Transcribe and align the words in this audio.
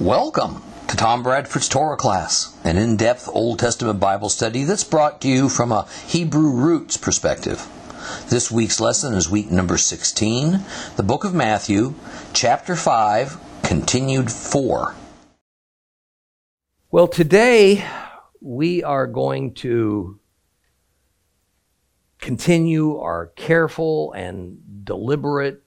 Welcome 0.00 0.62
to 0.88 0.96
Tom 0.96 1.22
Bradford's 1.22 1.68
Torah 1.68 1.98
class, 1.98 2.56
an 2.64 2.78
in 2.78 2.96
depth 2.96 3.28
Old 3.30 3.58
Testament 3.58 4.00
Bible 4.00 4.30
study 4.30 4.64
that's 4.64 4.82
brought 4.82 5.20
to 5.20 5.28
you 5.28 5.50
from 5.50 5.72
a 5.72 5.86
Hebrew 6.06 6.52
roots 6.52 6.96
perspective. 6.96 7.68
This 8.30 8.50
week's 8.50 8.80
lesson 8.80 9.12
is 9.12 9.28
week 9.28 9.50
number 9.50 9.76
16, 9.76 10.64
the 10.96 11.02
book 11.02 11.24
of 11.24 11.34
Matthew, 11.34 11.92
chapter 12.32 12.76
5, 12.76 13.36
continued 13.62 14.32
4. 14.32 14.94
Well, 16.90 17.06
today 17.06 17.84
we 18.40 18.82
are 18.82 19.06
going 19.06 19.52
to 19.56 20.18
continue 22.22 22.96
our 22.96 23.26
careful 23.36 24.12
and 24.12 24.62
deliberate 24.82 25.62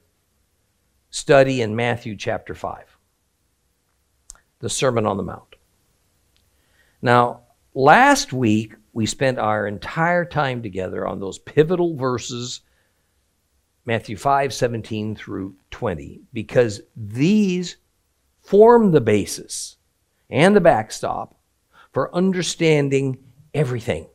study 1.11 1.61
in 1.61 1.75
Matthew 1.75 2.15
chapter 2.15 2.55
5 2.55 2.92
the 4.63 4.69
Sermon 4.69 5.05
on 5.05 5.17
the 5.17 5.23
Mount. 5.23 5.57
Now, 7.01 7.41
last 7.73 8.31
week 8.31 8.75
we 8.93 9.05
spent 9.05 9.37
our 9.37 9.67
entire 9.67 10.23
time 10.23 10.63
together 10.63 11.05
on 11.05 11.19
those 11.19 11.37
pivotal 11.37 11.97
verses, 11.97 12.61
Matthew 13.83 14.15
5 14.15 14.53
17 14.53 15.17
through 15.17 15.55
20, 15.71 16.21
because 16.31 16.79
these 16.95 17.75
form 18.41 18.91
the 18.93 19.01
basis 19.01 19.75
and 20.29 20.55
the 20.55 20.61
backstop 20.61 21.37
for 21.91 22.15
understanding 22.15 23.17
everything 23.53 24.07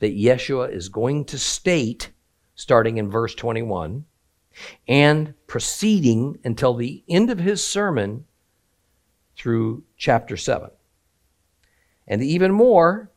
that 0.00 0.18
Yeshua 0.18 0.72
is 0.72 0.88
going 0.88 1.26
to 1.26 1.38
state 1.38 2.10
starting 2.56 2.98
in 2.98 3.08
verse 3.08 3.36
21 3.36 4.04
and 4.88 5.32
proceeding 5.46 6.40
until 6.42 6.74
the 6.74 7.04
end 7.08 7.30
of 7.30 7.38
his 7.38 7.64
sermon 7.64 8.24
through 9.36 9.82
chapter 10.02 10.36
7. 10.36 10.68
And 12.08 12.24
even 12.24 12.50
more, 12.50 13.12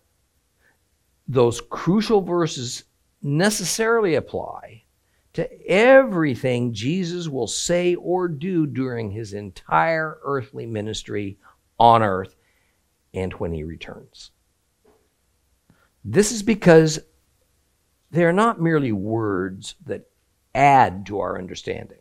those 1.28 1.60
crucial 1.60 2.22
verses 2.22 2.84
necessarily 3.24 4.14
apply 4.14 4.84
to 5.34 5.68
everything 5.68 6.74
Jesus 6.74 7.28
will 7.28 7.48
say 7.48 7.96
or 7.96 8.28
do 8.28 8.68
during 8.68 9.10
his 9.10 9.34
entire 9.34 10.20
earthly 10.24 10.68
ministry 10.68 11.40
on 11.80 12.04
earth 12.04 12.36
and 13.16 13.34
when 13.34 13.52
he 13.52 13.64
returns. 13.64 14.30
This 16.04 16.32
is 16.32 16.44
because 16.44 17.00
they're 18.12 18.32
not 18.32 18.62
merely 18.62 18.92
words 18.92 19.74
that 19.88 20.08
add 20.54 21.08
to 21.08 21.20
our 21.20 21.40
understanding. 21.40 21.98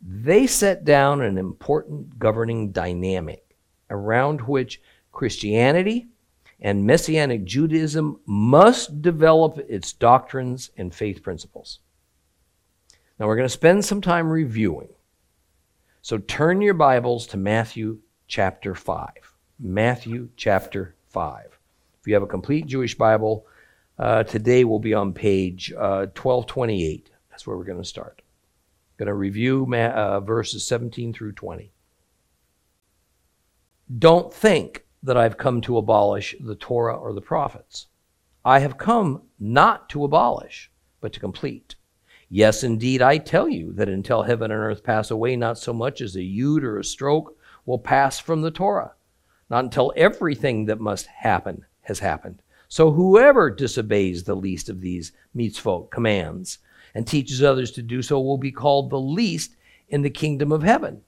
They 0.00 0.46
set 0.46 0.86
down 0.86 1.20
an 1.20 1.36
important 1.36 2.18
governing 2.18 2.72
dynamic 2.72 3.44
around 3.90 4.42
which 4.42 4.80
Christianity 5.12 6.08
and 6.60 6.86
Messianic 6.86 7.44
Judaism 7.44 8.20
must 8.26 9.02
develop 9.02 9.58
its 9.68 9.92
doctrines 9.92 10.70
and 10.76 10.94
faith 10.94 11.22
principles. 11.22 11.80
Now, 13.18 13.26
we're 13.26 13.36
going 13.36 13.46
to 13.46 13.50
spend 13.50 13.84
some 13.84 14.00
time 14.00 14.30
reviewing. 14.30 14.88
So 16.02 16.18
turn 16.18 16.62
your 16.62 16.74
Bibles 16.74 17.26
to 17.28 17.36
Matthew 17.36 17.98
chapter 18.26 18.74
5. 18.74 19.08
Matthew 19.58 20.30
chapter 20.36 20.94
5. 21.08 21.58
If 22.00 22.06
you 22.06 22.14
have 22.14 22.22
a 22.22 22.26
complete 22.26 22.66
Jewish 22.66 22.96
Bible, 22.96 23.44
uh, 23.98 24.22
today 24.22 24.64
we'll 24.64 24.78
be 24.78 24.94
on 24.94 25.12
page 25.12 25.70
uh, 25.72 26.06
1228. 26.16 27.10
That's 27.30 27.46
where 27.46 27.56
we're 27.56 27.64
going 27.64 27.82
to 27.82 27.84
start. 27.84 28.22
Going 28.96 29.08
to 29.08 29.14
review 29.14 29.70
uh, 29.74 30.20
verses 30.20 30.66
17 30.66 31.12
through 31.12 31.32
20. 31.32 31.70
Don't 33.98 34.32
think 34.32 34.84
that 35.02 35.16
I've 35.16 35.36
come 35.36 35.60
to 35.62 35.76
abolish 35.76 36.36
the 36.38 36.54
Torah 36.54 36.94
or 36.94 37.12
the 37.12 37.20
prophets. 37.20 37.88
I 38.44 38.60
have 38.60 38.78
come 38.78 39.22
not 39.40 39.88
to 39.88 40.04
abolish, 40.04 40.70
but 41.00 41.12
to 41.14 41.20
complete. 41.20 41.74
Yes, 42.28 42.62
indeed, 42.62 43.02
I 43.02 43.18
tell 43.18 43.48
you 43.48 43.72
that 43.72 43.88
until 43.88 44.22
heaven 44.22 44.52
and 44.52 44.60
earth 44.60 44.84
pass 44.84 45.10
away, 45.10 45.34
not 45.34 45.58
so 45.58 45.72
much 45.72 46.00
as 46.00 46.14
a 46.14 46.20
yud 46.20 46.62
or 46.62 46.78
a 46.78 46.84
stroke 46.84 47.36
will 47.66 47.80
pass 47.80 48.20
from 48.20 48.42
the 48.42 48.52
Torah, 48.52 48.92
not 49.48 49.64
until 49.64 49.92
everything 49.96 50.66
that 50.66 50.78
must 50.78 51.06
happen 51.06 51.64
has 51.82 51.98
happened. 51.98 52.42
So 52.68 52.92
whoever 52.92 53.50
disobeys 53.50 54.22
the 54.22 54.36
least 54.36 54.68
of 54.68 54.80
these 54.80 55.10
mitzvot 55.34 55.90
commands 55.90 56.58
and 56.94 57.08
teaches 57.08 57.42
others 57.42 57.72
to 57.72 57.82
do 57.82 58.02
so 58.02 58.20
will 58.20 58.38
be 58.38 58.52
called 58.52 58.90
the 58.90 59.00
least 59.00 59.56
in 59.88 60.02
the 60.02 60.10
kingdom 60.10 60.52
of 60.52 60.62
heaven. 60.62 61.02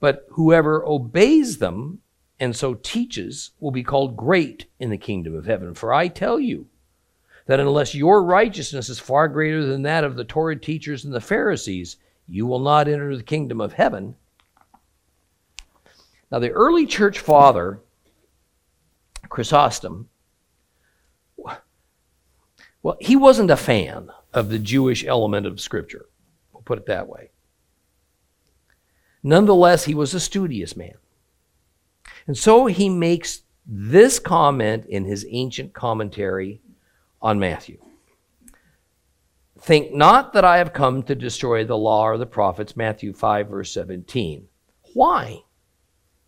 But 0.00 0.26
whoever 0.30 0.84
obeys 0.84 1.58
them 1.58 2.00
and 2.38 2.54
so 2.54 2.74
teaches 2.74 3.52
will 3.60 3.70
be 3.70 3.82
called 3.82 4.16
great 4.16 4.66
in 4.78 4.90
the 4.90 4.98
kingdom 4.98 5.34
of 5.34 5.46
heaven. 5.46 5.74
For 5.74 5.92
I 5.92 6.08
tell 6.08 6.38
you 6.38 6.66
that 7.46 7.60
unless 7.60 7.94
your 7.94 8.22
righteousness 8.22 8.88
is 8.88 8.98
far 8.98 9.28
greater 9.28 9.64
than 9.64 9.82
that 9.82 10.04
of 10.04 10.16
the 10.16 10.24
Torah 10.24 10.58
teachers 10.58 11.04
and 11.04 11.14
the 11.14 11.20
Pharisees, 11.20 11.96
you 12.28 12.46
will 12.46 12.58
not 12.58 12.88
enter 12.88 13.16
the 13.16 13.22
kingdom 13.22 13.60
of 13.60 13.72
heaven. 13.72 14.16
Now, 16.30 16.40
the 16.40 16.50
early 16.50 16.86
church 16.86 17.20
father, 17.20 17.80
Chrysostom, 19.28 20.08
well, 22.82 22.96
he 23.00 23.16
wasn't 23.16 23.50
a 23.50 23.56
fan 23.56 24.10
of 24.32 24.48
the 24.48 24.58
Jewish 24.58 25.04
element 25.04 25.46
of 25.46 25.60
Scripture. 25.60 26.06
We'll 26.52 26.62
put 26.62 26.78
it 26.78 26.86
that 26.86 27.08
way. 27.08 27.30
Nonetheless, 29.26 29.86
he 29.86 29.94
was 29.94 30.14
a 30.14 30.20
studious 30.20 30.76
man. 30.76 30.94
And 32.28 32.38
so 32.38 32.66
he 32.66 32.88
makes 32.88 33.42
this 33.66 34.20
comment 34.20 34.86
in 34.86 35.04
his 35.04 35.26
ancient 35.28 35.74
commentary 35.74 36.60
on 37.20 37.40
Matthew 37.40 37.78
Think 39.58 39.92
not 39.92 40.32
that 40.34 40.44
I 40.44 40.58
have 40.58 40.72
come 40.72 41.02
to 41.02 41.16
destroy 41.16 41.64
the 41.64 41.76
law 41.76 42.06
or 42.06 42.18
the 42.18 42.26
prophets, 42.26 42.76
Matthew 42.76 43.12
5, 43.12 43.48
verse 43.48 43.72
17. 43.72 44.46
Why? 44.94 45.42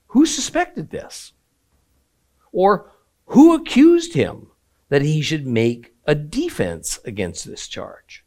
Who 0.09 0.27
suspected 0.27 0.91
this? 0.91 1.35
Or 2.51 2.91
who 3.27 3.55
accused 3.55 4.15
him 4.15 4.49
that 4.89 5.03
he 5.03 5.23
should 5.23 5.47
make 5.47 5.95
a 6.05 6.17
defense 6.17 6.99
against 7.05 7.45
this 7.47 7.69
charge. 7.69 8.25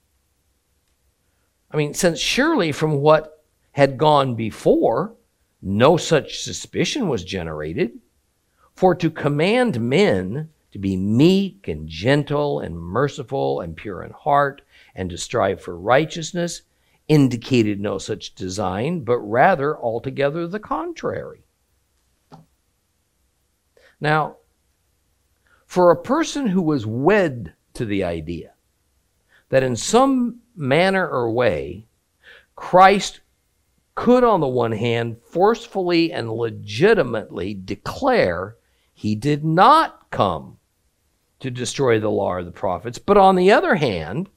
I 1.69 1.75
mean, 1.75 1.93
since 1.93 2.19
surely 2.19 2.71
from 2.71 3.01
what 3.01 3.40
had 3.71 3.97
gone 3.97 4.35
before, 4.35 5.13
no 5.61 5.97
such 5.97 6.41
suspicion 6.41 7.07
was 7.07 7.23
generated, 7.23 7.99
for 8.73 8.95
to 8.95 9.09
command 9.09 9.79
men 9.79 10.49
to 10.71 10.79
be 10.79 10.95
meek 10.95 11.67
and 11.67 11.87
gentle 11.87 12.59
and 12.59 12.77
merciful 12.77 13.61
and 13.61 13.75
pure 13.75 14.03
in 14.03 14.11
heart 14.11 14.61
and 14.95 15.09
to 15.09 15.17
strive 15.17 15.61
for 15.61 15.77
righteousness 15.77 16.61
indicated 17.07 17.79
no 17.79 17.97
such 17.97 18.35
design, 18.35 19.01
but 19.01 19.19
rather 19.19 19.77
altogether 19.77 20.47
the 20.47 20.59
contrary. 20.59 21.43
Now, 23.99 24.37
for 25.65 25.91
a 25.91 26.01
person 26.01 26.47
who 26.47 26.61
was 26.61 26.85
wed 26.85 27.53
to 27.73 27.85
the 27.85 28.03
idea 28.03 28.53
that 29.49 29.63
in 29.63 29.75
some 29.75 30.39
manner 30.55 31.07
or 31.07 31.31
way, 31.31 31.85
Christ 32.55 33.19
could, 33.95 34.23
on 34.23 34.39
the 34.39 34.47
one 34.47 34.71
hand, 34.71 35.17
forcefully 35.23 36.11
and 36.11 36.31
legitimately 36.31 37.53
declare 37.53 38.55
he 38.93 39.15
did 39.15 39.43
not 39.43 40.09
come 40.11 40.57
to 41.39 41.51
destroy 41.51 41.99
the 41.99 42.09
law 42.09 42.37
of 42.37 42.45
the 42.45 42.51
prophets, 42.51 42.97
but 42.97 43.17
on 43.17 43.35
the 43.35 43.51
other 43.51 43.75
hand, 43.75 44.29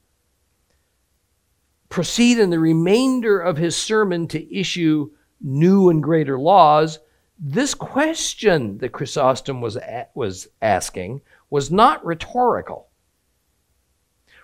proceed 1.89 2.39
in 2.39 2.51
the 2.51 2.59
remainder 2.59 3.39
of 3.39 3.57
his 3.57 3.77
sermon 3.77 4.27
to 4.27 4.55
issue 4.55 5.11
new 5.41 5.91
and 5.91 6.03
greater 6.03 6.39
laws, 6.39 6.99
this 7.39 7.75
question 7.75 8.79
that 8.79 8.93
Chrysostom 8.93 9.61
was, 9.61 9.79
was 10.15 10.49
asking 10.63 11.21
was 11.51 11.71
not 11.71 12.05
rhetorical. 12.05 12.89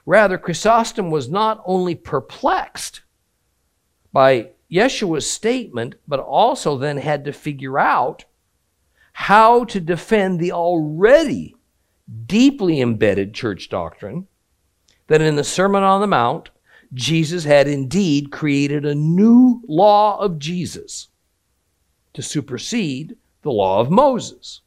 Rather, 0.06 0.38
Chrysostom 0.38 1.10
was 1.10 1.28
not 1.28 1.62
only 1.64 1.94
perplexed 1.94 3.02
by 4.12 4.50
Yeshua's 4.70 5.28
statement, 5.28 5.96
but 6.06 6.20
also 6.20 6.78
then 6.78 6.98
had 6.98 7.24
to 7.24 7.32
figure 7.32 7.78
out 7.78 8.24
how 9.12 9.64
to 9.64 9.80
defend 9.80 10.38
the 10.38 10.52
already 10.52 11.54
deeply 12.26 12.80
embedded 12.80 13.34
church 13.34 13.68
doctrine 13.68 14.26
that 15.08 15.20
in 15.20 15.36
the 15.36 15.44
Sermon 15.44 15.82
on 15.82 16.00
the 16.00 16.06
Mount, 16.06 16.50
Jesus 16.94 17.44
had 17.44 17.68
indeed 17.68 18.30
created 18.30 18.84
a 18.84 18.94
new 18.94 19.60
law 19.68 20.18
of 20.18 20.38
Jesus 20.38 21.08
to 22.14 22.22
supersede 22.22 23.16
the 23.42 23.52
law 23.52 23.80
of 23.80 23.90
Moses. 23.90 24.60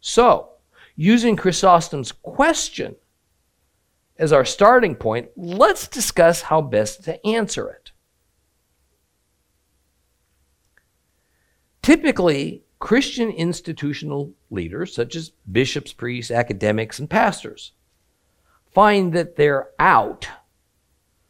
So, 0.00 0.50
using 0.96 1.36
Chrysostom's 1.36 2.12
question 2.12 2.96
as 4.18 4.32
our 4.32 4.44
starting 4.44 4.94
point, 4.94 5.30
let's 5.36 5.88
discuss 5.88 6.42
how 6.42 6.60
best 6.60 7.04
to 7.04 7.26
answer 7.26 7.68
it. 7.70 7.81
Typically, 11.82 12.62
Christian 12.78 13.30
institutional 13.30 14.32
leaders, 14.50 14.94
such 14.94 15.16
as 15.16 15.32
bishops, 15.50 15.92
priests, 15.92 16.30
academics, 16.30 16.98
and 16.98 17.10
pastors, 17.10 17.72
find 18.72 19.12
that 19.12 19.36
their 19.36 19.70
out 19.78 20.28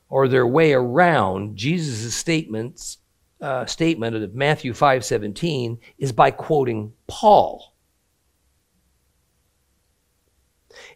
or 0.09 0.29
their 0.29 0.47
way 0.47 0.73
around 0.73 1.57
Jesus' 1.57 2.15
statements, 2.15 2.99
uh, 3.41 3.67
statement 3.67 4.15
of 4.15 4.35
Matthew 4.35 4.73
5:17 4.75 5.79
is 5.99 6.13
by 6.13 6.31
quoting 6.31 6.93
Paul. 7.07 7.75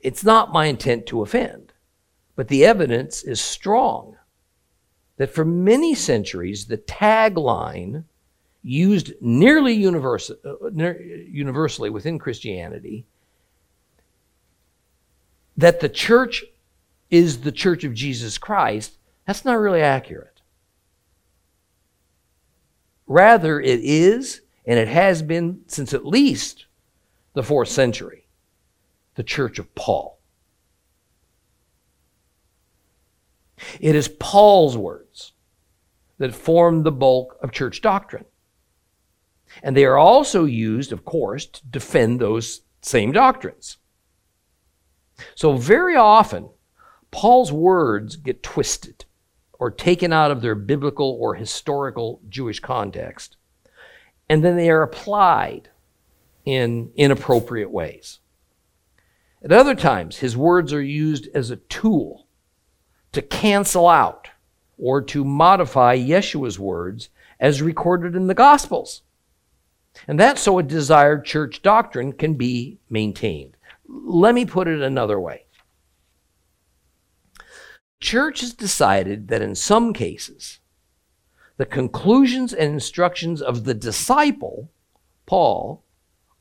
It's 0.00 0.24
not 0.24 0.52
my 0.52 0.66
intent 0.66 1.06
to 1.06 1.22
offend, 1.22 1.72
but 2.34 2.48
the 2.48 2.64
evidence 2.64 3.22
is 3.22 3.40
strong 3.40 4.16
that 5.16 5.30
for 5.30 5.44
many 5.44 5.94
centuries 5.94 6.66
the 6.66 6.78
tagline 6.78 8.04
used 8.66 9.12
nearly 9.20 9.72
universal, 9.72 10.36
uh, 10.44 10.68
universally 10.70 11.88
within 11.88 12.18
Christianity 12.18 13.06
that 15.56 15.78
the 15.78 15.88
church 15.88 16.44
is 17.08 17.42
the 17.42 17.52
church 17.52 17.84
of 17.84 17.94
Jesus 17.94 18.38
Christ, 18.38 18.98
that's 19.24 19.44
not 19.44 19.60
really 19.60 19.80
accurate. 19.80 20.40
Rather, 23.06 23.60
it 23.60 23.78
is, 23.84 24.40
and 24.66 24.80
it 24.80 24.88
has 24.88 25.22
been 25.22 25.60
since 25.68 25.94
at 25.94 26.04
least 26.04 26.66
the 27.34 27.44
fourth 27.44 27.68
century, 27.68 28.26
the 29.14 29.22
church 29.22 29.60
of 29.60 29.72
Paul. 29.76 30.18
It 33.78 33.94
is 33.94 34.08
Paul's 34.08 34.76
words 34.76 35.32
that 36.18 36.34
form 36.34 36.82
the 36.82 36.90
bulk 36.90 37.38
of 37.40 37.52
church 37.52 37.80
doctrine. 37.80 38.24
And 39.62 39.76
they 39.76 39.84
are 39.84 39.98
also 39.98 40.44
used, 40.44 40.92
of 40.92 41.04
course, 41.04 41.46
to 41.46 41.66
defend 41.66 42.20
those 42.20 42.62
same 42.82 43.12
doctrines. 43.12 43.78
So, 45.34 45.56
very 45.56 45.96
often, 45.96 46.50
Paul's 47.10 47.52
words 47.52 48.16
get 48.16 48.42
twisted 48.42 49.04
or 49.58 49.70
taken 49.70 50.12
out 50.12 50.30
of 50.30 50.42
their 50.42 50.54
biblical 50.54 51.16
or 51.20 51.34
historical 51.34 52.20
Jewish 52.28 52.60
context, 52.60 53.36
and 54.28 54.44
then 54.44 54.56
they 54.56 54.68
are 54.68 54.82
applied 54.82 55.70
in 56.44 56.92
inappropriate 56.96 57.70
ways. 57.70 58.20
At 59.42 59.52
other 59.52 59.74
times, 59.74 60.18
his 60.18 60.36
words 60.36 60.72
are 60.72 60.82
used 60.82 61.28
as 61.34 61.50
a 61.50 61.56
tool 61.56 62.26
to 63.12 63.22
cancel 63.22 63.88
out 63.88 64.28
or 64.78 65.00
to 65.00 65.24
modify 65.24 65.96
Yeshua's 65.96 66.58
words 66.58 67.08
as 67.40 67.62
recorded 67.62 68.14
in 68.14 68.26
the 68.26 68.34
Gospels. 68.34 69.02
And 70.06 70.18
that's 70.18 70.42
so 70.42 70.58
a 70.58 70.62
desired 70.62 71.24
church 71.24 71.62
doctrine 71.62 72.12
can 72.12 72.34
be 72.34 72.78
maintained. 72.88 73.56
Let 73.88 74.34
me 74.34 74.44
put 74.44 74.68
it 74.68 74.80
another 74.80 75.18
way. 75.18 75.46
Church 78.00 78.40
has 78.40 78.52
decided 78.52 79.28
that 79.28 79.42
in 79.42 79.54
some 79.54 79.92
cases, 79.92 80.60
the 81.56 81.66
conclusions 81.66 82.52
and 82.52 82.74
instructions 82.74 83.40
of 83.40 83.64
the 83.64 83.74
disciple, 83.74 84.70
Paul, 85.24 85.82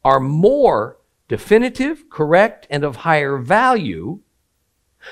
are 0.04 0.20
more 0.20 0.98
definitive, 1.28 2.10
correct, 2.10 2.68
and 2.70 2.84
of 2.84 2.98
higher 2.98 3.38
value 3.38 4.20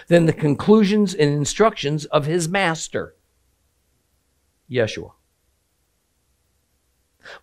than 0.07 0.25
the 0.25 0.34
conclusions 0.34 1.13
and 1.13 1.31
instructions 1.31 2.06
of 2.06 2.25
his 2.25 2.50
master, 2.50 3.16
Yeshua. 4.69 5.12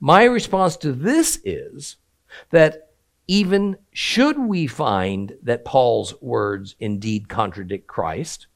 My 0.00 0.24
response 0.24 0.76
to 0.78 0.92
this 0.92 1.40
is 1.44 1.96
that 2.50 2.90
even 3.26 3.76
should 3.92 4.38
we 4.38 4.66
find 4.66 5.36
that 5.42 5.64
Paul's 5.64 6.20
words 6.20 6.74
indeed 6.80 7.28
contradict 7.28 7.86
Christ, 7.86 8.46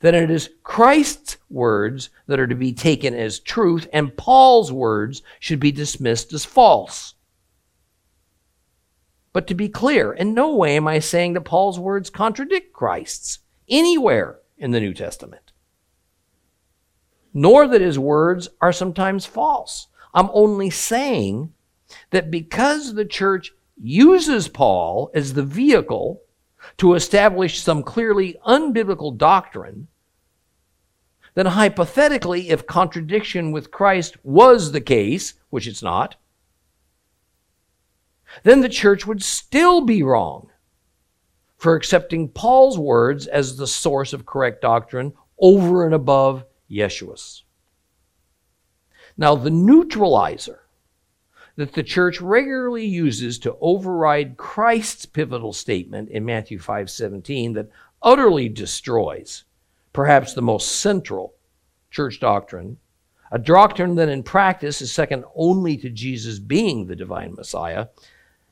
then 0.00 0.14
it 0.14 0.30
is 0.30 0.50
Christ's 0.62 1.36
words 1.50 2.10
that 2.26 2.40
are 2.40 2.46
to 2.46 2.54
be 2.54 2.72
taken 2.72 3.14
as 3.14 3.38
truth, 3.38 3.86
and 3.92 4.16
Paul's 4.16 4.72
words 4.72 5.22
should 5.40 5.60
be 5.60 5.72
dismissed 5.72 6.32
as 6.32 6.44
false. 6.44 7.14
But 9.34 9.46
to 9.48 9.54
be 9.54 9.68
clear, 9.68 10.12
in 10.12 10.32
no 10.32 10.54
way 10.54 10.76
am 10.76 10.88
I 10.88 11.00
saying 11.00 11.34
that 11.34 11.42
Paul's 11.42 11.78
words 11.78 12.08
contradict 12.08 12.72
Christ's 12.72 13.40
anywhere 13.68 14.38
in 14.56 14.70
the 14.70 14.80
New 14.80 14.94
Testament, 14.94 15.52
nor 17.34 17.66
that 17.66 17.80
his 17.80 17.98
words 17.98 18.48
are 18.60 18.72
sometimes 18.72 19.26
false. 19.26 19.88
I'm 20.14 20.30
only 20.32 20.70
saying 20.70 21.52
that 22.10 22.30
because 22.30 22.94
the 22.94 23.04
church 23.04 23.52
uses 23.76 24.48
Paul 24.48 25.10
as 25.14 25.34
the 25.34 25.42
vehicle 25.42 26.20
to 26.78 26.94
establish 26.94 27.60
some 27.60 27.82
clearly 27.82 28.36
unbiblical 28.46 29.16
doctrine, 29.16 29.88
then 31.34 31.46
hypothetically, 31.46 32.50
if 32.50 32.66
contradiction 32.66 33.50
with 33.50 33.72
Christ 33.72 34.16
was 34.24 34.70
the 34.70 34.80
case, 34.80 35.34
which 35.50 35.66
it's 35.66 35.82
not, 35.82 36.16
then 38.44 38.60
the 38.60 38.68
church 38.68 39.06
would 39.06 39.22
still 39.22 39.80
be 39.80 40.02
wrong 40.02 40.50
for 41.56 41.74
accepting 41.74 42.28
Paul's 42.28 42.78
words 42.78 43.26
as 43.26 43.56
the 43.56 43.66
source 43.66 44.12
of 44.12 44.26
correct 44.26 44.62
doctrine 44.62 45.12
over 45.38 45.84
and 45.84 45.94
above 45.94 46.44
Yeshua's. 46.70 47.43
Now, 49.16 49.34
the 49.34 49.50
neutralizer 49.50 50.60
that 51.56 51.72
the 51.72 51.82
church 51.82 52.20
regularly 52.20 52.84
uses 52.84 53.38
to 53.40 53.56
override 53.60 54.36
Christ's 54.36 55.06
pivotal 55.06 55.52
statement 55.52 56.08
in 56.08 56.24
Matthew 56.24 56.58
5:17 56.58 57.52
that 57.54 57.70
utterly 58.02 58.48
destroys 58.48 59.44
perhaps 59.92 60.34
the 60.34 60.42
most 60.42 60.80
central 60.80 61.34
church 61.90 62.18
doctrine, 62.18 62.78
a 63.30 63.38
doctrine 63.38 63.94
that 63.94 64.08
in 64.08 64.24
practice 64.24 64.82
is 64.82 64.90
second 64.90 65.24
only 65.36 65.76
to 65.76 65.88
Jesus 65.88 66.40
being 66.40 66.86
the 66.86 66.96
divine 66.96 67.34
Messiah, 67.34 67.88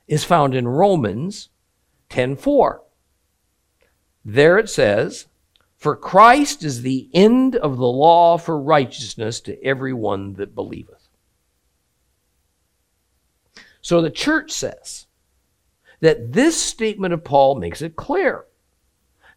is 0.07 0.23
found 0.25 0.55
in 0.55 0.69
Romans 0.69 1.49
10:4. 2.09 2.83
There 4.25 4.59
it 4.59 4.71
says, 4.71 5.27
for 5.83 5.97
Christ 5.97 6.63
is 6.63 6.83
the 6.83 7.11
end 7.13 7.57
of 7.57 7.77
the 7.77 7.85
law 7.85 8.39
for 8.39 8.57
righteousness 8.57 9.41
to 9.41 9.61
everyone 9.65 10.35
that 10.35 10.55
believeth. 10.55 11.09
So 13.81 14.01
the 14.01 14.09
church 14.09 14.53
says 14.53 15.07
that 15.99 16.35
this 16.35 16.57
statement 16.57 17.15
of 17.15 17.25
Paul 17.25 17.57
makes 17.57 17.83
it 17.83 17.97
clear 17.97 18.45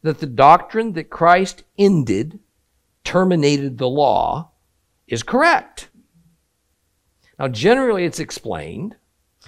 that 0.04 0.20
the 0.20 0.28
doctrine 0.28 0.94
that 0.94 1.10
Christ 1.10 1.64
ended, 1.80 2.38
terminated 3.04 3.80
the 3.80 3.90
law, 3.90 4.52
is 5.08 5.24
correct. 5.24 5.90
Now, 7.40 7.48
generally, 7.48 8.06
it's 8.06 8.20
explained 8.20 8.96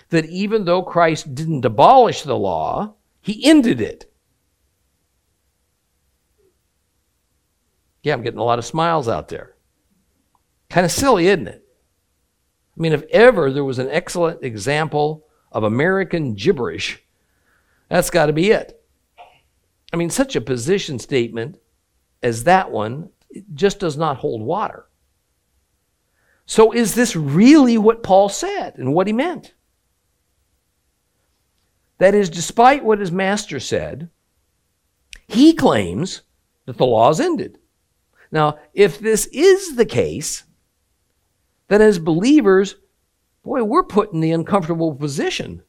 that 0.10 0.26
even 0.26 0.66
though 0.66 0.82
Christ 0.82 1.36
didn't 1.36 1.64
abolish 1.64 2.24
the 2.24 2.36
law, 2.36 2.96
he 3.22 3.46
ended 3.46 3.82
it. 3.82 4.12
Yeah, 8.08 8.14
I'm 8.14 8.22
getting 8.22 8.40
a 8.40 8.44
lot 8.46 8.58
of 8.58 8.64
smiles 8.64 9.10
out 9.10 9.28
there. 9.28 9.58
Kind 10.70 10.86
of 10.86 10.94
silly, 10.94 11.28
isn't 11.28 11.50
it? 11.50 11.62
I 12.78 12.80
mean, 12.80 12.94
if 12.94 13.04
ever 13.12 13.52
there 13.52 13.66
was 13.66 13.80
an 13.80 13.90
excellent 13.90 14.46
example 14.46 15.28
of 15.52 15.66
American 15.66 16.34
gibberish, 16.34 17.04
that's 17.90 18.10
got 18.10 18.28
to 18.28 18.34
be 18.34 18.52
it. 18.52 18.82
I 19.92 19.98
mean, 19.98 20.10
such 20.10 20.38
a 20.38 20.42
position 20.42 21.00
statement 21.00 21.60
as 22.24 22.46
that 22.46 22.72
one 22.72 23.10
just 23.54 23.82
does 23.82 23.98
not 23.98 24.16
hold 24.16 24.42
water. 24.42 24.86
So, 26.46 26.72
is 26.72 26.96
this 26.96 27.14
really 27.14 27.78
what 27.78 28.04
Paul 28.04 28.30
said 28.30 28.78
and 28.78 28.94
what 28.94 29.08
he 29.08 29.12
meant? 29.12 29.54
That 31.98 32.16
is, 32.16 32.30
despite 32.30 32.86
what 32.86 33.00
his 33.00 33.12
master 33.12 33.60
said, 33.60 34.10
he 35.28 35.52
claims 35.52 36.22
that 36.68 36.78
the 36.78 36.86
law 36.86 37.10
is 37.10 37.20
ended. 37.20 37.60
Now, 38.32 38.60
if 38.74 39.00
this 39.00 39.26
is 39.28 39.76
the 39.76 39.86
case, 39.86 40.44
then 41.68 41.82
as 41.82 42.00
believers, 42.00 42.76
boy, 43.44 43.64
we're 43.64 43.84
put 43.84 44.14
in 44.14 44.20
the 44.20 44.32
uncomfortable 44.32 44.94
position 44.96 45.64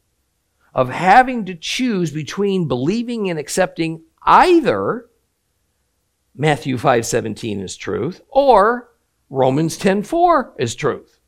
of 0.74 0.90
having 0.90 1.44
to 1.46 1.54
choose 1.54 2.10
between 2.10 2.68
believing 2.68 3.30
and 3.30 3.38
accepting 3.38 4.02
either 4.22 5.08
Matthew 6.34 6.76
5:17 6.76 7.60
is 7.60 7.76
truth 7.76 8.20
or 8.28 8.90
Romans 9.28 9.76
10:4 9.76 10.52
is 10.58 10.74
truth. 10.74 11.18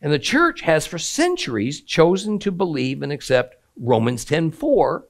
And 0.00 0.12
the 0.12 0.18
church 0.18 0.62
has 0.62 0.86
for 0.86 0.98
centuries 0.98 1.80
chosen 1.80 2.38
to 2.40 2.50
believe 2.50 3.02
and 3.02 3.12
accept 3.12 3.56
Romans 3.76 4.24
10:4 4.24 5.04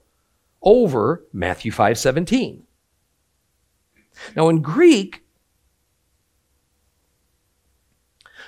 over 0.62 1.25
Matthew 1.32 1.72
5:17. 1.72 2.62
Now, 4.37 4.49
in 4.49 4.62
Greek, 4.62 5.25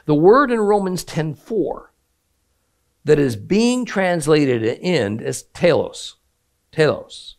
the 0.07 0.15
word 0.15 0.51
in 0.51 0.61
Romans 0.61 1.05
10:4 1.05 1.93
that 3.05 3.19
is 3.19 3.37
being 3.37 3.85
translated 3.85 4.63
at 4.65 4.79
end 4.81 5.23
as 5.23 5.45
telos. 5.55 6.17
Telos. 6.73 7.37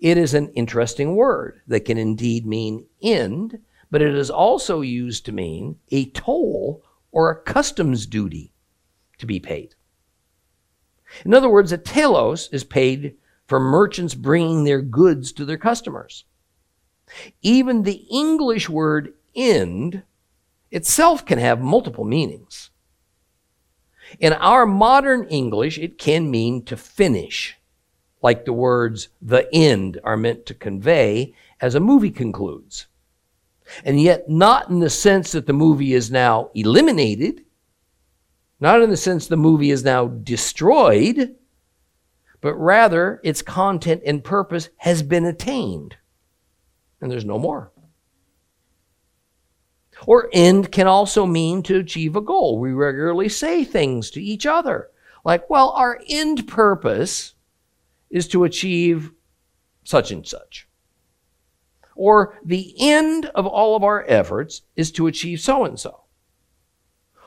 It 0.00 0.18
is 0.18 0.34
an 0.34 0.48
interesting 0.50 1.16
word 1.16 1.62
that 1.66 1.84
can 1.84 1.98
indeed 1.98 2.46
mean 2.46 2.86
end, 3.02 3.60
but 3.90 4.02
it 4.02 4.14
is 4.14 4.30
also 4.30 4.80
used 4.80 5.24
to 5.26 5.32
mean 5.32 5.78
a 5.90 6.10
toll 6.10 6.84
or 7.10 7.30
a 7.30 7.42
customs 7.42 8.06
duty 8.06 8.52
to 9.18 9.26
be 9.26 9.40
paid. 9.40 9.74
In 11.24 11.32
other 11.32 11.48
words, 11.48 11.72
a 11.72 11.78
telos 11.78 12.48
is 12.52 12.64
paid 12.64 13.16
for 13.46 13.58
merchants 13.58 14.14
bringing 14.14 14.64
their 14.64 14.82
goods 14.82 15.32
to 15.32 15.44
their 15.44 15.56
customers. 15.56 16.24
Even 17.42 17.82
the 17.82 18.06
English 18.10 18.68
word 18.68 19.14
end 19.34 20.02
itself 20.70 21.24
can 21.24 21.38
have 21.38 21.60
multiple 21.60 22.04
meanings. 22.04 22.70
In 24.18 24.32
our 24.32 24.66
modern 24.66 25.24
English, 25.28 25.78
it 25.78 25.98
can 25.98 26.30
mean 26.30 26.64
to 26.64 26.76
finish, 26.76 27.56
like 28.22 28.44
the 28.44 28.52
words 28.52 29.08
the 29.20 29.48
end 29.54 30.00
are 30.02 30.16
meant 30.16 30.46
to 30.46 30.54
convey 30.54 31.34
as 31.60 31.74
a 31.74 31.80
movie 31.80 32.10
concludes. 32.10 32.86
And 33.84 34.00
yet, 34.00 34.28
not 34.28 34.70
in 34.70 34.80
the 34.80 34.90
sense 34.90 35.32
that 35.32 35.46
the 35.46 35.52
movie 35.52 35.92
is 35.92 36.10
now 36.10 36.50
eliminated, 36.54 37.44
not 38.60 38.80
in 38.80 38.90
the 38.90 38.96
sense 38.96 39.26
the 39.26 39.36
movie 39.36 39.70
is 39.70 39.84
now 39.84 40.08
destroyed, 40.08 41.36
but 42.40 42.54
rather 42.54 43.20
its 43.22 43.42
content 43.42 44.02
and 44.06 44.24
purpose 44.24 44.70
has 44.78 45.02
been 45.02 45.26
attained. 45.26 45.96
And 47.00 47.10
there's 47.10 47.24
no 47.24 47.38
more. 47.38 47.72
Or 50.06 50.28
end 50.32 50.70
can 50.70 50.86
also 50.86 51.26
mean 51.26 51.62
to 51.64 51.78
achieve 51.78 52.16
a 52.16 52.20
goal. 52.20 52.58
We 52.58 52.72
regularly 52.72 53.28
say 53.28 53.64
things 53.64 54.10
to 54.10 54.22
each 54.22 54.46
other 54.46 54.90
like, 55.24 55.50
well, 55.50 55.70
our 55.70 56.00
end 56.08 56.48
purpose 56.48 57.34
is 58.10 58.28
to 58.28 58.44
achieve 58.44 59.12
such 59.84 60.10
and 60.10 60.26
such. 60.26 60.66
Or 61.94 62.38
the 62.44 62.74
end 62.78 63.26
of 63.34 63.46
all 63.46 63.76
of 63.76 63.82
our 63.82 64.04
efforts 64.08 64.62
is 64.76 64.92
to 64.92 65.06
achieve 65.06 65.40
so 65.40 65.64
and 65.64 65.78
so. 65.78 66.04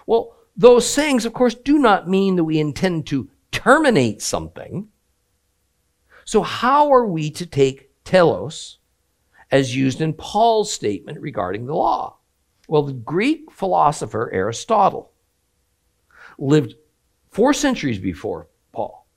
Well, 0.08 0.36
those 0.56 0.90
sayings, 0.90 1.25
of 1.25 1.34
course, 1.34 1.56
do 1.56 1.78
not 1.78 2.10
mean 2.10 2.38
that 2.38 2.44
we 2.44 2.60
intend 2.60 3.08
to 3.08 3.30
terminate 3.51 4.22
something. 4.22 4.88
So, 6.25 6.42
how 6.42 6.92
are 6.92 7.06
we 7.06 7.30
to 7.32 7.46
take 7.46 7.92
telos 8.04 8.80
as 9.51 9.75
used 9.75 10.01
in 10.01 10.13
Paul's 10.13 10.72
statement 10.72 11.20
regarding 11.20 11.65
the 11.65 11.75
law? 11.75 12.17
Well, 12.67 12.84
the 12.84 12.93
Greek 12.93 13.51
philosopher 13.51 14.29
Aristotle 14.34 15.12
lived 16.38 16.75
four 17.29 17.53
centuries 17.53 18.00
before 18.00 18.48
Paul. 18.72 19.08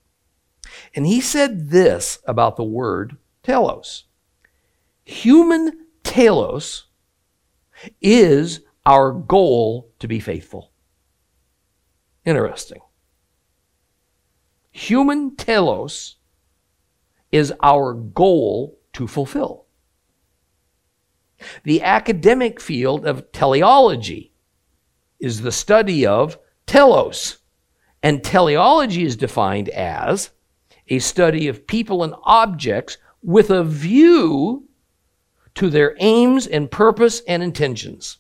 And 0.95 1.07
he 1.07 1.21
said 1.21 1.71
this 1.71 2.19
about 2.27 2.57
the 2.57 2.65
word 2.65 3.17
telos 3.43 4.05
human 5.05 5.87
telos 6.03 6.87
is 8.01 8.61
our 8.87 9.13
goal 9.13 9.91
to 9.99 10.09
be 10.09 10.21
faithful. 10.21 10.73
Interesting. 12.25 12.81
Human 14.73 15.37
telos 15.37 16.17
is 17.31 17.53
our 17.63 17.95
goal 17.95 18.79
to 18.95 19.07
fulfill. 19.07 19.64
The 21.65 21.83
academic 21.83 22.61
field 22.61 23.07
of 23.07 23.31
teleology 23.33 24.33
is 25.21 25.41
the 25.41 25.53
study 25.53 26.07
of 26.07 26.39
telos. 26.67 27.39
And 28.03 28.23
teleology 28.23 29.05
is 29.05 29.17
defined 29.17 29.69
as 29.71 30.31
a 30.89 30.99
study 30.99 31.49
of 31.49 31.67
people 31.67 32.03
and 32.03 32.15
objects 32.25 32.99
with 33.23 33.51
a 33.51 33.65
view 33.65 34.69
to 35.55 35.71
their 35.71 35.97
aims 36.01 36.47
and 36.47 36.71
purpose 36.71 37.23
and 37.27 37.43
intentions. 37.43 38.19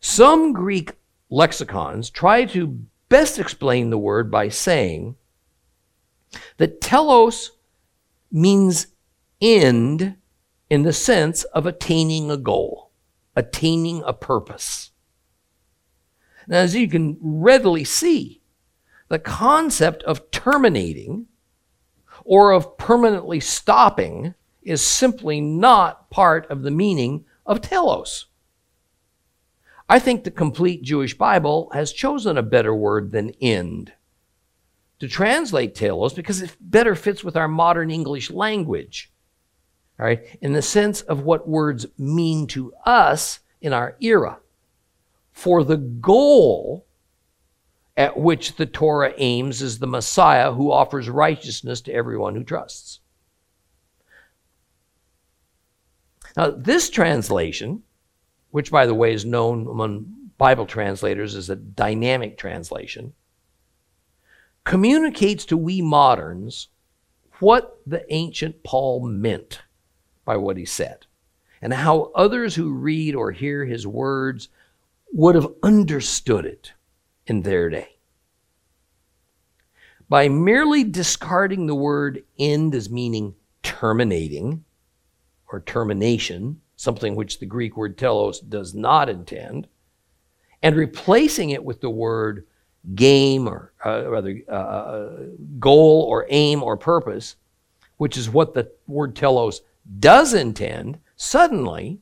Some 0.00 0.52
Greek 0.52 0.92
lexicons 1.30 2.10
try 2.10 2.44
to 2.46 2.78
best 3.08 3.38
explain 3.38 3.90
the 3.90 3.98
word 3.98 4.30
by 4.30 4.48
saying 4.48 5.16
that 6.58 6.80
telos 6.80 7.52
means 8.30 8.88
end 9.44 10.16
in 10.70 10.82
the 10.82 10.92
sense 10.92 11.44
of 11.44 11.66
attaining 11.66 12.30
a 12.30 12.36
goal, 12.36 12.90
attaining 13.36 14.02
a 14.06 14.14
purpose. 14.14 14.90
Now, 16.48 16.58
as 16.58 16.74
you 16.74 16.88
can 16.88 17.18
readily 17.20 17.84
see, 17.84 18.40
the 19.08 19.18
concept 19.18 20.02
of 20.04 20.30
terminating 20.30 21.26
or 22.24 22.52
of 22.52 22.78
permanently 22.78 23.40
stopping 23.40 24.34
is 24.62 24.80
simply 24.80 25.40
not 25.40 26.10
part 26.10 26.50
of 26.50 26.62
the 26.62 26.70
meaning 26.70 27.24
of 27.44 27.60
telos. 27.60 28.26
I 29.88 29.98
think 29.98 30.24
the 30.24 30.30
complete 30.30 30.82
Jewish 30.82 31.16
Bible 31.16 31.70
has 31.74 31.92
chosen 31.92 32.38
a 32.38 32.42
better 32.42 32.74
word 32.74 33.12
than 33.12 33.34
end 33.42 33.92
to 35.00 35.08
translate 35.08 35.74
telos 35.74 36.14
because 36.14 36.40
it 36.40 36.56
better 36.58 36.94
fits 36.94 37.22
with 37.22 37.36
our 37.36 37.48
modern 37.48 37.90
English 37.90 38.30
language. 38.30 39.12
All 39.98 40.06
right, 40.06 40.24
in 40.40 40.52
the 40.52 40.62
sense 40.62 41.02
of 41.02 41.22
what 41.22 41.48
words 41.48 41.86
mean 41.96 42.46
to 42.48 42.72
us 42.84 43.40
in 43.60 43.72
our 43.72 43.96
era. 44.00 44.38
For 45.32 45.62
the 45.62 45.76
goal 45.76 46.86
at 47.96 48.18
which 48.18 48.56
the 48.56 48.66
Torah 48.66 49.14
aims 49.18 49.62
is 49.62 49.78
the 49.78 49.86
Messiah 49.86 50.52
who 50.52 50.72
offers 50.72 51.08
righteousness 51.08 51.80
to 51.82 51.92
everyone 51.92 52.34
who 52.34 52.42
trusts. 52.42 53.00
Now, 56.36 56.50
this 56.50 56.90
translation, 56.90 57.84
which 58.50 58.72
by 58.72 58.86
the 58.86 58.94
way 58.94 59.12
is 59.12 59.24
known 59.24 59.68
among 59.68 60.12
Bible 60.36 60.66
translators 60.66 61.36
as 61.36 61.48
a 61.48 61.56
dynamic 61.56 62.36
translation, 62.36 63.12
communicates 64.64 65.44
to 65.46 65.56
we 65.56 65.80
moderns 65.80 66.68
what 67.38 67.78
the 67.86 68.04
ancient 68.12 68.64
Paul 68.64 69.06
meant 69.06 69.62
by 70.24 70.36
what 70.36 70.56
he 70.56 70.64
said 70.64 71.06
and 71.64 71.72
how 71.72 72.12
others 72.14 72.54
who 72.54 72.74
read 72.74 73.14
or 73.14 73.32
hear 73.32 73.64
his 73.64 73.86
words 73.86 74.50
would 75.12 75.34
have 75.34 75.48
understood 75.62 76.44
it 76.44 76.72
in 77.26 77.40
their 77.40 77.70
day. 77.70 77.88
By 80.08 80.28
merely 80.28 80.84
discarding 80.84 81.66
the 81.66 81.74
word 81.74 82.22
end 82.38 82.74
as 82.74 82.90
meaning 82.90 83.34
terminating 83.62 84.62
or 85.50 85.60
termination, 85.60 86.60
something 86.76 87.16
which 87.16 87.38
the 87.38 87.46
Greek 87.46 87.78
word 87.78 87.96
telos 87.96 88.40
does 88.40 88.74
not 88.74 89.08
intend, 89.08 89.66
and 90.62 90.76
replacing 90.76 91.48
it 91.48 91.64
with 91.64 91.80
the 91.80 91.88
word 91.88 92.44
game 92.94 93.48
or 93.48 93.72
uh, 93.86 94.10
rather 94.10 94.38
uh, 94.50 94.52
uh, 94.52 95.16
goal 95.58 96.02
or 96.10 96.26
aim 96.28 96.62
or 96.62 96.76
purpose, 96.76 97.36
which 97.96 98.18
is 98.18 98.28
what 98.28 98.52
the 98.52 98.70
word 98.86 99.16
telos 99.16 99.62
does 99.98 100.34
intend, 100.34 100.98
suddenly 101.16 102.00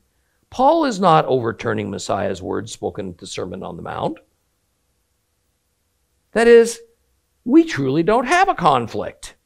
Paul 0.51 0.85
is 0.85 1.01
not 1.01 1.25
overturning 1.27 1.91
Messiah's 1.91 2.43
words 2.43 2.73
spoken 2.73 3.11
at 3.11 3.19
the 3.19 3.27
Sermon 3.27 3.63
on 3.63 3.77
the 3.77 3.83
Mount. 3.83 4.19
That 6.33 6.47
is, 6.47 6.81
we 7.45 7.65
truly 7.65 8.03
don't 8.03 8.27
have 8.27 8.49
a 8.49 8.55
conflict 8.55 9.37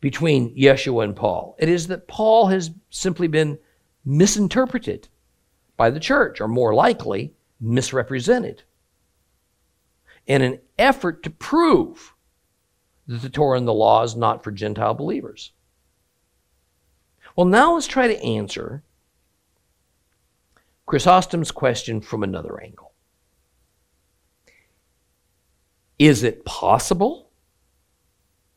between 0.00 0.56
Yeshua 0.56 1.04
and 1.04 1.14
Paul. 1.14 1.56
It 1.58 1.68
is 1.68 1.86
that 1.88 2.08
Paul 2.08 2.46
has 2.48 2.70
simply 2.90 3.28
been 3.28 3.58
misinterpreted 4.04 5.08
by 5.76 5.90
the 5.90 6.00
church, 6.00 6.40
or 6.40 6.48
more 6.48 6.74
likely, 6.74 7.34
misrepresented 7.60 8.62
in 10.26 10.42
an 10.42 10.58
effort 10.78 11.22
to 11.22 11.30
prove 11.30 12.14
that 13.06 13.22
the 13.22 13.28
Torah 13.28 13.58
and 13.58 13.66
the 13.66 13.72
law 13.72 14.02
is 14.02 14.16
not 14.16 14.42
for 14.42 14.50
Gentile 14.50 14.94
believers. 14.94 15.52
Well, 17.36 17.46
now 17.46 17.74
let's 17.74 17.86
try 17.86 18.08
to 18.08 18.22
answer 18.22 18.82
Chrysostom's 20.86 21.50
question 21.50 22.00
from 22.00 22.22
another 22.22 22.60
angle. 22.60 22.92
Is 25.98 26.22
it 26.22 26.44
possible 26.44 27.30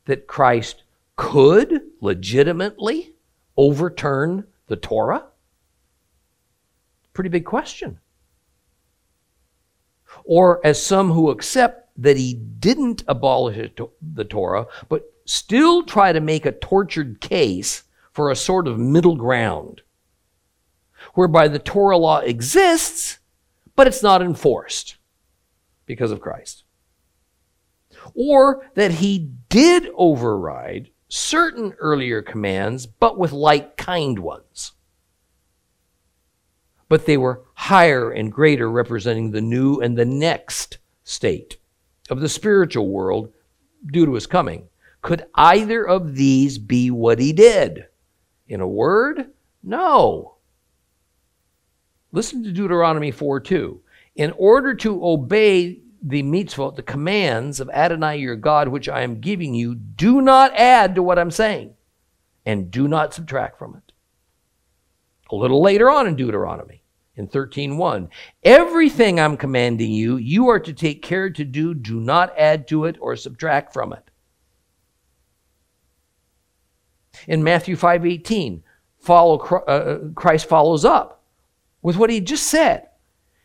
that 0.05 0.27
Christ 0.27 0.84
could 1.15 1.82
legitimately 2.01 3.13
overturn 3.55 4.46
the 4.67 4.75
Torah? 4.75 5.27
Pretty 7.13 7.29
big 7.29 7.46
question. 7.46 8.00
Or 10.25 10.65
as 10.65 10.82
some 10.82 11.12
who 11.12 11.29
accept 11.29 11.89
that 11.98 12.17
he 12.17 12.34
didn't 12.34 13.03
abolish 13.08 13.72
the 14.01 14.25
Torah, 14.25 14.67
but 14.89 15.13
still 15.25 15.84
try 15.84 16.12
to 16.12 16.20
make 16.20 16.46
a 16.46 16.51
tortured 16.51 17.22
case 17.22 17.84
for 18.15 18.31
a 18.31 18.36
sort 18.36 18.65
of 18.65 18.79
middle 18.79 19.17
ground, 19.17 19.81
whereby 21.15 21.50
the 21.50 21.60
Torah 21.60 21.98
law 21.98 22.19
exists, 22.19 23.19
but 23.75 23.88
it's 23.88 24.01
not 24.01 24.22
enforced. 24.22 24.95
because 25.86 26.12
of 26.12 26.22
Christ. 26.22 26.63
Or 28.15 28.65
that 28.75 28.91
he 28.93 29.29
did 29.50 29.89
override 29.95 30.89
certain 31.07 31.74
earlier 31.79 32.22
commands, 32.22 32.86
but 32.86 33.17
with 33.17 33.31
like 33.31 33.77
kind 33.77 34.19
ones. 34.19 34.72
But 36.88 37.05
they 37.05 37.17
were 37.17 37.43
higher 37.55 38.12
and 38.12 38.31
greater, 38.31 38.69
representing 38.69 39.31
the 39.31 39.41
new 39.41 39.79
and 39.79 39.98
the 39.98 40.05
next 40.05 40.77
state 41.03 41.57
of 42.10 42.19
the 42.19 42.29
spiritual 42.29 42.89
world 42.89 43.34
due 43.91 44.05
to 44.05 44.13
his 44.13 44.27
coming. 44.27 44.69
Could 45.01 45.25
either 45.36 45.88
of 45.88 46.15
these 46.15 46.57
be 46.57 46.89
what 46.89 47.19
he 47.19 47.34
did? 47.34 47.88
In 48.48 48.62
a 48.62 48.68
word, 48.68 49.32
no. 49.64 50.36
Listen 52.12 52.44
to 52.44 52.52
Deuteronomy 52.52 53.12
4 53.12 53.40
2. 53.40 53.82
In 54.16 54.32
order 54.38 54.74
to 54.75 55.06
obey 55.06 55.82
the 56.02 56.24
mitzvot, 56.24 56.75
the 56.75 56.84
commands 56.84 57.60
of 57.60 57.70
Adonai 57.72 58.18
your 58.18 58.36
God, 58.36 58.68
which 58.68 58.88
I 58.88 59.02
am 59.02 59.20
giving 59.20 59.56
you, 59.56 59.75
do 59.75 60.22
not 60.22 60.56
add 60.56 60.96
to 60.96 61.04
what 61.04 61.18
I'm 61.18 61.32
saying 61.32 61.74
and 62.46 62.70
do 62.70 62.88
not 62.88 63.14
subtract 63.14 63.58
from 63.58 63.75
it. 63.75 63.92
A 65.32 65.36
little 65.36 65.62
later 65.62 65.90
on 65.90 66.08
in 66.08 66.16
Deuteronomy, 66.16 66.84
in 67.16 67.28
13.1, 67.28 68.10
everything 68.44 69.20
I'm 69.20 69.38
commanding 69.38 69.92
you, 69.92 70.18
you 70.18 70.50
are 70.50 70.60
to 70.60 70.74
take 70.74 71.02
care 71.02 71.32
to 71.32 71.44
do. 71.44 71.74
Do 71.74 72.00
not 72.00 72.38
add 72.38 72.68
to 72.68 72.86
it 72.86 72.98
or 73.02 73.16
subtract 73.16 73.74
from 73.74 73.92
it. 73.94 74.12
In 77.27 77.44
Matthew 77.44 77.75
5.18, 77.75 78.62
follow, 79.00 79.39
uh, 79.39 79.72
uh, 79.72 80.00
Christ 80.13 80.48
follows 80.48 80.86
up 80.86 81.24
with 81.82 81.98
what 81.98 82.10
he 82.10 82.20
just 82.20 82.48
said 82.48 82.88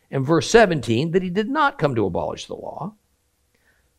in 0.09 0.23
verse 0.23 0.49
17 0.49 1.11
that 1.11 1.23
he 1.23 1.29
did 1.29 1.49
not 1.49 1.77
come 1.77 1.95
to 1.95 2.05
abolish 2.05 2.47
the 2.47 2.55
law, 2.55 2.95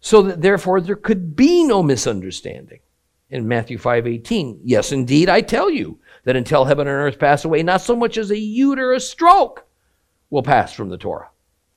so 0.00 0.22
that 0.22 0.42
therefore 0.42 0.80
there 0.80 0.96
could 0.96 1.34
be 1.34 1.64
no 1.64 1.82
misunderstanding. 1.82 2.80
In 3.30 3.48
Matthew 3.48 3.78
5:18, 3.78 4.60
yes 4.62 4.92
indeed 4.92 5.30
I 5.30 5.40
tell 5.40 5.70
you 5.70 5.98
that 6.24 6.36
until 6.36 6.66
heaven 6.66 6.86
and 6.86 6.96
earth 6.96 7.18
pass 7.18 7.44
away, 7.44 7.62
not 7.62 7.80
so 7.80 7.96
much 7.96 8.18
as 8.18 8.30
a 8.30 8.36
yud 8.36 8.94
a 8.94 9.00
stroke 9.00 9.66
will 10.28 10.42
pass 10.42 10.74
from 10.74 10.90
the 10.90 10.98
Torah. 10.98 11.30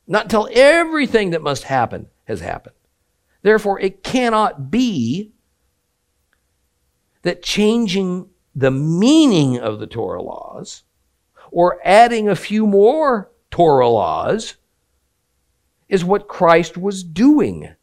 Not 0.06 0.24
until 0.26 0.50
everything 0.52 1.30
that 1.30 1.42
must 1.42 1.64
happen 1.64 2.08
has 2.26 2.42
happened. 2.42 2.76
Therefore, 3.42 3.80
it 3.80 4.04
cannot 4.04 4.70
be 4.70 5.32
that 7.26 7.42
changing 7.42 8.30
the 8.54 8.70
meaning 8.70 9.58
of 9.58 9.80
the 9.80 9.88
Torah 9.88 10.22
laws 10.22 10.84
or 11.52 11.80
adding 11.84 12.30
a 12.30 12.36
few 12.36 12.68
more 12.68 13.32
Torah 13.50 13.90
laws 13.90 14.58
is 15.90 16.06
what 16.06 16.28
Christ 16.28 16.78
was 16.78 17.04
doing, 17.04 17.74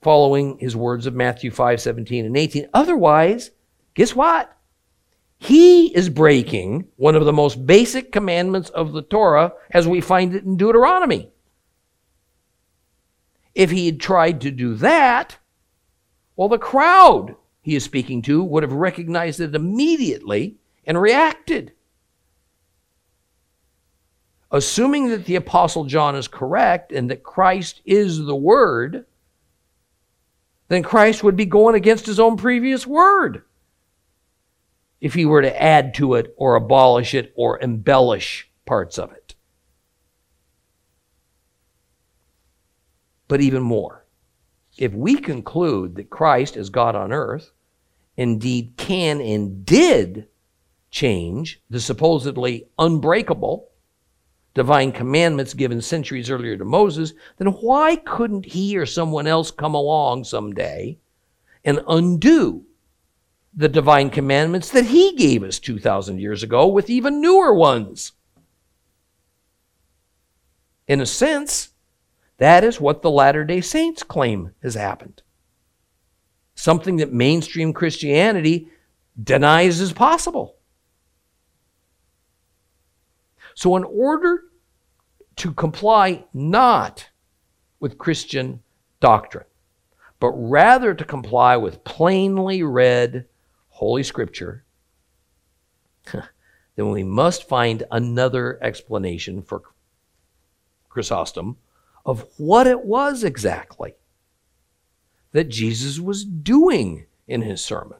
following 0.00 0.56
his 0.58 0.74
words 0.74 1.04
of 1.04 1.14
Matthew 1.14 1.50
5 1.50 1.78
17 1.78 2.24
and 2.24 2.34
18. 2.34 2.70
Otherwise, 2.72 3.50
guess 3.92 4.16
what? 4.16 4.50
He 5.36 5.94
is 5.94 6.08
breaking 6.08 6.88
one 6.96 7.16
of 7.16 7.26
the 7.26 7.34
most 7.34 7.66
basic 7.66 8.12
commandments 8.12 8.70
of 8.70 8.92
the 8.92 9.02
Torah 9.02 9.52
as 9.70 9.86
we 9.86 10.00
find 10.00 10.34
it 10.34 10.44
in 10.44 10.56
Deuteronomy. 10.56 11.30
If 13.54 13.70
he 13.70 13.84
had 13.84 14.00
tried 14.00 14.40
to 14.40 14.50
do 14.50 14.74
that, 14.76 15.36
well, 16.34 16.48
the 16.48 16.58
crowd 16.58 17.36
he 17.66 17.74
is 17.74 17.82
speaking 17.82 18.22
to 18.22 18.44
would 18.44 18.62
have 18.62 18.72
recognized 18.72 19.40
it 19.40 19.56
immediately 19.56 20.54
and 20.86 21.02
reacted. 21.02 21.72
Assuming 24.52 25.08
that 25.08 25.24
the 25.24 25.34
Apostle 25.34 25.84
John 25.84 26.14
is 26.14 26.28
correct 26.28 26.92
and 26.92 27.10
that 27.10 27.24
Christ 27.24 27.82
is 27.84 28.18
the 28.18 28.36
Word, 28.36 29.04
then 30.68 30.84
Christ 30.84 31.24
would 31.24 31.34
be 31.34 31.44
going 31.44 31.74
against 31.74 32.06
his 32.06 32.20
own 32.20 32.36
previous 32.36 32.86
word 32.86 33.42
if 35.00 35.14
he 35.14 35.24
were 35.24 35.42
to 35.42 35.60
add 35.60 35.92
to 35.94 36.14
it 36.14 36.36
or 36.36 36.54
abolish 36.54 37.14
it 37.14 37.32
or 37.34 37.58
embellish 37.60 38.48
parts 38.64 38.96
of 38.96 39.10
it. 39.10 39.34
But 43.26 43.40
even 43.40 43.64
more, 43.64 44.04
if 44.78 44.92
we 44.92 45.16
conclude 45.16 45.96
that 45.96 46.10
Christ 46.10 46.56
is 46.56 46.70
God 46.70 46.94
on 46.94 47.12
earth 47.12 47.50
indeed 48.16 48.74
can 48.76 49.20
and 49.20 49.64
did 49.64 50.28
change 50.90 51.60
the 51.68 51.80
supposedly 51.80 52.68
unbreakable 52.78 53.68
divine 54.56 54.90
commandments 54.90 55.52
given 55.52 55.82
centuries 55.82 56.30
earlier 56.30 56.56
to 56.56 56.64
Moses, 56.64 57.12
then 57.36 57.48
why 57.48 57.94
couldn't 57.96 58.46
he 58.46 58.76
or 58.78 58.86
someone 58.86 59.26
else 59.26 59.50
come 59.50 59.74
along 59.74 60.24
someday 60.24 60.98
and 61.62 61.80
undo 61.86 62.64
the 63.54 63.68
divine 63.68 64.08
commandments 64.08 64.70
that 64.70 64.86
he 64.86 65.14
gave 65.14 65.42
us 65.42 65.58
2,000 65.58 66.18
years 66.18 66.42
ago 66.42 66.66
with 66.66 66.88
even 66.88 67.20
newer 67.20 67.54
ones? 67.54 68.12
In 70.88 71.02
a 71.02 71.06
sense, 71.06 71.70
that 72.38 72.64
is 72.64 72.80
what 72.80 73.02
the 73.02 73.10
Latter 73.10 73.44
day 73.44 73.60
Saints 73.60 74.02
claim 74.02 74.52
has 74.62 74.74
happened 74.74 75.20
something 76.56 76.96
that 76.96 77.12
mainstream 77.12 77.72
Christianity 77.72 78.68
denies 79.22 79.80
is 79.80 79.92
possible. 79.92 80.56
So, 83.54 83.76
in 83.76 83.84
order 83.84 84.42
to 85.36 85.52
comply 85.52 86.24
not 86.34 87.08
with 87.78 87.98
Christian 87.98 88.62
doctrine, 89.00 89.44
but 90.18 90.32
rather 90.32 90.94
to 90.94 91.04
comply 91.04 91.56
with 91.56 91.84
plainly 91.84 92.62
read 92.62 93.26
Holy 93.68 94.02
Scripture, 94.02 94.64
then 96.12 96.90
we 96.90 97.04
must 97.04 97.48
find 97.48 97.84
another 97.90 98.58
explanation 98.62 99.42
for 99.42 99.62
Chrysostom 100.88 101.56
of 102.04 102.26
what 102.38 102.66
it 102.66 102.84
was 102.84 103.24
exactly 103.24 103.94
that 105.36 105.50
Jesus 105.50 106.00
was 106.00 106.24
doing 106.24 107.04
in 107.28 107.42
his 107.42 107.62
sermon. 107.62 107.98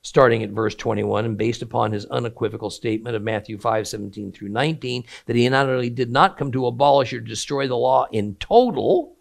Starting 0.00 0.42
at 0.42 0.48
verse 0.48 0.74
21 0.74 1.26
and 1.26 1.36
based 1.36 1.60
upon 1.60 1.92
his 1.92 2.06
unequivocal 2.06 2.70
statement 2.70 3.14
of 3.14 3.20
Matthew 3.20 3.58
5 3.58 3.86
17 3.86 4.32
through 4.32 4.48
19, 4.48 5.04
that 5.26 5.36
he 5.36 5.46
not 5.50 5.68
only 5.68 5.90
did 5.90 6.10
not 6.10 6.38
come 6.38 6.50
to 6.52 6.64
abolish 6.64 7.12
or 7.12 7.20
destroy 7.20 7.68
the 7.68 7.76
law 7.76 8.06
in 8.10 8.36
total, 8.36 9.16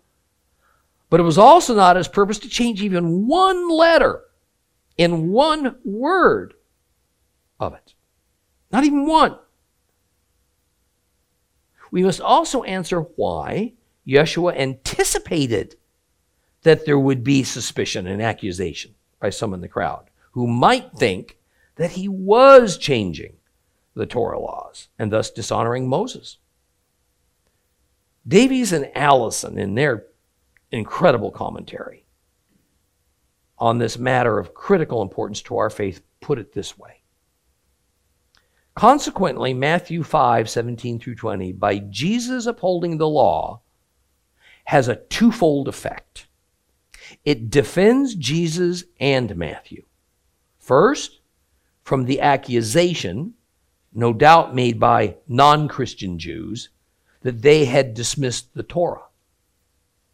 but 1.09 1.19
it 1.19 1.23
was 1.23 1.37
also 1.37 1.75
not 1.75 1.97
his 1.97 2.07
purpose 2.07 2.39
to 2.39 2.47
change 2.47 2.81
even 2.81 3.27
one 3.27 3.69
letter 3.69 4.21
in 4.97 5.27
one 5.27 5.75
word 5.83 6.53
of 7.59 7.73
it. 7.73 7.95
Not 8.71 8.85
even 8.85 9.05
one. 9.05 9.37
We 11.91 12.01
must 12.01 12.21
also 12.21 12.63
answer 12.63 13.01
why 13.01 13.73
Yeshua 14.07 14.55
anticipated 14.55 15.75
that 16.63 16.85
there 16.85 16.99
would 16.99 17.23
be 17.23 17.43
suspicion 17.43 18.07
and 18.07 18.21
accusation 18.21 18.95
by 19.19 19.29
some 19.29 19.53
in 19.53 19.61
the 19.61 19.67
crowd 19.67 20.09
who 20.31 20.47
might 20.47 20.91
think 20.93 21.37
that 21.75 21.91
he 21.91 22.07
was 22.07 22.77
changing 22.77 23.33
the 23.93 24.05
Torah 24.05 24.39
laws 24.39 24.89
and 24.97 25.11
thus 25.11 25.31
dishonoring 25.31 25.87
Moses. 25.87 26.37
Davies 28.27 28.71
and 28.71 28.91
Allison, 28.95 29.57
in 29.57 29.75
their 29.75 30.05
incredible 30.71 31.31
commentary 31.31 32.05
on 33.57 33.77
this 33.77 33.97
matter 33.97 34.39
of 34.39 34.53
critical 34.53 35.01
importance 35.01 35.41
to 35.41 35.57
our 35.57 35.69
faith, 35.69 36.01
put 36.21 36.39
it 36.39 36.53
this 36.53 36.77
way. 36.77 37.01
Consequently, 38.75 39.53
Matthew 39.53 40.03
5 40.03 40.49
17 40.49 40.99
through 40.99 41.15
20, 41.15 41.51
by 41.53 41.79
Jesus 41.79 42.45
upholding 42.45 42.97
the 42.97 43.09
law, 43.09 43.61
has 44.65 44.87
a 44.87 44.95
twofold 44.95 45.67
effect. 45.67 46.27
It 47.29 47.51
defends 47.51 48.15
Jesus 48.15 48.85
and 48.99 49.35
Matthew. 49.35 49.83
First, 50.57 51.19
from 51.83 52.05
the 52.05 52.21
accusation, 52.21 53.35
no 53.93 54.13
doubt 54.13 54.55
made 54.55 54.79
by 54.79 55.17
non 55.27 55.67
Christian 55.67 56.17
Jews, 56.17 56.69
that 57.21 57.43
they 57.43 57.65
had 57.65 57.93
dismissed 57.93 58.55
the 58.55 58.63
Torah. 58.63 59.03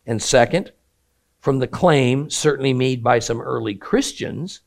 And 0.05 0.21
second, 0.21 0.73
from 1.39 1.59
the 1.59 1.69
claim, 1.69 2.29
certainly 2.29 2.73
made 2.73 3.01
by 3.01 3.19
some 3.19 3.39
early 3.39 3.75
Christians, 3.75 4.59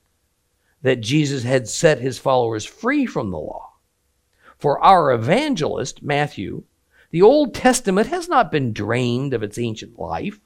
that 0.80 1.02
Jesus 1.02 1.42
had 1.42 1.68
set 1.68 1.98
his 1.98 2.18
followers 2.18 2.64
free 2.64 3.04
from 3.04 3.30
the 3.30 3.36
law. 3.36 3.74
For 4.56 4.82
our 4.82 5.12
evangelist, 5.12 6.02
Matthew, 6.02 6.62
the 7.10 7.20
Old 7.20 7.52
Testament 7.52 8.06
has 8.06 8.26
not 8.26 8.50
been 8.50 8.72
drained 8.72 9.34
of 9.34 9.42
its 9.42 9.58
ancient 9.58 9.98
life. 9.98 10.40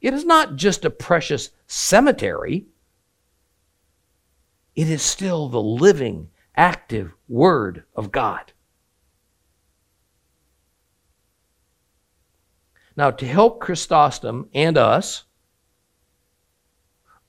It 0.00 0.14
is 0.14 0.24
not 0.24 0.56
just 0.56 0.84
a 0.84 0.90
precious 0.90 1.50
cemetery, 1.66 2.66
it 4.74 4.88
is 4.88 5.02
still 5.02 5.48
the 5.48 5.60
living, 5.60 6.30
active 6.56 7.12
Word 7.28 7.84
of 7.94 8.10
God. 8.10 8.52
Now, 12.96 13.10
to 13.10 13.26
help 13.26 13.60
Chrysostom 13.60 14.48
and 14.54 14.76
us 14.76 15.24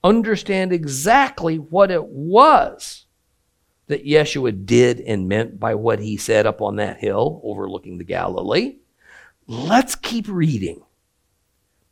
understand 0.03 0.73
exactly 0.73 1.57
what 1.57 1.91
it 1.91 2.05
was 2.05 3.05
that 3.87 4.05
Yeshua 4.05 4.65
did 4.65 5.01
and 5.01 5.27
meant 5.27 5.59
by 5.59 5.75
what 5.75 5.99
he 5.99 6.17
said 6.17 6.45
up 6.47 6.61
on 6.61 6.77
that 6.77 6.99
hill 6.99 7.41
overlooking 7.43 7.97
the 7.97 8.03
Galilee, 8.03 8.77
let's 9.47 9.95
keep 9.95 10.27
reading 10.27 10.81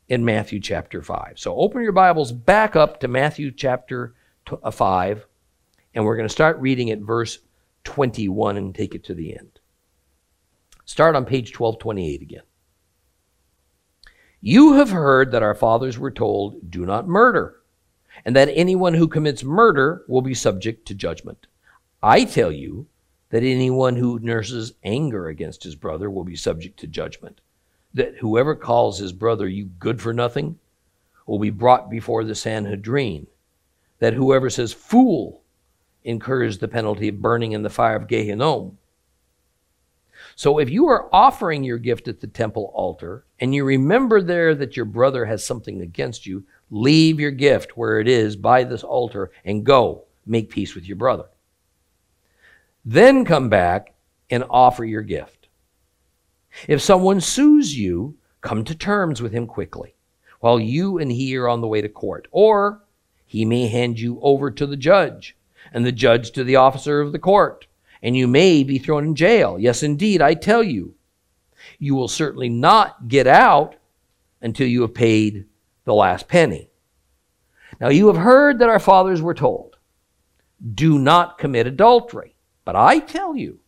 in 0.10 0.26
Matthew 0.26 0.60
chapter 0.60 1.02
5. 1.02 1.34
So 1.38 1.56
open 1.56 1.84
your 1.84 1.92
Bibles 1.92 2.32
back 2.32 2.76
up 2.76 3.00
to 3.00 3.08
Matthew 3.08 3.52
chapter 3.52 4.16
uh, 4.62 4.72
5, 4.72 5.26
and 5.94 6.04
we're 6.04 6.16
going 6.16 6.28
to 6.28 6.34
start 6.34 6.60
reading 6.60 6.90
at 6.90 7.00
verse 7.00 7.40
21 7.84 8.58
and 8.58 8.74
take 8.74 8.96
it 8.96 9.04
to 9.06 9.14
the 9.14 9.38
end. 9.38 9.60
Start 10.86 11.16
on 11.16 11.26
page 11.26 11.58
1228 11.58 12.22
again. 12.24 12.42
You 14.42 14.74
have 14.74 14.90
heard 14.90 15.32
that 15.32 15.44
our 15.44 15.54
fathers 15.54 16.00
were 16.00 16.12
told, 16.12 16.72
Do 16.72 16.86
not 16.86 17.08
murder, 17.08 17.62
and 18.26 18.36
that 18.36 18.50
anyone 18.52 18.96
who 18.96 19.08
commits 19.08 19.44
murder 19.44 20.04
will 20.08 20.24
be 20.24 20.34
subject 20.34 20.88
to 20.88 20.96
judgment. 20.96 21.46
I 22.02 22.24
tell 22.24 22.52
you 22.52 22.88
that 23.30 23.44
anyone 23.44 23.96
who 23.96 24.18
nurses 24.20 24.74
anger 24.84 25.28
against 25.28 25.64
his 25.64 25.76
brother 25.76 26.10
will 26.10 26.24
be 26.24 26.36
subject 26.36 26.80
to 26.80 26.88
judgment. 26.88 27.42
That 27.94 28.18
whoever 28.18 28.56
calls 28.56 29.00
his 29.00 29.14
brother 29.14 29.48
you 29.48 29.66
good 29.66 30.02
for 30.02 30.14
nothing 30.14 30.60
will 31.26 31.40
be 31.40 31.50
brought 31.50 31.90
before 31.90 32.24
the 32.24 32.36
Sanhedrin. 32.36 33.28
That 34.00 34.14
whoever 34.14 34.50
says 34.50 34.74
fool 34.74 35.42
incurs 36.04 36.58
the 36.58 36.68
penalty 36.68 37.10
of 37.10 37.22
burning 37.22 37.52
in 37.52 37.64
the 37.64 37.70
fire 37.70 37.96
of 37.96 38.08
Gehinnom. 38.08 38.78
So 40.36 40.60
if 40.60 40.70
you 40.70 40.88
are 40.88 41.10
offering 41.14 41.64
your 41.64 41.78
gift 41.78 42.08
at 42.08 42.20
the 42.20 42.28
temple 42.28 42.72
altar 42.74 43.26
and 43.40 43.54
you 43.54 43.64
remember 43.64 44.22
there 44.22 44.56
that 44.56 44.76
your 44.76 44.86
brother 44.86 45.26
has 45.26 45.46
something 45.46 45.82
against 45.82 46.26
you, 46.26 46.46
leave 46.70 47.20
your 47.20 47.32
gift 47.32 47.78
where 47.78 48.00
it 48.00 48.08
is 48.08 48.36
by 48.36 48.64
this 48.64 48.84
altar 48.84 49.32
and 49.46 49.66
go 49.66 50.06
make 50.26 50.50
peace 50.50 50.76
with 50.76 50.86
your 50.86 50.98
brother. 50.98 51.26
Then 52.86 53.26
come 53.26 53.50
back 53.50 53.94
and 54.30 54.44
offer 54.50 54.86
your 54.86 55.02
gift. 55.02 55.39
If 56.68 56.82
someone 56.82 57.22
sues 57.22 57.78
you, 57.78 58.18
come 58.42 58.64
to 58.64 58.76
terms 58.76 59.22
with 59.22 59.34
him 59.34 59.48
quickly 59.48 59.96
while 60.40 60.60
you 60.60 60.98
and 60.98 61.12
he 61.12 61.36
are 61.36 61.50
on 61.50 61.62
the 61.62 61.68
way 61.68 61.82
to 61.82 61.90
court. 61.90 62.28
Or 62.32 62.84
he 63.26 63.46
may 63.46 63.68
hand 63.68 64.00
you 64.00 64.20
over 64.22 64.50
to 64.52 64.66
the 64.66 64.78
judge, 64.78 65.36
and 65.74 65.86
the 65.86 65.92
judge 65.92 66.32
to 66.32 66.44
the 66.44 66.56
officer 66.56 67.02
of 67.02 67.12
the 67.12 67.20
court 67.20 67.68
and 68.02 68.16
you 68.16 68.28
may 68.28 68.64
be 68.64 68.78
thrown 68.78 69.04
in 69.04 69.16
jail. 69.16 69.58
Yes, 69.60 69.84
indeed, 69.84 70.22
I 70.22 70.34
tell 70.34 70.64
you. 70.64 70.96
You 71.78 71.96
will 71.96 72.08
certainly 72.08 72.50
not 72.50 73.08
get 73.08 73.28
out 73.28 73.76
until 74.42 74.68
you 74.68 74.82
have 74.82 74.94
paid 74.94 75.46
the 75.84 75.94
last 75.94 76.28
penny. 76.28 76.70
Now, 77.80 77.90
you 77.90 78.08
have 78.08 78.18
heard 78.18 78.60
that 78.60 78.70
our 78.70 78.80
fathers 78.80 79.22
were 79.22 79.34
told, 79.34 79.78
do 80.74 80.98
not 81.00 81.38
commit 81.38 81.68
adultery. 81.68 82.36
But 82.66 82.76
I 82.76 83.00
tell 83.00 83.36
you, 83.36 83.60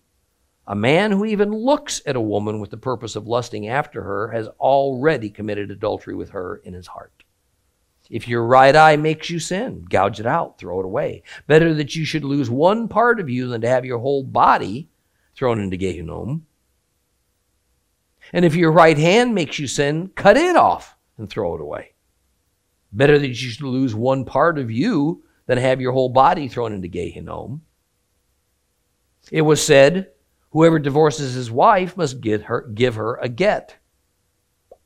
a 0.68 0.76
man 0.76 1.12
who 1.12 1.26
even 1.26 1.52
looks 1.52 2.02
at 2.06 2.16
a 2.16 2.22
woman 2.22 2.60
with 2.60 2.70
the 2.70 2.78
purpose 2.78 3.16
of 3.16 3.28
lusting 3.28 3.68
after 3.68 4.04
her 4.04 4.30
has 4.30 4.48
already 4.60 5.30
committed 5.30 5.72
adultery 5.72 6.16
with 6.16 6.30
her 6.32 6.58
in 6.58 6.74
his 6.74 6.88
heart. 6.88 7.24
If 8.10 8.28
your 8.28 8.46
right 8.46 8.76
eye 8.76 8.98
makes 8.98 9.30
you 9.30 9.40
sin, 9.40 9.86
gouge 9.90 10.20
it 10.20 10.26
out, 10.26 10.58
throw 10.58 10.82
it 10.82 10.86
away. 10.86 11.24
Better 11.48 11.74
that 11.76 11.96
you 11.96 12.04
should 12.04 12.26
lose 12.26 12.50
one 12.50 12.88
part 12.90 13.20
of 13.20 13.30
you 13.30 13.48
than 13.48 13.62
to 13.62 13.70
have 13.70 13.86
your 13.86 14.00
whole 14.00 14.24
body 14.24 14.90
thrown 15.36 15.62
into 15.62 15.78
Gehinnom. 15.78 16.42
And 18.34 18.46
if 18.46 18.56
your 18.56 18.72
right 18.72 18.98
hand 18.98 19.34
makes 19.34 19.60
you 19.60 19.68
sin, 19.68 20.12
cut 20.14 20.38
it 20.38 20.56
off 20.56 20.96
and 21.18 21.30
throw 21.30 21.56
it 21.56 21.62
away. 21.62 21.94
Better 22.92 23.18
that 23.18 23.28
you 23.28 23.34
should 23.34 23.62
lose 23.62 23.96
one 23.96 24.26
part 24.26 24.60
of 24.60 24.70
you 24.70 25.24
than 25.46 25.58
have 25.58 25.82
your 25.82 25.94
whole 25.94 26.10
body 26.10 26.48
thrown 26.48 26.74
into 26.74 26.90
Gehinnom. 26.90 27.62
It 29.32 29.42
was 29.42 29.66
said, 29.66 30.11
Whoever 30.52 30.80
divorces 30.80 31.34
his 31.34 31.50
wife 31.50 31.96
must 31.96 32.22
give 32.22 32.44
her, 32.44 32.62
give 32.62 32.96
her 32.96 33.16
a 33.18 33.30
get. 33.30 33.78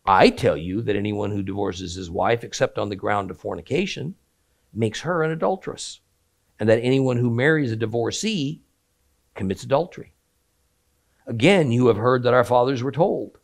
I 0.05 0.29
tell 0.29 0.55
you 0.55 0.81
that 0.83 0.95
anyone 0.95 1.31
who 1.31 1.41
divorces 1.41 1.95
his 1.95 2.09
wife, 2.09 2.43
except 2.43 2.77
on 2.77 2.89
the 2.89 2.95
ground 2.95 3.31
of 3.31 3.39
fornication, 3.39 4.15
makes 4.71 5.01
her 5.01 5.23
an 5.23 5.31
adulteress, 5.31 6.01
and 6.59 6.69
that 6.69 6.79
anyone 6.81 7.17
who 7.17 7.31
marries 7.31 7.71
a 7.71 7.75
divorcee 7.75 8.61
commits 9.33 9.63
adultery. 9.63 10.13
Again, 11.25 11.71
you 11.71 11.87
have 11.87 11.97
heard 11.97 12.21
that 12.23 12.35
our 12.35 12.43
fathers 12.43 12.83
were 12.83 12.91
told, 12.91 13.39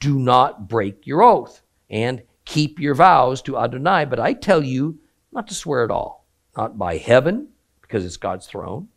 Do 0.00 0.18
not 0.18 0.68
break 0.68 1.06
your 1.06 1.22
oath, 1.22 1.62
and 1.88 2.22
keep 2.44 2.80
your 2.80 2.96
vows 2.96 3.40
to 3.42 3.56
Adonai. 3.56 4.06
But 4.06 4.18
I 4.18 4.32
tell 4.32 4.64
you 4.64 4.98
not 5.30 5.46
to 5.46 5.54
swear 5.54 5.84
at 5.84 5.92
all, 5.92 6.26
not 6.56 6.76
by 6.76 6.96
heaven, 6.96 7.48
because 7.80 8.04
it's 8.04 8.16
God's 8.16 8.48
throne, 8.48 8.88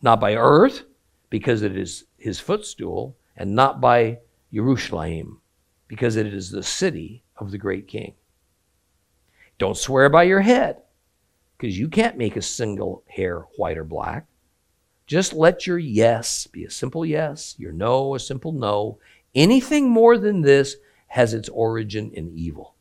not 0.00 0.20
by 0.20 0.34
earth, 0.34 0.84
because 1.30 1.62
it 1.62 1.76
is 1.76 2.04
his 2.16 2.40
footstool, 2.40 3.16
and 3.36 3.54
not 3.54 3.80
by 3.80 4.18
Jerusalem, 4.52 5.40
because 5.86 6.16
it 6.16 6.26
is 6.26 6.50
the 6.50 6.62
city 6.62 7.24
of 7.36 7.50
the 7.50 7.58
great 7.58 7.86
king. 7.86 8.14
Don't 9.58 9.76
swear 9.76 10.08
by 10.08 10.22
your 10.24 10.40
head, 10.40 10.82
because 11.56 11.78
you 11.78 11.88
can't 11.88 12.16
make 12.16 12.36
a 12.36 12.42
single 12.42 13.02
hair 13.06 13.40
white 13.56 13.78
or 13.78 13.84
black. 13.84 14.26
Just 15.06 15.32
let 15.32 15.66
your 15.66 15.78
yes 15.78 16.46
be 16.46 16.64
a 16.64 16.70
simple 16.70 17.04
yes, 17.04 17.54
your 17.58 17.72
no 17.72 18.14
a 18.14 18.20
simple 18.20 18.52
no. 18.52 18.98
Anything 19.34 19.88
more 19.88 20.18
than 20.18 20.42
this 20.42 20.76
has 21.08 21.34
its 21.34 21.48
origin 21.48 22.10
in 22.12 22.30
evil. 22.34 22.74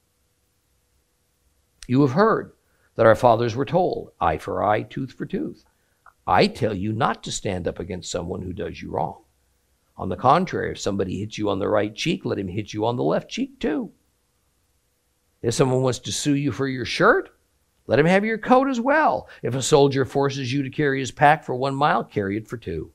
You 1.88 2.02
have 2.02 2.12
heard 2.12 2.52
that 2.96 3.06
our 3.06 3.16
fathers 3.16 3.56
were 3.56 3.66
told, 3.66 4.12
eye 4.20 4.38
for 4.38 4.64
eye, 4.64 4.84
tooth 4.84 5.14
for 5.14 5.26
tooth. 5.26 5.64
I 6.28 6.48
tell 6.48 6.74
you 6.74 6.92
not 6.92 7.24
to 7.24 7.32
stand 7.32 7.70
up 7.70 7.80
against 7.80 8.12
someone 8.12 8.42
who 8.42 8.52
does 8.52 8.82
you 8.82 8.92
wrong. 8.92 9.24
On 9.96 10.10
the 10.10 10.18
contrary, 10.18 10.72
if 10.72 10.80
somebody 10.80 11.20
hits 11.20 11.38
you 11.38 11.50
on 11.50 11.60
the 11.60 11.70
right 11.70 11.96
cheek, 11.96 12.26
let 12.26 12.38
him 12.38 12.50
hit 12.50 12.74
you 12.74 12.86
on 12.86 12.98
the 12.98 13.04
left 13.04 13.30
cheek 13.32 13.60
too. 13.60 13.92
If 15.42 15.54
someone 15.54 15.82
wants 15.82 16.00
to 16.00 16.12
sue 16.12 16.36
you 16.36 16.52
for 16.52 16.68
your 16.68 16.84
shirt, 16.84 17.30
let 17.88 17.98
him 17.98 18.06
have 18.06 18.26
your 18.26 18.38
coat 18.38 18.68
as 18.68 18.82
well. 18.82 19.30
If 19.42 19.56
a 19.56 19.62
soldier 19.62 20.04
forces 20.04 20.52
you 20.52 20.62
to 20.64 20.70
carry 20.70 21.00
his 21.00 21.12
pack 21.12 21.46
for 21.46 21.56
one 21.56 21.76
mile, 21.76 22.04
carry 22.04 22.36
it 22.36 22.48
for 22.48 22.58
two. 22.58 22.92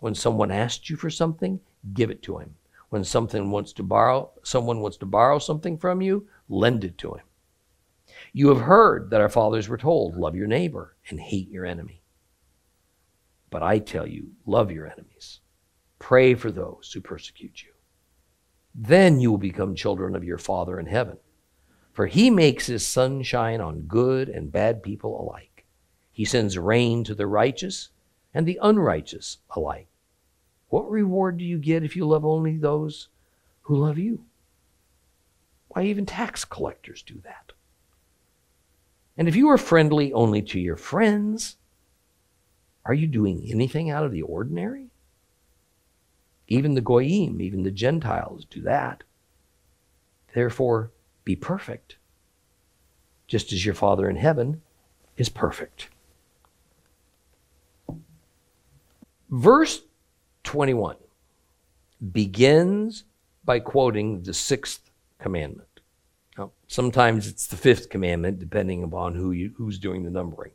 When 0.00 0.16
someone 0.16 0.50
asks 0.50 0.90
you 0.90 0.96
for 0.96 1.10
something, 1.10 1.60
give 1.92 2.10
it 2.10 2.22
to 2.24 2.38
him. 2.38 2.56
When 2.88 3.04
something 3.04 3.52
wants 3.52 3.72
to 3.74 3.84
borrow, 3.84 4.32
someone 4.42 4.80
wants 4.80 4.96
to 4.98 5.06
borrow 5.06 5.38
something 5.38 5.78
from 5.78 6.02
you, 6.02 6.26
lend 6.48 6.82
it 6.82 6.98
to 6.98 7.14
him. 7.14 7.24
You 8.32 8.48
have 8.48 8.62
heard 8.62 9.10
that 9.10 9.20
our 9.20 9.28
fathers 9.28 9.68
were 9.68 9.78
told, 9.78 10.16
love 10.16 10.34
your 10.34 10.48
neighbor 10.48 10.96
and 11.08 11.20
hate 11.20 11.48
your 11.48 11.64
enemy. 11.64 12.02
But 13.54 13.62
I 13.62 13.78
tell 13.78 14.04
you, 14.04 14.32
love 14.46 14.72
your 14.72 14.90
enemies. 14.90 15.38
Pray 16.00 16.34
for 16.34 16.50
those 16.50 16.90
who 16.92 17.00
persecute 17.00 17.62
you. 17.62 17.70
Then 18.74 19.20
you 19.20 19.30
will 19.30 19.38
become 19.38 19.76
children 19.76 20.16
of 20.16 20.24
your 20.24 20.38
Father 20.38 20.80
in 20.80 20.86
heaven. 20.86 21.18
For 21.92 22.08
he 22.08 22.30
makes 22.30 22.66
his 22.66 22.84
sun 22.84 23.22
shine 23.22 23.60
on 23.60 23.82
good 23.82 24.28
and 24.28 24.50
bad 24.50 24.82
people 24.82 25.20
alike. 25.20 25.64
He 26.10 26.24
sends 26.24 26.58
rain 26.58 27.04
to 27.04 27.14
the 27.14 27.28
righteous 27.28 27.90
and 28.34 28.44
the 28.44 28.58
unrighteous 28.60 29.38
alike. 29.54 29.86
What 30.68 30.90
reward 30.90 31.38
do 31.38 31.44
you 31.44 31.58
get 31.58 31.84
if 31.84 31.94
you 31.94 32.08
love 32.08 32.24
only 32.24 32.56
those 32.56 33.06
who 33.60 33.76
love 33.76 33.98
you? 33.98 34.24
Why, 35.68 35.84
even 35.84 36.06
tax 36.06 36.44
collectors 36.44 37.02
do 37.02 37.20
that. 37.22 37.52
And 39.16 39.28
if 39.28 39.36
you 39.36 39.48
are 39.48 39.58
friendly 39.58 40.12
only 40.12 40.42
to 40.42 40.58
your 40.58 40.76
friends, 40.76 41.56
are 42.84 42.94
you 42.94 43.06
doing 43.06 43.44
anything 43.48 43.90
out 43.90 44.04
of 44.04 44.12
the 44.12 44.22
ordinary? 44.22 44.90
Even 46.48 46.74
the 46.74 46.80
Goyim, 46.80 47.40
even 47.40 47.62
the 47.62 47.70
Gentiles 47.70 48.44
do 48.44 48.60
that. 48.62 49.02
Therefore, 50.34 50.90
be 51.24 51.36
perfect, 51.36 51.96
just 53.26 53.52
as 53.52 53.64
your 53.64 53.74
Father 53.74 54.10
in 54.10 54.16
heaven 54.16 54.60
is 55.16 55.28
perfect. 55.28 55.88
Verse 59.30 59.82
21 60.44 60.96
begins 62.12 63.04
by 63.44 63.60
quoting 63.60 64.22
the 64.22 64.34
sixth 64.34 64.90
commandment. 65.18 65.80
Now, 66.36 66.52
sometimes 66.66 67.26
it's 67.26 67.46
the 67.46 67.56
fifth 67.56 67.88
commandment, 67.88 68.38
depending 68.38 68.82
upon 68.82 69.14
who 69.14 69.32
you, 69.32 69.54
who's 69.56 69.78
doing 69.78 70.02
the 70.02 70.10
numbering. 70.10 70.52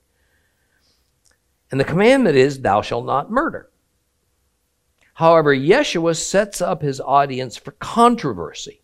And 1.72 1.80
the 1.80 1.86
commandment 1.86 2.36
is, 2.36 2.62
Thou 2.62 2.82
shalt 2.82 3.06
not 3.06 3.32
murder. 3.32 3.70
However, 5.16 5.56
Yeshua 5.56 6.16
sets 6.16 6.62
up 6.62 6.82
his 6.82 7.02
audience 7.02 7.58
for 7.58 7.72
controversy 7.72 8.82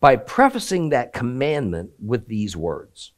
by 0.00 0.16
prefacing 0.16 0.88
that 0.88 1.12
commandment 1.12 1.92
with 2.04 2.26
these 2.26 2.56
words 2.56 3.12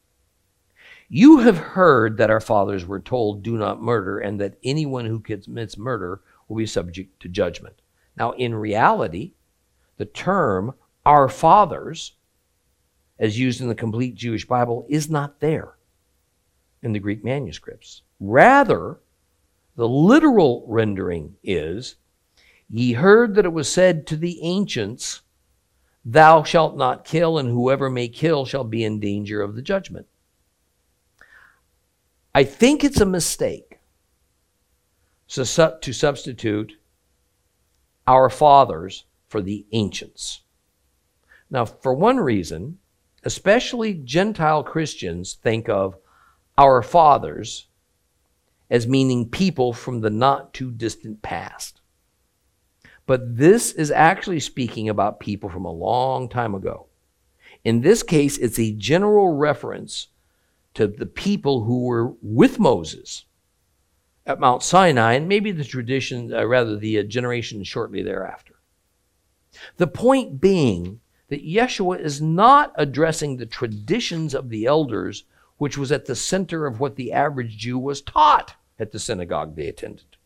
You 1.08 1.38
have 1.38 1.56
heard 1.56 2.18
that 2.18 2.30
our 2.30 2.40
fathers 2.40 2.84
were 2.84 3.00
told, 3.00 3.42
Do 3.42 3.56
not 3.56 3.82
murder, 3.82 4.18
and 4.18 4.40
that 4.40 4.58
anyone 4.62 5.06
who 5.06 5.20
commits 5.20 5.78
murder 5.78 6.20
will 6.48 6.56
be 6.56 6.66
subject 6.66 7.20
to 7.22 7.28
judgment. 7.28 7.80
Now, 8.16 8.32
in 8.32 8.54
reality, 8.54 9.32
the 9.96 10.04
term 10.04 10.74
our 11.06 11.28
fathers, 11.28 12.12
as 13.18 13.38
used 13.38 13.60
in 13.60 13.68
the 13.68 13.74
complete 13.74 14.14
Jewish 14.14 14.46
Bible, 14.46 14.86
is 14.88 15.08
not 15.08 15.40
there 15.40 15.76
in 16.82 16.92
the 16.92 16.98
Greek 16.98 17.24
manuscripts. 17.24 18.02
Rather, 18.20 19.00
the 19.76 19.88
literal 19.88 20.64
rendering 20.68 21.36
is 21.42 21.96
Ye 22.72 22.92
heard 22.92 23.34
that 23.34 23.44
it 23.44 23.52
was 23.52 23.70
said 23.70 24.06
to 24.06 24.16
the 24.16 24.40
ancients, 24.42 25.22
Thou 26.04 26.44
shalt 26.44 26.76
not 26.76 27.04
kill, 27.04 27.36
and 27.36 27.48
whoever 27.48 27.90
may 27.90 28.06
kill 28.08 28.46
shall 28.46 28.62
be 28.62 28.84
in 28.84 29.00
danger 29.00 29.42
of 29.42 29.56
the 29.56 29.62
judgment. 29.62 30.06
I 32.32 32.44
think 32.44 32.84
it's 32.84 33.00
a 33.00 33.06
mistake 33.06 33.80
to 35.28 35.44
substitute 35.44 36.74
our 38.06 38.30
fathers 38.30 39.04
for 39.28 39.42
the 39.42 39.66
ancients. 39.72 40.42
Now, 41.50 41.64
for 41.64 41.92
one 41.92 42.18
reason, 42.18 42.78
especially 43.24 43.94
Gentile 43.94 44.62
Christians 44.62 45.34
think 45.42 45.68
of 45.68 45.96
our 46.56 46.82
fathers 46.82 47.66
as 48.70 48.86
meaning 48.86 49.28
people 49.28 49.72
from 49.72 50.00
the 50.00 50.10
not 50.10 50.54
too 50.54 50.70
distant 50.70 51.20
past. 51.22 51.80
But 53.04 53.36
this 53.36 53.72
is 53.72 53.90
actually 53.90 54.38
speaking 54.38 54.88
about 54.88 55.18
people 55.18 55.50
from 55.50 55.64
a 55.64 55.72
long 55.72 56.28
time 56.28 56.54
ago. 56.54 56.86
In 57.64 57.80
this 57.80 58.04
case, 58.04 58.38
it's 58.38 58.58
a 58.58 58.72
general 58.72 59.34
reference 59.34 60.08
to 60.74 60.86
the 60.86 61.06
people 61.06 61.64
who 61.64 61.84
were 61.84 62.14
with 62.22 62.60
Moses 62.60 63.24
at 64.24 64.38
Mount 64.38 64.62
Sinai, 64.62 65.14
and 65.14 65.28
maybe 65.28 65.50
the 65.50 65.64
tradition, 65.64 66.32
uh, 66.32 66.44
rather, 66.44 66.76
the 66.76 67.00
uh, 67.00 67.02
generation 67.02 67.64
shortly 67.64 68.02
thereafter. 68.02 68.54
The 69.78 69.88
point 69.88 70.40
being 70.40 71.00
that 71.28 71.44
Yeshua 71.44 71.98
is 71.98 72.22
not 72.22 72.72
addressing 72.76 73.36
the 73.36 73.46
traditions 73.46 74.34
of 74.34 74.48
the 74.48 74.66
elders, 74.66 75.24
which 75.56 75.76
was 75.76 75.90
at 75.90 76.06
the 76.06 76.14
center 76.14 76.66
of 76.66 76.78
what 76.78 76.94
the 76.94 77.12
average 77.12 77.56
Jew 77.56 77.78
was 77.78 78.00
taught 78.00 78.54
at 78.80 78.90
the 78.90 78.98
synagogue 78.98 79.54
they 79.54 79.68
attended. 79.68 80.16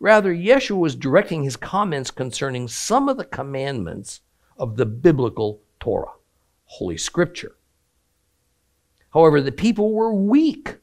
Rather, 0.00 0.34
Yeshua 0.34 0.78
was 0.78 0.96
directing 0.96 1.44
his 1.44 1.56
comments 1.56 2.10
concerning 2.10 2.66
some 2.66 3.08
of 3.08 3.16
the 3.16 3.24
commandments 3.24 4.22
of 4.56 4.76
the 4.76 4.86
biblical 4.86 5.60
Torah, 5.78 6.12
Holy 6.64 6.96
Scripture. 6.96 7.56
However, 9.12 9.40
the 9.40 9.52
people 9.52 9.92
were 9.92 10.12
weak 10.12 10.78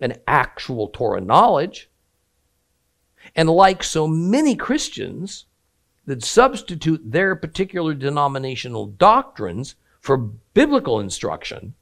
in 0.00 0.18
actual 0.26 0.88
Torah 0.88 1.20
knowledge. 1.20 1.90
And 3.34 3.48
like 3.48 3.82
so 3.82 4.06
many 4.06 4.54
Christians 4.54 5.46
that 6.06 6.24
substitute 6.24 7.10
their 7.10 7.34
particular 7.34 7.94
denominational 7.94 8.86
doctrines 8.86 9.74
for 10.00 10.16
biblical 10.16 11.00
instruction, 11.00 11.74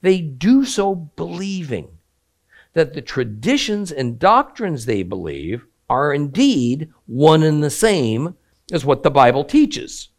they 0.00 0.20
do 0.20 0.64
so 0.64 0.94
believing 0.94 1.95
that 2.76 2.92
the 2.92 3.00
traditions 3.00 3.90
and 3.90 4.18
doctrines 4.18 4.84
they 4.84 5.02
believe 5.02 5.64
are 5.88 6.12
indeed 6.12 6.90
one 7.06 7.42
and 7.42 7.62
the 7.62 7.70
same 7.70 8.34
as 8.70 8.84
what 8.84 9.02
the 9.02 9.10
Bible 9.10 9.44
teaches. 9.44 10.10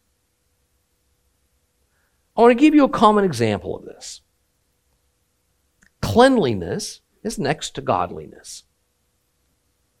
I 2.36 2.40
want 2.40 2.50
to 2.50 2.60
give 2.60 2.74
you 2.74 2.82
a 2.82 2.88
common 2.88 3.24
example 3.24 3.76
of 3.76 3.84
this. 3.84 4.22
Cleanliness 6.02 7.00
is 7.22 7.38
next 7.38 7.76
to 7.76 7.80
godliness. 7.80 8.64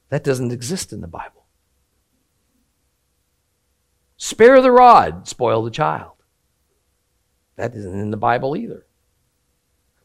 That 0.08 0.24
doesn't 0.24 0.50
exist 0.50 0.92
in 0.92 1.00
the 1.00 1.06
Bible. 1.06 1.46
Spare 4.16 4.60
the 4.60 4.72
rod, 4.72 5.28
spoil 5.28 5.62
the 5.62 5.70
child. 5.70 6.24
That 7.54 7.72
isn't 7.76 8.00
in 8.00 8.10
the 8.10 8.16
Bible 8.16 8.56
either. 8.56 8.84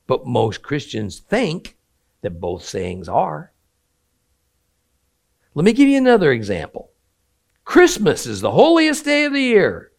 But 0.06 0.28
most 0.28 0.62
Christians 0.62 1.20
think 1.20 1.78
that 2.24 2.40
both 2.40 2.66
sayings 2.66 3.08
are. 3.08 3.52
Let 5.54 5.66
me 5.66 5.74
give 5.74 5.88
you 5.88 5.98
another 5.98 6.32
example. 6.32 6.90
Christmas 7.64 8.26
is 8.26 8.42
the 8.42 8.52
holiest 8.52 9.06
day 9.06 9.26
of 9.26 9.34
the 9.34 9.42
year. 9.42 9.92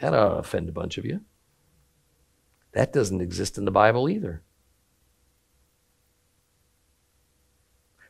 That 0.00 0.14
ought 0.14 0.30
to 0.30 0.34
offend 0.36 0.68
a 0.68 0.72
bunch 0.72 0.98
of 0.98 1.04
you. 1.04 1.20
That 2.72 2.92
doesn't 2.92 3.20
exist 3.20 3.58
in 3.58 3.66
the 3.66 3.70
Bible 3.70 4.08
either. 4.08 4.42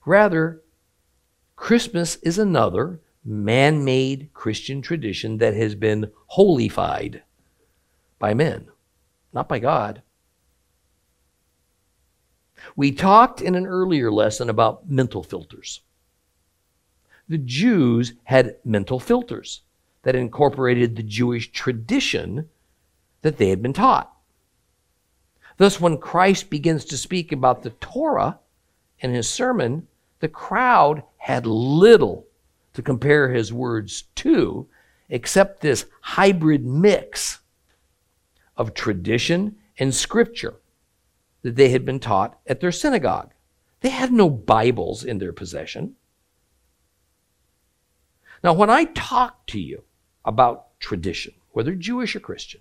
Rather, 0.07 0.63
Christmas 1.57 2.17
is 2.17 2.39
another 2.39 3.01
man 3.25 3.85
made 3.85 4.31
Christian 4.33 4.83
tradition 4.83 5.39
that 5.39 5.55
has 5.55 5.75
been 5.75 6.11
holified 6.29 7.23
by 8.19 8.35
men, 8.35 8.69
not 9.33 9.49
by 9.49 9.59
God. 9.59 10.03
We 12.77 12.93
talked 12.93 13.41
in 13.41 13.55
an 13.55 13.67
earlier 13.67 14.11
lesson 14.11 14.49
about 14.49 14.89
mental 14.89 15.23
filters. 15.23 15.81
The 17.29 17.39
Jews 17.39 18.15
had 18.25 18.57
mental 18.65 18.99
filters 18.99 19.63
that 20.03 20.17
incorporated 20.17 20.97
the 20.97 21.03
Jewish 21.03 21.53
tradition 21.53 22.49
that 23.23 23.39
they 23.39 23.49
had 23.51 23.63
been 23.63 23.73
taught. 23.73 24.13
Thus, 25.57 25.81
when 25.81 25.99
Christ 25.99 26.51
begins 26.51 26.85
to 26.87 26.97
speak 26.97 27.31
about 27.31 27.63
the 27.63 27.71
Torah 27.71 28.41
in 28.99 29.13
his 29.13 29.29
sermon, 29.29 29.87
the 30.21 30.29
crowd 30.29 31.03
had 31.19 31.47
little 31.47 32.27
to 32.75 32.83
compare 32.83 33.31
his 33.31 33.53
words 33.53 34.05
to 34.17 34.67
except 35.09 35.61
this 35.61 35.87
hybrid 36.01 36.65
mix 36.65 37.41
of 38.57 38.75
tradition 38.75 39.57
and 39.79 39.95
scripture 39.95 40.55
that 41.43 41.57
they 41.57 41.71
had 41.71 41.85
been 41.85 42.01
taught 42.01 42.39
at 42.47 42.61
their 42.61 42.73
synagogue. 42.73 43.33
They 43.81 43.91
had 43.91 44.13
no 44.13 44.31
Bibles 44.31 45.05
in 45.05 45.19
their 45.19 45.33
possession. 45.33 45.97
Now, 48.43 48.53
when 48.53 48.71
I 48.71 48.85
talk 48.85 49.47
to 49.49 49.61
you 49.61 49.85
about 50.25 50.79
tradition, 50.81 51.35
whether 51.51 51.75
Jewish 51.75 52.17
or 52.17 52.21
Christian, 52.21 52.61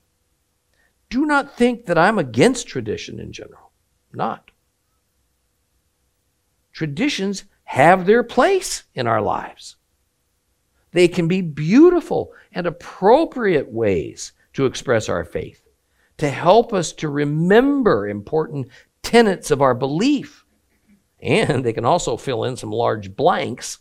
do 1.10 1.26
not 1.26 1.56
think 1.58 1.86
that 1.86 1.98
I'm 1.98 2.17
against 2.17 2.67
tradition 2.67 3.20
in 3.20 3.32
general. 3.32 3.72
Not. 4.13 4.52
Traditions 6.72 7.46
have 7.65 8.06
their 8.06 8.24
place 8.24 8.84
in 8.94 9.08
our 9.08 9.22
lives. 9.22 9.76
They 10.91 11.08
can 11.08 11.28
be 11.28 11.41
beautiful 11.41 12.34
and 12.52 12.67
appropriate 12.67 13.72
ways 13.72 14.34
to 14.54 14.65
express 14.65 15.08
our 15.08 15.24
faith 15.24 15.61
to 16.22 16.30
help 16.30 16.72
us 16.72 16.94
to 16.94 17.10
remember 17.10 18.08
important 18.08 18.68
tenets 19.02 19.50
of 19.50 19.60
our 19.60 19.74
belief. 19.74 20.46
And 21.20 21.66
they 21.66 21.74
can 21.74 21.84
also 21.84 22.16
fill 22.16 22.44
in 22.44 22.56
some 22.56 22.72
large 22.72 23.16
blanks 23.16 23.80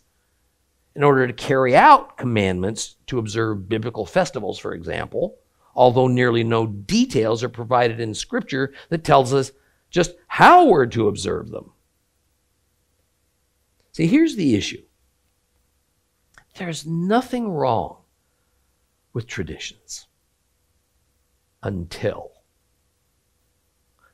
in 0.95 1.03
order 1.03 1.27
to 1.27 1.33
carry 1.33 1.75
out 1.75 2.17
commandments 2.17 2.95
to 3.05 3.19
observe 3.19 3.69
biblical 3.69 4.07
festivals, 4.07 4.57
for 4.57 4.73
example, 4.73 5.37
although 5.75 6.07
nearly 6.07 6.43
no 6.43 6.65
details 6.65 7.43
are 7.43 7.49
provided 7.49 7.99
in 7.99 8.11
Scripture 8.15 8.73
that 8.89 9.03
tells 9.03 9.35
us 9.35 9.51
just 9.91 10.15
how 10.25 10.65
we're 10.65 10.87
to 10.87 11.09
observe 11.09 11.51
them. 11.51 11.71
See, 13.91 14.07
here's 14.07 14.35
the 14.35 14.55
issue 14.55 14.81
there's 16.57 16.87
nothing 16.87 17.49
wrong 17.49 17.97
with 19.13 19.27
traditions 19.27 20.07
until 21.63 22.30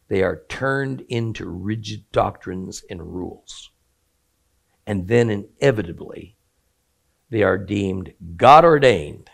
they 0.08 0.24
are 0.24 0.44
turned 0.48 1.02
into 1.10 1.50
rigid 1.50 2.10
doctrines 2.12 2.84
and 2.90 3.02
rules. 3.02 3.72
And 4.86 5.08
then 5.08 5.30
inevitably, 5.30 6.38
they 7.30 7.44
are 7.44 7.58
deemed 7.58 8.14
God 8.38 8.64
ordained 8.64 9.30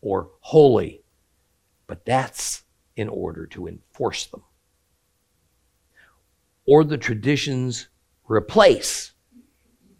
or 0.00 0.30
holy, 0.40 1.02
but 1.86 2.04
that's 2.04 2.62
in 2.94 3.08
order 3.08 3.46
to 3.46 3.66
enforce 3.66 4.26
them. 4.26 4.42
Or 6.66 6.84
the 6.84 6.98
traditions 6.98 7.88
replace 8.28 9.12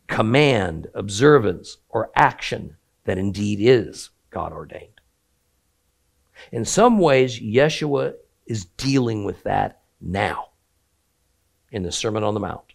command, 0.06 0.86
observance, 0.94 1.78
or 1.88 2.10
action 2.14 2.76
that 3.04 3.18
indeed 3.18 3.58
is 3.60 4.10
God 4.30 4.52
ordained. 4.52 5.00
In 6.52 6.64
some 6.64 6.98
ways, 6.98 7.40
Yeshua 7.40 8.14
is 8.46 8.64
dealing 8.64 9.24
with 9.24 9.42
that 9.42 9.77
now 10.00 10.48
in 11.70 11.82
the 11.82 11.92
Sermon 11.92 12.24
on 12.24 12.34
the 12.34 12.40
Mount. 12.40 12.74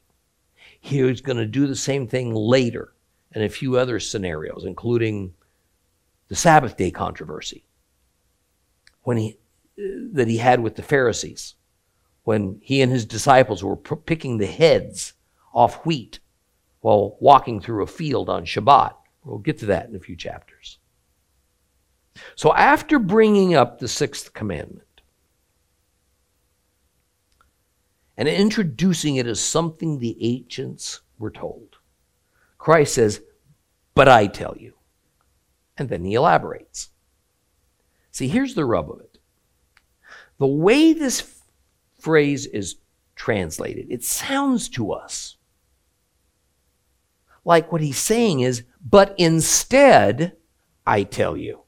He's 0.80 1.22
going 1.22 1.38
to 1.38 1.46
do 1.46 1.68
the 1.68 1.76
same 1.76 2.08
thing 2.08 2.34
later 2.34 2.94
in 3.34 3.42
a 3.42 3.50
few 3.50 3.78
other 3.78 4.00
scenarios, 4.00 4.66
including 4.66 5.34
the 6.28 6.36
Sabbath 6.36 6.78
day 6.78 6.92
controversy 6.92 7.66
when 9.04 9.18
he, 9.18 9.38
that 9.78 10.28
he 10.28 10.38
had 10.38 10.62
with 10.62 10.76
the 10.76 10.84
Pharisees 10.84 11.56
when 12.24 12.60
he 12.62 12.82
and 12.82 12.92
his 12.92 13.06
disciples 13.06 13.64
were 13.64 13.76
picking 13.76 14.38
the 14.38 14.46
heads 14.46 15.14
off 15.54 15.86
wheat 15.86 16.20
while 16.80 17.18
walking 17.20 17.60
through 17.60 17.84
a 17.84 17.88
field 17.88 18.30
on 18.30 18.46
Shabbat 18.46 18.94
We'll 19.24 19.40
get 19.40 19.58
to 19.60 19.66
that 19.68 19.88
in 19.88 19.96
a 19.96 20.00
few 20.00 20.16
chapters. 20.16 20.80
So, 22.36 22.54
after 22.54 23.00
bringing 23.00 23.56
up 23.56 23.80
the 23.80 23.88
sixth 23.88 24.34
commandment 24.34 24.93
and 28.18 28.28
introducing 28.28 29.16
it 29.16 29.28
as 29.28 29.40
something 29.40 30.00
the 30.00 30.18
ancients 30.22 31.02
were 31.18 31.32
told, 31.32 31.78
Christ 32.58 32.96
says, 32.96 33.22
But 33.96 34.08
I 34.08 34.28
tell 34.28 34.56
you. 34.58 34.74
And 35.78 35.90
then 35.90 36.04
he 36.04 36.14
elaborates. 36.14 36.90
See, 38.12 38.28
here's 38.28 38.54
the 38.54 38.66
rub 38.66 38.92
of 38.92 39.00
it. 39.00 39.18
The 40.38 40.48
way 40.48 40.94
this 40.94 41.42
phrase 42.00 42.46
is 42.46 42.76
translated, 43.16 43.88
it 43.90 44.04
sounds 44.04 44.70
to 44.70 44.92
us 44.92 45.38
like 47.46 47.72
what 47.72 47.82
he's 47.82 47.98
saying 47.98 48.40
is, 48.42 48.64
but 48.84 49.14
instead, 49.18 50.34
I 50.86 51.04
tell 51.04 51.36
you. 51.36 51.62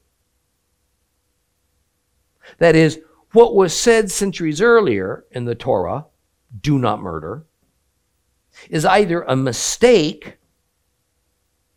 That 2.58 2.76
is, 2.76 3.00
what 3.32 3.54
was 3.54 3.78
said 3.78 4.10
centuries 4.10 4.60
earlier 4.60 5.24
in 5.30 5.44
the 5.44 5.54
Torah, 5.54 6.06
do 6.60 6.78
not 6.78 7.00
murder, 7.00 7.44
is 8.70 8.84
either 8.84 9.22
a 9.22 9.36
mistake 9.36 10.38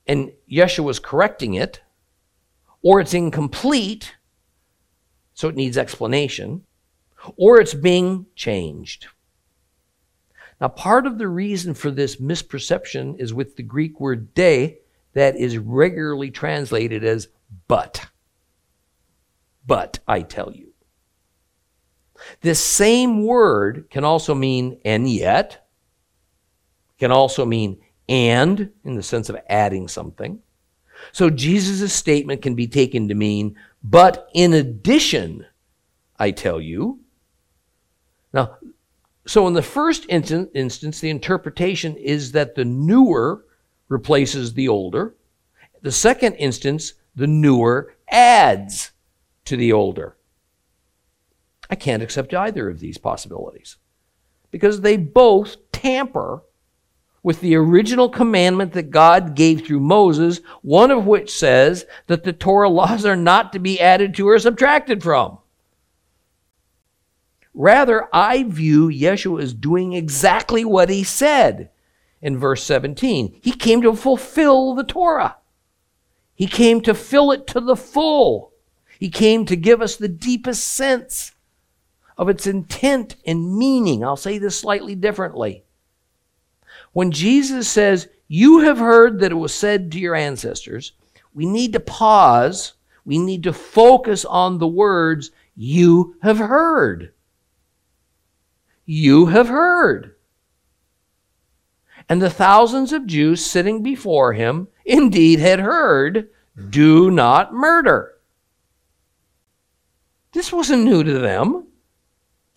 and 0.08 0.32
Yeshua 0.52 0.84
was 0.84 1.00
correcting 1.00 1.54
it, 1.54 1.82
or 2.82 3.00
it's 3.00 3.14
incomplete, 3.14 4.16
so 5.36 5.50
it 5.50 5.56
needs 5.56 5.78
explanation, 5.78 6.64
or 7.38 7.62
it's 7.62 7.76
being 7.76 8.26
changed. 8.36 9.06
Now, 10.60 10.70
part 10.70 11.06
of 11.06 11.20
the 11.20 11.28
reason 11.28 11.74
for 11.74 11.92
this 11.92 12.16
misperception 12.16 13.20
is 13.20 13.34
with 13.34 13.56
the 13.56 13.64
Greek 13.64 14.00
word 14.00 14.34
de 14.34 14.80
that 15.14 15.36
is 15.36 15.58
regularly 15.58 16.32
translated 16.32 17.04
as 17.04 17.28
but. 17.68 18.08
But, 19.66 20.00
I 20.08 20.22
tell 20.22 20.52
you. 20.52 20.69
This 22.42 22.64
same 22.64 23.26
word 23.26 23.88
can 23.90 24.04
also 24.04 24.36
mean 24.36 24.80
and 24.86 25.10
yet, 25.10 25.68
can 26.98 27.12
also 27.12 27.46
mean 27.46 27.80
and 28.08 28.72
in 28.84 28.96
the 28.96 29.04
sense 29.04 29.30
of 29.30 29.38
adding 29.50 29.88
something. 29.88 30.40
So 31.12 31.30
Jesus' 31.30 31.94
statement 31.94 32.42
can 32.42 32.56
be 32.56 32.68
taken 32.68 33.08
to 33.08 33.16
mean, 33.16 33.56
but 33.84 34.30
in 34.34 34.54
addition, 34.54 35.46
I 36.18 36.32
tell 36.32 36.60
you. 36.60 37.00
Now, 38.34 38.58
so 39.26 39.48
in 39.48 39.54
the 39.54 39.62
first 39.62 40.06
instance, 40.10 41.00
the 41.00 41.10
interpretation 41.10 41.96
is 41.96 42.32
that 42.34 42.56
the 42.56 42.66
newer 42.66 43.46
replaces 43.88 44.54
the 44.54 44.68
older. 44.68 45.16
The 45.82 45.92
second 45.92 46.34
instance, 46.36 46.94
the 47.16 47.28
newer 47.28 47.96
adds 48.10 48.92
to 49.46 49.56
the 49.56 49.72
older. 49.72 50.18
I 51.70 51.76
can't 51.76 52.04
accept 52.04 52.34
either 52.34 52.70
of 52.70 52.80
these 52.80 52.98
possibilities 52.98 53.78
because 54.52 54.82
they 54.82 54.98
both 54.98 55.58
tamper 55.72 56.44
with 57.22 57.42
the 57.42 57.56
original 57.56 58.10
commandment 58.10 58.74
that 58.74 58.92
God 58.92 59.36
gave 59.36 59.66
through 59.66 59.82
Moses, 59.82 60.40
one 60.62 60.90
of 60.90 61.06
which 61.06 61.38
says 61.38 61.86
that 62.08 62.24
the 62.24 62.34
Torah 62.34 62.70
laws 62.70 63.06
are 63.06 63.16
not 63.16 63.54
to 63.54 63.60
be 63.60 63.80
added 63.80 64.16
to 64.16 64.28
or 64.28 64.40
subtracted 64.40 65.04
from. 65.04 65.38
Rather, 67.54 68.08
I 68.14 68.44
view 68.44 68.88
Yeshua 68.88 69.44
as 69.44 69.54
doing 69.54 69.94
exactly 69.94 70.64
what 70.64 70.90
he 70.90 71.04
said 71.04 71.70
in 72.22 72.38
verse 72.38 72.64
17. 72.64 73.40
He 73.42 73.52
came 73.52 73.82
to 73.82 73.96
fulfill 73.96 74.76
the 74.76 74.84
Torah. 74.84 75.38
He 76.36 76.48
came 76.48 76.80
to 76.82 76.94
fill 76.94 77.32
it 77.32 77.48
to 77.48 77.60
the 77.60 77.76
full. 77.76 78.54
He 78.98 79.10
came 79.10 79.46
to 79.46 79.58
give 79.58 79.82
us 79.82 79.98
the 79.98 80.08
deepest 80.08 80.64
sense 80.64 81.34
of 82.20 82.30
its 82.30 82.46
intent 82.46 83.16
and 83.26 83.58
meaning. 83.58 84.04
I'll 84.04 84.16
say 84.16 84.38
this 84.38 84.60
slightly 84.60 84.94
differently. 84.94 85.64
When 86.94 87.10
Jesus 87.10 87.68
says, 87.68 88.08
You 88.28 88.60
have 88.60 88.78
heard 88.78 89.20
that 89.22 89.32
it 89.32 89.36
was 89.36 89.56
said 89.56 89.92
to 89.94 90.00
your 90.00 90.14
ancestors, 90.14 90.92
we 91.34 91.48
need 91.48 91.74
to 91.74 91.80
pause. 91.80 92.74
We 93.04 93.18
need 93.18 93.42
to 93.44 93.54
focus 93.54 94.24
on 94.24 94.60
the 94.60 94.68
words, 94.68 95.32
You 95.56 96.16
have 96.22 96.38
heard 96.38 97.14
you 98.92 99.28
have 99.28 99.50
heard. 99.50 100.16
And 102.10 102.20
the 102.20 102.32
thousands 102.32 102.92
of 102.92 103.06
Jews 103.06 103.46
sitting 103.46 103.84
before 103.84 104.34
him 104.34 104.68
indeed 104.84 105.40
had 105.40 105.60
heard, 105.60 106.30
Do 106.72 107.12
not 107.12 107.54
murder. 107.54 108.16
This 110.32 110.52
wasn't 110.52 110.86
new 110.86 111.04
to 111.04 111.20
them. 111.20 111.68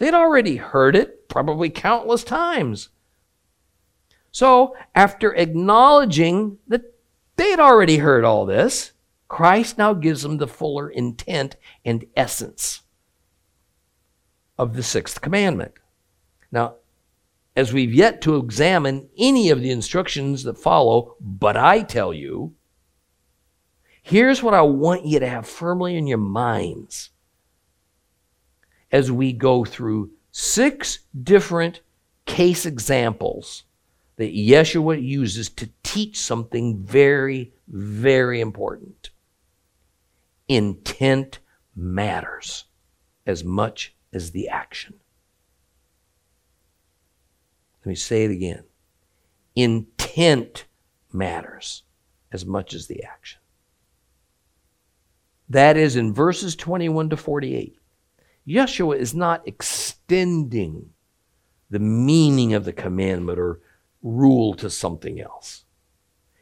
They'd 0.02 0.14
already 0.14 0.56
heard 0.56 0.96
it, 0.96 1.28
probably 1.28 1.70
countless 1.70 2.24
times. 2.24 2.88
So, 4.32 4.74
after 4.96 5.32
acknowledging 5.32 6.58
that 6.66 6.82
they'd 7.36 7.60
already 7.60 7.98
heard 7.98 8.24
all 8.24 8.44
this, 8.44 8.90
Christ 9.28 9.78
now 9.78 9.94
gives 9.94 10.22
them 10.22 10.38
the 10.38 10.48
fuller 10.48 10.90
intent 10.90 11.54
and 11.84 12.04
essence 12.16 12.80
of 14.58 14.74
the 14.74 14.82
sixth 14.82 15.20
commandment. 15.20 15.74
Now, 16.50 16.78
as 17.54 17.72
we've 17.72 17.94
yet 17.94 18.20
to 18.22 18.38
examine 18.38 19.08
any 19.16 19.50
of 19.50 19.60
the 19.60 19.70
instructions 19.70 20.42
that 20.42 20.58
follow, 20.58 21.14
but 21.20 21.56
I 21.56 21.82
tell 21.82 22.12
you, 22.12 22.54
here's 24.02 24.42
what 24.42 24.54
I 24.54 24.62
want 24.62 25.06
you 25.06 25.20
to 25.20 25.28
have 25.28 25.46
firmly 25.46 25.94
in 25.94 26.08
your 26.08 26.18
minds 26.18 27.11
as 28.92 29.10
we 29.10 29.32
go 29.32 29.64
through 29.64 30.10
six 30.30 31.00
different 31.22 31.80
case 32.26 32.66
examples 32.66 33.64
that 34.16 34.34
Yeshua 34.34 35.02
uses 35.02 35.48
to 35.48 35.70
teach 35.82 36.20
something 36.20 36.78
very, 36.84 37.52
very 37.66 38.40
important. 38.40 39.10
Intent 40.46 41.38
matters 41.74 42.66
as 43.26 43.42
much 43.42 43.94
as 44.12 44.30
the 44.30 44.48
action. 44.48 44.94
Let 47.80 47.90
me 47.90 47.94
say 47.94 48.24
it 48.24 48.30
again. 48.30 48.64
Intent 49.56 50.66
matters 51.12 51.82
as 52.30 52.44
much 52.44 52.74
as 52.74 52.86
the 52.86 53.02
action. 53.02 53.40
That 55.48 55.76
is 55.76 55.96
in 55.96 56.14
verses 56.14 56.54
21 56.54 57.10
to 57.10 57.16
48. 57.16 57.76
Yeshua 58.46 58.96
is 58.96 59.14
not 59.14 59.46
extending 59.46 60.90
the 61.70 61.78
meaning 61.78 62.54
of 62.54 62.64
the 62.64 62.72
commandment 62.72 63.38
or 63.38 63.60
rule 64.02 64.54
to 64.54 64.68
something 64.68 65.20
else. 65.20 65.64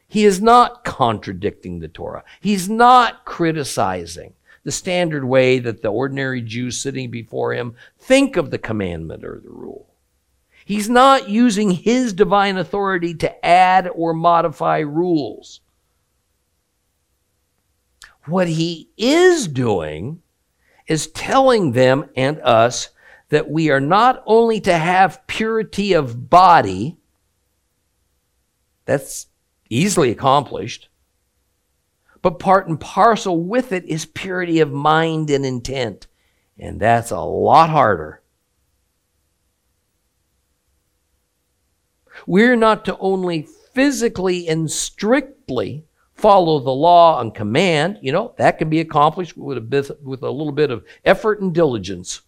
He 0.07 0.25
is 0.25 0.41
not 0.41 0.83
contradicting 0.83 1.79
the 1.79 1.87
Torah. 1.87 2.23
He's 2.41 2.67
not 2.67 3.23
criticizing 3.23 4.33
the 4.63 4.71
standard 4.71 5.23
way 5.23 5.59
that 5.59 5.81
the 5.81 5.87
ordinary 5.87 6.41
Jews 6.41 6.79
sitting 6.79 7.09
before 7.09 7.53
him 7.53 7.75
think 7.97 8.35
of 8.35 8.51
the 8.51 8.57
commandment 8.57 9.23
or 9.23 9.39
the 9.41 9.49
rule. 9.49 9.87
He's 10.65 10.89
not 10.89 11.29
using 11.29 11.71
his 11.71 12.13
divine 12.13 12.57
authority 12.57 13.13
to 13.15 13.45
add 13.45 13.89
or 13.93 14.13
modify 14.13 14.79
rules. 14.79 15.61
What 18.25 18.47
he 18.47 18.89
is 18.97 19.47
doing 19.47 20.20
is 20.91 21.07
telling 21.07 21.71
them 21.71 22.09
and 22.15 22.39
us 22.41 22.89
that 23.29 23.49
we 23.49 23.69
are 23.69 23.79
not 23.79 24.21
only 24.25 24.59
to 24.59 24.77
have 24.77 25.25
purity 25.25 25.93
of 25.93 26.29
body, 26.29 26.97
that's 28.85 29.27
easily 29.69 30.11
accomplished, 30.11 30.89
but 32.21 32.39
part 32.39 32.67
and 32.67 32.79
parcel 32.79 33.41
with 33.41 33.71
it 33.71 33.85
is 33.85 34.05
purity 34.05 34.59
of 34.59 34.71
mind 34.71 35.29
and 35.29 35.45
intent. 35.45 36.07
And 36.59 36.79
that's 36.79 37.11
a 37.11 37.19
lot 37.19 37.69
harder 37.69 38.21
We're 42.27 42.55
not 42.55 42.85
to 42.85 42.97
only 42.99 43.47
physically 43.73 44.47
and 44.47 44.69
strictly 44.69 45.85
follow 46.21 46.59
the 46.59 46.71
law 46.71 47.19
and 47.19 47.33
command. 47.33 47.99
You 48.01 48.11
know, 48.11 48.33
that 48.37 48.57
can 48.57 48.69
be 48.69 48.79
accomplished 48.79 49.35
with 49.35 49.57
a, 49.57 49.61
bit, 49.61 49.89
with 50.03 50.23
a 50.23 50.31
little 50.31 50.53
bit 50.53 50.71
of 50.71 50.85
effort 51.03 51.41
and 51.41 51.53
diligence. 51.53 52.21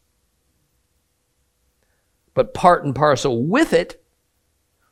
But 2.33 2.53
part 2.53 2.83
and 2.83 2.95
parcel 2.95 3.43
with 3.43 3.73
it, 3.73 4.03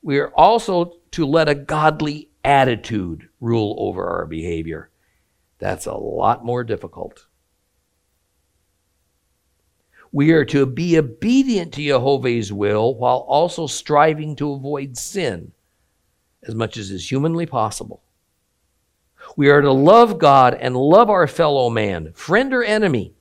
we 0.02 0.20
are 0.20 0.32
also 0.36 0.98
to 1.12 1.26
let 1.26 1.50
a 1.50 1.56
godly 1.56 2.30
attitude 2.44 3.30
rule 3.40 3.76
over 3.80 4.08
our 4.08 4.26
behavior. 4.26 4.90
That's 5.60 5.86
a 5.86 5.94
lot 5.94 6.46
more 6.46 6.64
difficult. 6.64 7.28
We 10.12 10.32
are 10.32 10.46
to 10.46 10.66
be 10.66 10.98
obedient 10.98 11.74
to 11.74 11.84
Jehovah's 11.84 12.52
will 12.52 12.96
while 12.96 13.20
also 13.20 13.68
striving 13.68 14.36
to 14.38 14.52
avoid 14.52 14.98
sin 14.98 15.54
as 16.44 16.56
much 16.56 16.78
as 16.78 16.92
is 16.92 17.10
humanly 17.10 17.46
possible. 17.46 18.02
We 19.38 19.50
are 19.50 19.62
to 19.62 19.72
love 19.72 20.18
God 20.20 20.54
and 20.54 20.76
love 20.76 21.10
our 21.10 21.28
fellow 21.28 21.70
man, 21.70 22.14
friend 22.14 22.54
or 22.54 22.64
enemy. 22.64 23.14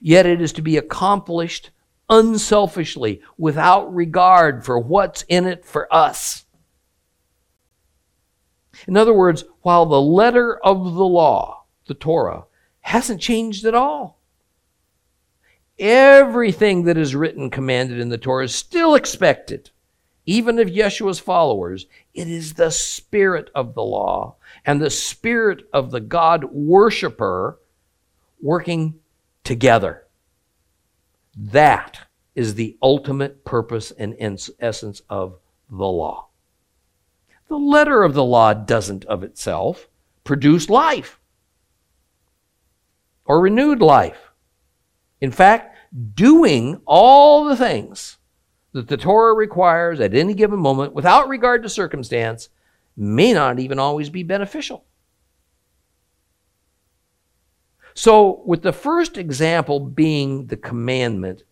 Yet 0.00 0.26
it 0.26 0.40
is 0.40 0.52
to 0.54 0.62
be 0.62 0.76
accomplished 0.76 1.70
unselfishly, 2.10 3.22
without 3.38 3.94
regard 3.94 4.64
for 4.64 4.78
what's 4.78 5.22
in 5.28 5.46
it 5.46 5.64
for 5.64 5.92
us. 5.94 6.44
In 8.88 8.96
other 8.96 9.14
words, 9.14 9.44
while 9.62 9.86
the 9.86 10.00
letter 10.00 10.58
of 10.58 10.94
the 10.94 11.04
law, 11.04 11.64
the 11.86 11.94
Torah, 11.94 12.44
hasn't 12.80 13.20
changed 13.20 13.64
at 13.64 13.74
all, 13.74 14.18
everything 15.78 16.84
that 16.84 16.98
is 16.98 17.14
written 17.14 17.48
commanded 17.48 18.00
in 18.00 18.08
the 18.08 18.18
Torah 18.18 18.44
is 18.44 18.54
still 18.54 18.94
expected 18.94 19.70
even 20.30 20.60
of 20.60 20.68
Yeshua's 20.68 21.18
followers, 21.18 21.86
it 22.14 22.28
is 22.28 22.54
the 22.54 22.70
spirit 22.70 23.50
of 23.52 23.74
the 23.74 23.82
law 23.82 24.36
and 24.64 24.80
the 24.80 24.88
spirit 24.88 25.68
of 25.72 25.90
the 25.90 25.98
God 25.98 26.44
worshiper 26.52 27.58
working 28.40 29.00
together. 29.42 30.06
That 31.36 32.06
is 32.36 32.54
the 32.54 32.76
ultimate 32.80 33.44
purpose 33.44 33.90
and 33.90 34.14
essence 34.60 35.02
of 35.10 35.36
the 35.68 35.88
law. 35.88 36.28
The 37.48 37.58
letter 37.58 38.04
of 38.04 38.14
the 38.14 38.24
law 38.24 38.54
doesn't 38.54 39.04
of 39.06 39.24
itself 39.24 39.88
produce 40.22 40.70
life 40.70 41.18
or 43.24 43.40
renewed 43.40 43.82
life. 43.82 44.30
In 45.20 45.32
fact, 45.32 45.76
doing 46.14 46.80
all 46.86 47.46
the 47.46 47.56
things 47.56 48.18
that 48.72 48.88
the 48.88 48.96
Torah 48.96 49.34
requires 49.34 50.00
at 50.00 50.14
any 50.14 50.34
given 50.34 50.58
moment, 50.58 50.92
without 50.92 51.28
regard 51.28 51.62
to 51.62 51.68
circumstance, 51.68 52.48
may 52.96 53.32
not 53.32 53.58
even 53.58 53.78
always 53.78 54.10
be 54.10 54.22
beneficial. 54.22 54.84
So, 57.94 58.42
with 58.46 58.62
the 58.62 58.72
first 58.72 59.18
example 59.18 59.80
being 59.80 60.46
the 60.46 60.56
commandment 60.56 61.42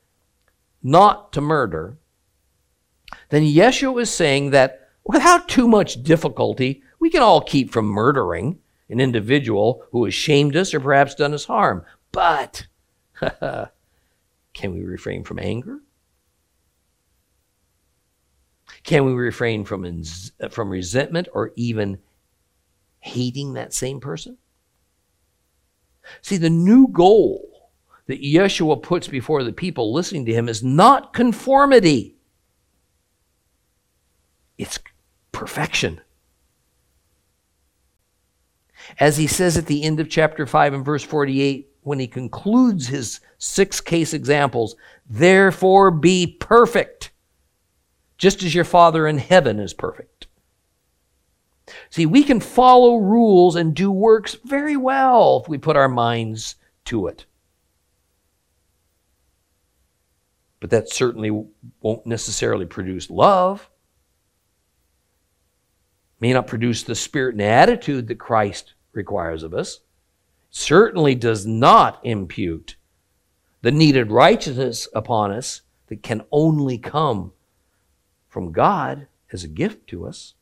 not 0.82 1.32
to 1.32 1.40
murder, 1.40 1.98
then 3.30 3.42
Yeshua 3.42 4.02
is 4.02 4.10
saying 4.10 4.50
that 4.50 4.88
without 5.04 5.48
too 5.48 5.66
much 5.66 6.02
difficulty, 6.02 6.82
we 7.00 7.10
can 7.10 7.22
all 7.22 7.40
keep 7.40 7.72
from 7.72 7.86
murdering 7.86 8.58
an 8.88 9.00
individual 9.00 9.84
who 9.90 10.04
has 10.04 10.14
shamed 10.14 10.56
us 10.56 10.72
or 10.72 10.80
perhaps 10.80 11.14
done 11.14 11.34
us 11.34 11.44
harm. 11.44 11.84
But 12.12 12.66
can 13.20 14.72
we 14.72 14.82
refrain 14.82 15.24
from 15.24 15.38
anger? 15.38 15.80
Can 18.88 19.04
we 19.04 19.12
refrain 19.12 19.66
from, 19.66 20.02
from 20.48 20.70
resentment 20.70 21.28
or 21.34 21.52
even 21.56 21.98
hating 23.00 23.52
that 23.52 23.74
same 23.74 24.00
person? 24.00 24.38
See, 26.22 26.38
the 26.38 26.48
new 26.48 26.88
goal 26.88 27.70
that 28.06 28.22
Yeshua 28.22 28.82
puts 28.82 29.06
before 29.06 29.44
the 29.44 29.52
people 29.52 29.92
listening 29.92 30.24
to 30.24 30.32
him 30.32 30.48
is 30.48 30.64
not 30.64 31.12
conformity, 31.12 32.16
it's 34.56 34.78
perfection. 35.32 36.00
As 38.98 39.18
he 39.18 39.26
says 39.26 39.58
at 39.58 39.66
the 39.66 39.82
end 39.82 40.00
of 40.00 40.08
chapter 40.08 40.46
5 40.46 40.72
and 40.72 40.82
verse 40.82 41.02
48, 41.02 41.68
when 41.82 41.98
he 41.98 42.06
concludes 42.06 42.86
his 42.86 43.20
six 43.36 43.82
case 43.82 44.14
examples, 44.14 44.76
therefore 45.10 45.90
be 45.90 46.38
perfect 46.40 47.10
just 48.18 48.42
as 48.42 48.54
your 48.54 48.64
Father 48.64 49.06
in 49.06 49.18
heaven 49.18 49.58
is 49.58 49.72
perfect. 49.72 50.26
See, 51.90 52.06
we 52.06 52.24
can 52.24 52.40
follow 52.40 52.96
rules 52.96 53.56
and 53.56 53.74
do 53.74 53.90
works 53.90 54.36
very 54.44 54.76
well 54.76 55.40
if 55.42 55.48
we 55.48 55.58
put 55.58 55.76
our 55.76 55.88
minds 55.88 56.56
to 56.86 57.06
it. 57.06 57.26
But 60.60 60.70
that 60.70 60.90
certainly 60.90 61.30
won't 61.80 62.06
necessarily 62.06 62.66
produce 62.66 63.10
love. 63.10 63.70
May 66.20 66.32
not 66.32 66.48
produce 66.48 66.82
the 66.82 66.96
spirit 66.96 67.34
and 67.34 67.42
attitude 67.42 68.08
that 68.08 68.18
Christ 68.18 68.74
requires 68.92 69.44
of 69.44 69.54
us. 69.54 69.80
Certainly 70.50 71.16
does 71.16 71.46
not 71.46 72.00
impute 72.04 72.76
the 73.60 73.70
needed 73.70 74.10
righteousness 74.10 74.88
upon 74.94 75.30
us 75.30 75.62
that 75.86 76.02
can 76.02 76.22
only 76.32 76.78
come 76.78 77.32
from 78.28 78.52
God 78.52 79.08
as 79.32 79.44
a 79.44 79.48
gift 79.48 79.86
to 79.88 80.06
us. 80.06 80.34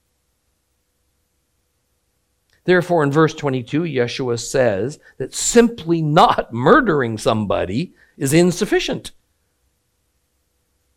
Therefore, 2.64 3.04
in 3.04 3.12
verse 3.12 3.32
22, 3.32 3.82
Yeshua 3.82 4.40
says 4.40 4.98
that 5.18 5.34
simply 5.34 6.02
not 6.02 6.52
murdering 6.52 7.16
somebody 7.16 7.94
is 8.16 8.32
insufficient. 8.32 9.12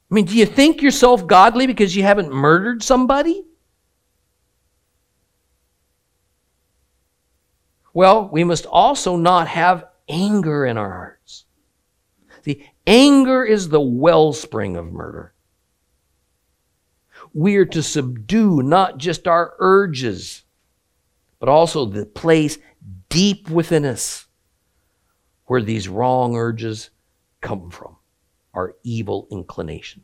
I 0.09 0.15
mean, 0.15 0.25
do 0.25 0.35
you 0.35 0.47
think 0.47 0.81
yourself 0.81 1.27
godly 1.27 1.67
because 1.67 1.95
you 1.95 2.01
haven't 2.01 2.33
murdered 2.33 2.81
somebody? 2.81 3.43
Well, 7.93 8.29
we 8.31 8.43
must 8.43 8.65
also 8.65 9.15
not 9.15 9.47
have 9.47 9.85
anger 10.07 10.65
in 10.65 10.77
our 10.77 10.89
hearts. 10.89 11.45
See, 12.43 12.67
anger 12.87 13.43
is 13.43 13.69
the 13.69 13.81
wellspring 13.81 14.75
of 14.75 14.91
murder 14.91 15.33
we 17.33 17.55
are 17.57 17.65
to 17.65 17.83
subdue 17.83 18.61
not 18.61 18.97
just 18.97 19.27
our 19.27 19.53
urges, 19.59 20.43
but 21.39 21.49
also 21.49 21.85
the 21.85 22.05
place 22.05 22.57
deep 23.09 23.49
within 23.49 23.85
us 23.85 24.27
where 25.45 25.61
these 25.61 25.89
wrong 25.89 26.35
urges 26.35 26.89
come 27.41 27.71
from, 27.71 27.95
our 28.53 28.75
evil 28.83 29.27
inclination. 29.31 30.03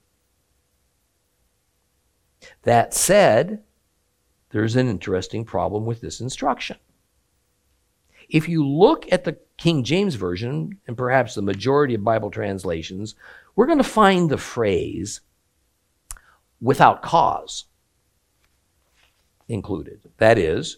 That 2.64 2.94
said, 2.94 3.64
there's 4.50 4.76
an 4.76 4.88
interesting 4.88 5.46
problem 5.46 5.86
with 5.86 6.02
this 6.02 6.20
instruction. 6.22 6.78
If 8.30 8.50
you 8.50 8.68
look 8.68 9.12
at 9.12 9.24
the 9.24 9.38
King 9.58 9.84
James 9.84 10.16
Version, 10.16 10.80
and 10.88 10.98
perhaps 10.98 11.36
the 11.36 11.42
majority 11.42 11.94
of 11.94 12.04
Bible 12.04 12.32
translations, 12.32 13.16
we're 13.56 13.68
going 13.68 13.78
to 13.78 13.84
find 13.84 14.30
the 14.30 14.38
phrase, 14.38 15.22
without 16.66 17.04
cause 17.04 17.66
included. 19.48 20.02
That 20.18 20.40
is, 20.40 20.78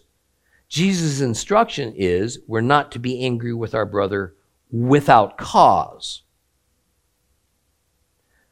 Jesus' 0.68 1.22
instruction 1.22 1.94
is 1.96 2.40
we're 2.46 2.60
not 2.60 2.92
to 2.92 2.98
be 2.98 3.24
angry 3.24 3.54
with 3.54 3.74
our 3.74 3.86
brother 3.86 4.34
without 4.70 5.38
cause. 5.38 6.24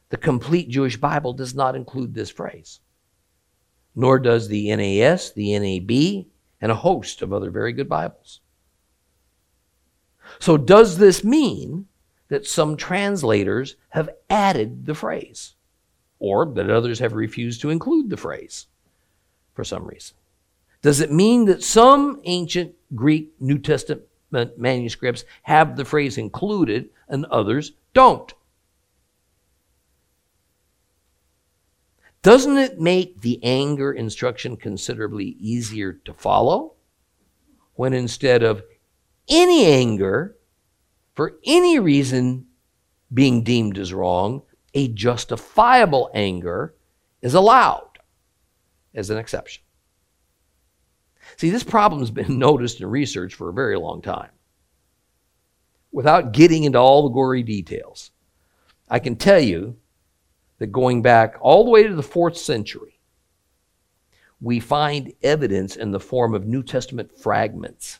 The 0.09 0.17
complete 0.17 0.69
Jewish 0.69 0.97
Bible 0.97 1.31
does 1.33 1.53
not 1.53 1.75
include 1.75 2.15
this 2.15 2.31
phrase, 2.31 2.79
nor 3.95 4.17
does 4.17 4.47
the 4.47 4.75
NAS, 4.75 5.31
the 5.31 5.59
NAB, 5.59 6.25
and 6.59 6.71
a 6.71 6.75
host 6.75 7.21
of 7.21 7.31
other 7.31 7.51
very 7.51 7.71
good 7.71 7.87
Bibles. 7.87 8.39
So, 10.39 10.57
does 10.57 10.97
this 10.97 11.23
mean 11.23 11.85
that 12.29 12.47
some 12.47 12.77
translators 12.77 13.75
have 13.89 14.09
added 14.27 14.87
the 14.87 14.95
phrase? 14.95 15.53
Or 16.19 16.45
that 16.45 16.69
others 16.69 16.99
have 16.99 17.13
refused 17.13 17.61
to 17.61 17.69
include 17.69 18.09
the 18.09 18.17
phrase 18.17 18.67
for 19.53 19.63
some 19.63 19.85
reason. 19.85 20.15
Does 20.81 21.01
it 21.01 21.11
mean 21.11 21.45
that 21.45 21.63
some 21.63 22.21
ancient 22.23 22.73
Greek 22.95 23.33
New 23.39 23.57
Testament 23.57 24.03
manuscripts 24.57 25.25
have 25.43 25.75
the 25.75 25.85
phrase 25.85 26.17
included 26.17 26.89
and 27.07 27.25
others 27.25 27.73
don't? 27.93 28.33
Doesn't 32.21 32.57
it 32.57 32.79
make 32.79 33.21
the 33.21 33.39
anger 33.43 33.93
instruction 33.93 34.57
considerably 34.57 35.37
easier 35.39 35.93
to 35.93 36.13
follow 36.13 36.73
when 37.75 37.93
instead 37.93 38.43
of 38.43 38.63
any 39.29 39.65
anger 39.65 40.35
for 41.15 41.37
any 41.45 41.79
reason 41.79 42.45
being 43.13 43.43
deemed 43.43 43.77
as 43.77 43.93
wrong, 43.93 44.41
a 44.77 44.87
justifiable 44.89 46.11
anger 46.13 46.75
is 47.23 47.33
allowed 47.33 47.97
as 48.93 49.09
an 49.09 49.17
exception. 49.17 49.63
See, 51.35 51.49
this 51.49 51.63
problem 51.63 51.99
has 51.99 52.11
been 52.11 52.37
noticed 52.39 52.79
and 52.79 52.91
researched 52.91 53.35
for 53.35 53.49
a 53.49 53.53
very 53.53 53.75
long 53.75 54.03
time. 54.03 54.29
Without 55.91 56.31
getting 56.31 56.63
into 56.63 56.77
all 56.77 57.01
the 57.01 57.13
gory 57.13 57.41
details, 57.41 58.11
I 58.87 58.99
can 58.99 59.15
tell 59.15 59.39
you 59.39 59.77
that 60.59 60.67
going 60.67 61.01
back 61.01 61.37
all 61.41 61.63
the 61.63 61.71
way 61.71 61.81
to 61.81 61.95
the 61.95 62.03
fourth 62.03 62.37
century, 62.37 62.99
we 64.39 64.59
find 64.59 65.11
evidence 65.23 65.75
in 65.75 65.89
the 65.89 65.99
form 65.99 66.35
of 66.35 66.45
New 66.45 66.61
Testament 66.61 67.17
fragments 67.17 67.99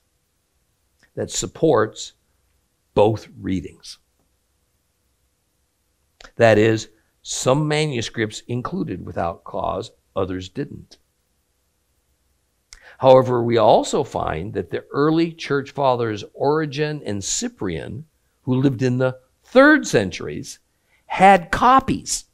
that 1.15 1.31
supports 1.31 2.13
both 2.93 3.27
readings. 3.39 3.97
That 6.37 6.57
is, 6.57 6.89
some 7.21 7.67
manuscripts 7.67 8.41
included 8.47 9.05
without 9.05 9.43
cause, 9.43 9.91
others 10.15 10.49
didn't. 10.49 10.97
However, 12.99 13.43
we 13.43 13.57
also 13.57 14.03
find 14.03 14.53
that 14.53 14.71
the 14.71 14.85
early 14.91 15.31
church 15.31 15.71
fathers 15.71 16.23
Origen 16.33 17.01
and 17.05 17.23
Cyprian, 17.23 18.05
who 18.43 18.55
lived 18.55 18.81
in 18.81 18.97
the 18.97 19.19
third 19.43 19.85
centuries, 19.85 20.59
had 21.07 21.51
copies 21.51 22.25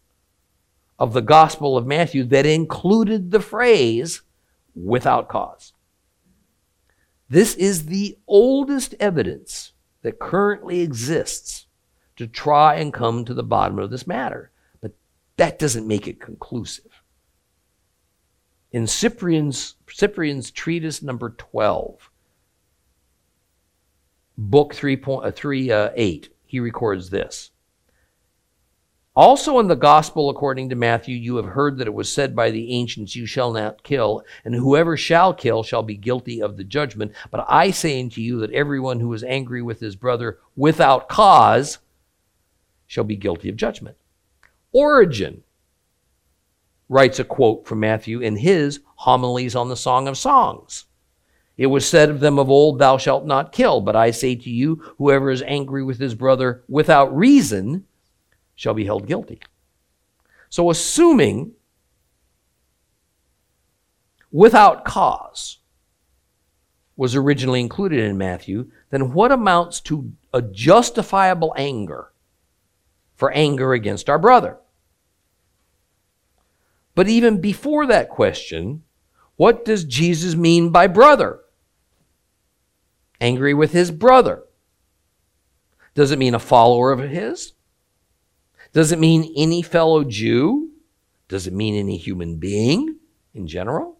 of 1.00 1.14
the 1.14 1.22
Gospel 1.22 1.78
of 1.78 1.86
Matthew 1.86 2.24
that 2.26 2.46
included 2.46 3.32
the 3.32 3.42
phrase 3.42 4.22
without 4.76 5.28
cause. 5.28 5.74
This 7.30 7.56
is 7.56 7.88
the 7.88 8.18
oldest 8.28 8.96
evidence 9.00 9.74
that 10.02 10.20
currently 10.20 10.82
exists 10.82 11.68
to 12.18 12.28
try 12.28 12.76
and 12.76 12.94
come 12.94 13.26
to 13.26 13.34
the 13.34 13.44
bottom 13.44 13.80
of 13.80 13.90
this 13.90 14.08
matter, 14.08 14.52
but 14.82 14.92
that 15.38 15.60
doesn't 15.60 15.88
make 15.88 16.08
it 16.08 16.20
conclusive. 16.20 17.04
In 18.72 18.88
Cyprian's, 18.88 19.76
Cyprian's 19.90 20.52
treatise 20.52 21.02
number 21.02 21.30
12, 21.30 22.10
book 24.38 24.74
3, 24.74 25.02
uh, 25.08 25.32
3 25.32 25.72
uh, 25.72 25.90
8, 25.96 26.30
he 26.46 26.60
records 26.60 27.10
this. 27.10 27.52
Also 29.16 29.60
in 29.60 29.68
the 29.68 29.76
gospel 29.76 30.32
according 30.32 30.70
to 30.70 30.76
Matthew, 30.76 31.16
you 31.16 31.36
have 31.36 31.46
heard 31.46 31.78
that 31.78 31.86
it 31.86 31.94
was 31.94 32.12
said 32.12 32.36
by 32.36 32.50
the 32.50 32.74
ancients, 32.74 33.16
You 33.16 33.28
shall 33.28 33.54
not 33.54 33.84
kill, 33.84 34.24
and 34.44 34.56
whoever 34.56 34.98
shall 34.98 35.36
kill 35.36 35.62
shall 35.62 35.84
be 35.84 35.96
guilty 35.96 36.42
of 36.42 36.58
the 36.58 36.64
judgment. 36.64 37.12
But 37.30 37.46
I 37.48 37.70
say 37.70 38.02
unto 38.02 38.22
you 38.22 38.40
that 38.40 38.52
everyone 38.52 39.00
who 39.00 39.14
is 39.14 39.24
angry 39.24 39.62
with 39.62 39.80
his 39.80 39.96
brother 39.96 40.40
without 40.56 41.10
cause 41.10 41.78
shall 42.94 43.04
be 43.04 43.16
guilty 43.16 43.50
of 43.50 43.56
judgment. 43.56 43.98
Origen 44.72 45.42
writes 46.88 47.18
a 47.18 47.24
quote 47.24 47.66
from 47.66 47.80
Matthew 47.80 48.20
in 48.20 48.36
his 48.36 48.82
homilies 48.98 49.56
on 49.56 49.68
the 49.68 49.76
Song 49.76 50.08
of 50.08 50.16
Songs. 50.16 50.86
It 51.58 51.66
was 51.68 51.88
said 51.88 52.12
of 52.12 52.20
them 52.20 52.38
of 52.38 52.52
old, 52.52 52.78
Thou 52.78 53.00
shalt 53.00 53.26
not 53.26 53.52
kill. 53.52 53.82
But 53.82 53.96
I 53.96 54.12
say 54.12 54.36
to 54.36 54.50
you, 54.50 54.76
whoever 55.00 55.32
is 55.32 55.42
angry 55.42 55.84
with 55.84 55.98
his 55.98 56.14
brother 56.14 56.64
without 56.70 57.16
reason, 57.18 57.86
shall 58.54 58.76
be 58.76 58.86
held 58.86 59.08
guilty. 59.08 59.42
So, 60.50 60.70
assuming 60.70 61.54
without 64.32 64.86
cause 64.86 65.58
was 66.96 67.16
originally 67.16 67.60
included 67.60 68.02
in 68.02 68.20
Matthew, 68.20 68.70
then 68.92 69.14
what 69.14 69.32
amounts 69.32 69.82
to 69.82 70.12
a 70.32 70.44
justifiable 70.44 71.56
anger 71.58 72.13
for 73.16 73.32
anger 73.32 73.74
against 73.74 74.10
our 74.10 74.20
brother? 74.20 74.58
But 76.96 77.08
even 77.08 77.42
before 77.42 77.88
that 77.88 78.10
question, 78.10 78.84
what 79.36 79.66
does 79.66 79.84
Jesus 79.84 80.36
mean 80.36 80.70
by 80.70 80.88
brother? 80.88 81.40
Angry 83.20 83.54
with 83.54 83.72
his 83.72 83.90
brother. 83.90 84.44
Does 85.96 86.12
it 86.12 86.20
mean 86.20 86.36
a 86.36 86.40
follower 86.40 86.92
of 86.92 87.00
his? 87.00 87.54
Does 88.74 88.92
it 88.92 89.00
mean 89.00 89.34
any 89.36 89.62
fellow 89.62 90.04
Jew? 90.04 90.72
Does 91.28 91.48
it 91.48 91.54
mean 91.54 91.76
any 91.76 91.98
human 91.98 92.38
being 92.38 92.98
in 93.34 93.48
general? 93.48 94.00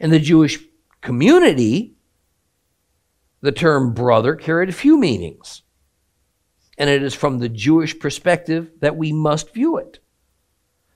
In 0.00 0.10
the 0.10 0.18
Jewish 0.18 0.58
community, 1.00 1.94
the 3.40 3.52
term 3.52 3.92
brother 3.92 4.34
carried 4.34 4.68
a 4.68 4.72
few 4.72 4.98
meanings. 4.98 5.63
And 6.76 6.90
it 6.90 7.02
is 7.02 7.14
from 7.14 7.38
the 7.38 7.48
Jewish 7.48 7.98
perspective 7.98 8.70
that 8.80 8.96
we 8.96 9.12
must 9.12 9.54
view 9.54 9.78
it. 9.78 10.00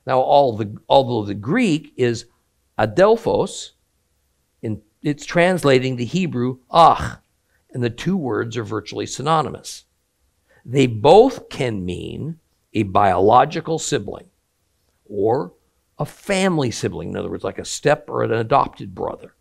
Now, 0.07 0.20
all 0.20 0.57
the, 0.57 0.76
although 0.89 1.24
the 1.24 1.35
Greek 1.35 1.93
is 1.97 2.26
adelphos, 2.79 3.72
in, 4.62 4.83
it's 5.03 5.26
translating 5.26 5.97
the 5.97 6.05
Hebrew 6.05 6.59
ach, 6.72 7.18
and 7.72 7.83
the 7.83 7.91
two 7.91 8.16
words 8.16 8.57
are 8.57 8.64
virtually 8.64 9.07
synonymous. 9.07 9.85
They 10.64 10.87
both 10.87 11.49
can 11.49 11.85
mean 11.85 12.41
a 12.72 12.83
biological 12.85 13.79
sibling 13.79 14.31
or 15.05 15.53
a 15.99 16.05
family 16.05 16.70
sibling, 16.70 17.11
in 17.11 17.16
other 17.16 17.31
words, 17.31 17.45
like 17.45 17.59
a 17.59 17.64
step 17.64 18.09
or 18.09 18.22
an 18.22 18.33
adopted 18.33 18.95
brother. 18.95 19.35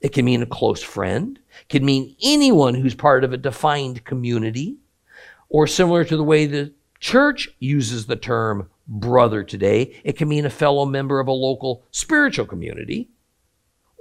It 0.00 0.12
can 0.12 0.24
mean 0.24 0.42
a 0.42 0.46
close 0.46 0.82
friend, 0.82 1.38
it 1.60 1.68
can 1.68 1.84
mean 1.84 2.16
anyone 2.22 2.74
who's 2.74 2.94
part 2.94 3.24
of 3.24 3.32
a 3.32 3.36
defined 3.36 4.04
community, 4.04 4.76
or 5.48 5.66
similar 5.66 6.04
to 6.04 6.16
the 6.16 6.24
way 6.24 6.46
the 6.46 6.72
church 6.98 7.48
uses 7.58 8.06
the 8.06 8.16
term 8.16 8.68
brother 8.88 9.42
today, 9.42 10.00
it 10.04 10.16
can 10.16 10.28
mean 10.28 10.46
a 10.46 10.50
fellow 10.50 10.84
member 10.84 11.20
of 11.20 11.28
a 11.28 11.32
local 11.32 11.84
spiritual 11.90 12.46
community, 12.46 13.08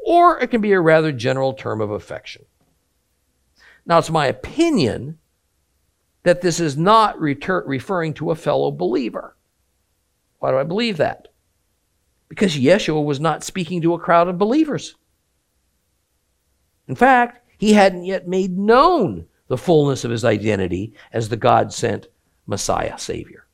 or 0.05 0.39
it 0.39 0.51
can 0.51 0.61
be 0.61 0.71
a 0.71 0.79
rather 0.79 1.11
general 1.11 1.53
term 1.53 1.81
of 1.81 1.91
affection. 1.91 2.45
Now, 3.85 3.99
it's 3.99 4.09
my 4.09 4.27
opinion 4.27 5.19
that 6.23 6.41
this 6.41 6.59
is 6.59 6.75
not 6.75 7.17
retur- 7.17 7.63
referring 7.65 8.13
to 8.15 8.31
a 8.31 8.35
fellow 8.35 8.71
believer. 8.71 9.35
Why 10.39 10.51
do 10.51 10.57
I 10.57 10.63
believe 10.63 10.97
that? 10.97 11.27
Because 12.29 12.57
Yeshua 12.57 13.03
was 13.03 13.19
not 13.19 13.43
speaking 13.43 13.81
to 13.81 13.93
a 13.93 13.99
crowd 13.99 14.27
of 14.27 14.37
believers. 14.37 14.95
In 16.87 16.95
fact, 16.95 17.47
he 17.57 17.73
hadn't 17.73 18.05
yet 18.05 18.27
made 18.27 18.57
known 18.57 19.25
the 19.47 19.57
fullness 19.57 20.03
of 20.03 20.11
his 20.11 20.25
identity 20.25 20.93
as 21.11 21.29
the 21.29 21.37
God 21.37 21.73
sent 21.73 22.07
Messiah 22.47 22.97
Savior. 22.97 23.47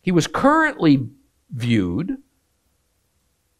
He 0.00 0.12
was 0.12 0.26
currently 0.26 1.08
viewed 1.50 2.16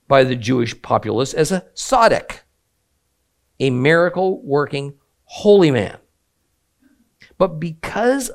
by 0.08 0.24
the 0.24 0.36
Jewish 0.36 0.80
populace 0.82 1.32
as 1.32 1.52
a 1.52 1.64
tzaddik, 1.74 2.40
a 3.60 3.70
miracle 3.70 4.42
working 4.42 4.94
holy 5.24 5.70
man. 5.70 5.98
But 7.38 7.60
because 7.60 8.30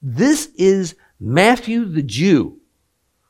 this 0.00 0.46
is 0.56 0.96
Matthew 1.20 1.84
the 1.84 2.02
Jew 2.02 2.60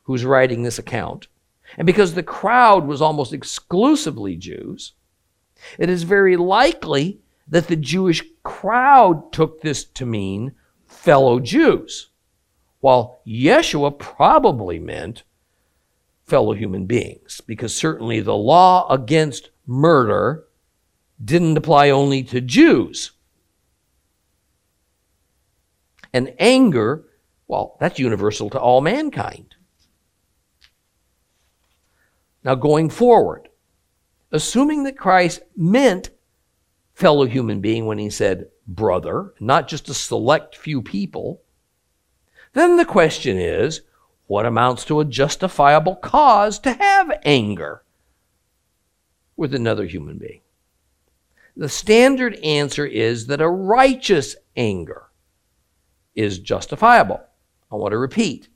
who's 0.05 0.25
writing 0.25 0.63
this 0.63 0.79
account, 0.79 1.29
and 1.77 1.87
because 1.87 2.15
the 2.15 2.23
crowd 2.23 2.87
was 2.87 3.03
almost 3.03 3.33
exclusively 3.33 4.37
Jews, 4.37 4.93
it 5.79 5.89
is 5.89 6.03
very 6.03 6.37
likely 6.37 7.21
that 7.49 7.69
the 7.69 7.77
Jewish 7.77 8.23
crowd 8.43 9.33
took 9.33 9.61
this 9.61 9.85
to 9.85 10.07
mean 10.07 10.53
fellow 10.87 11.41
Jews, 11.41 12.09
while 12.81 13.21
Yeshua 13.27 13.99
probably 13.99 14.79
meant 14.79 15.25
fellow 16.25 16.55
human 16.55 16.87
beings, 16.87 17.41
because 17.47 17.75
certainly 17.75 18.21
the 18.21 18.35
law 18.35 18.89
against 18.89 19.51
murder 19.67 20.45
didn't 21.23 21.57
apply 21.57 21.91
only 21.91 22.23
to 22.25 22.41
Jews. 22.41 23.13
And 26.13 26.35
anger, 26.39 27.05
well, 27.49 27.77
that's 27.81 27.99
universal 27.99 28.51
to 28.51 28.61
all 28.61 28.81
mankind. 28.81 29.55
Now, 32.45 32.55
going 32.55 32.91
forward, 32.91 33.49
assuming 34.33 34.83
that 34.85 34.99
Christ 34.99 35.43
meant 35.57 36.11
fellow 36.95 37.27
human 37.27 37.61
being 37.61 37.87
when 37.87 37.99
he 37.99 38.11
said 38.11 38.49
brother, 38.67 39.35
not 39.39 39.69
just 39.69 39.89
a 39.89 39.95
select 39.95 40.57
few 40.57 40.83
people, 40.83 41.43
then 42.55 42.77
the 42.77 42.85
question 42.85 43.39
is 43.39 43.83
what 44.27 44.47
amounts 44.47 44.85
to 44.87 45.01
a 45.01 45.05
justifiable 45.05 45.97
cause 45.97 46.59
to 46.61 46.73
have 46.73 47.13
anger 47.25 47.83
with 49.37 49.55
another 49.55 49.85
human 49.85 50.19
being? 50.19 50.41
The 51.57 51.69
standard 51.69 52.37
answer 52.37 52.87
is 52.87 53.27
that 53.27 53.43
a 53.43 53.49
righteous 53.49 54.37
anger 54.57 55.11
is 56.15 56.39
justifiable. 56.39 57.21
I 57.71 57.77
want 57.77 57.93
to 57.93 57.99
repeat. 57.99 58.49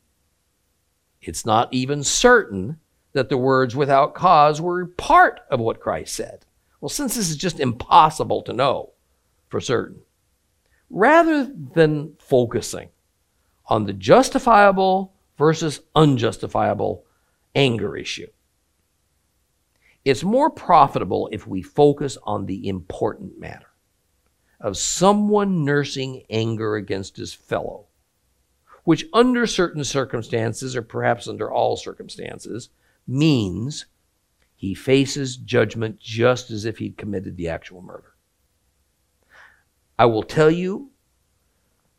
It's 1.20 1.45
not 1.45 1.72
even 1.72 2.03
certain 2.05 2.79
that 3.17 3.31
the 3.31 3.39
words 3.39 3.75
without 3.75 4.14
cause 4.14 4.61
were 4.61 4.85
part 4.85 5.41
of 5.51 5.59
what 5.59 5.81
Christ 5.81 6.14
said. 6.14 6.45
Well, 6.83 6.91
since 6.91 7.17
this 7.17 7.31
is 7.31 7.37
just 7.39 7.59
impossible 7.59 8.43
to 8.43 8.53
know 8.53 8.91
for 9.49 9.59
certain, 9.59 10.03
rather 10.91 11.51
than 11.75 12.12
focusing 12.19 12.91
on 13.69 13.87
the 13.87 13.95
justifiable 13.95 15.14
versus 15.39 15.81
unjustifiable 15.95 17.07
anger 17.55 17.97
issue, 17.97 18.27
it's 20.05 20.23
more 20.23 20.51
profitable 20.51 21.31
if 21.33 21.47
we 21.47 21.62
focus 21.62 22.19
on 22.25 22.45
the 22.45 22.69
important 22.69 23.41
matter 23.41 23.71
of 24.61 24.77
someone 24.77 25.64
nursing 25.64 26.25
anger 26.29 26.77
against 26.77 27.17
his 27.17 27.33
fellow, 27.33 27.87
which 28.85 29.07
under 29.14 29.47
certain 29.47 29.85
circumstances, 29.85 30.77
or 30.77 30.83
perhaps 30.83 31.27
under 31.27 31.51
all 31.51 31.79
circumstances, 31.79 32.69
means 33.07 33.86
he 34.54 34.74
faces 34.74 35.36
judgment 35.36 36.00
just 36.00 36.50
as 36.50 36.64
if 36.64 36.78
he'd 36.78 36.96
committed 36.96 37.36
the 37.36 37.48
actual 37.48 37.82
murder. 37.82 38.14
I 39.98 40.07
will 40.07 40.22
tell 40.22 40.50
you 40.50 40.90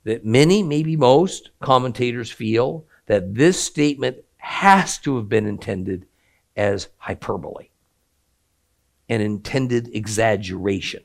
that 0.03 0.25
many, 0.25 0.63
maybe 0.63 0.95
most, 0.95 1.51
commentators 1.59 2.31
feel 2.31 2.85
that 3.07 3.35
this 3.35 3.61
statement 3.61 4.17
has 4.37 4.97
to 4.99 5.17
have 5.17 5.29
been 5.29 5.45
intended 5.45 6.07
as 6.55 6.89
hyperbole, 6.97 7.69
an 9.09 9.21
intended 9.21 9.89
exaggeration 9.93 11.03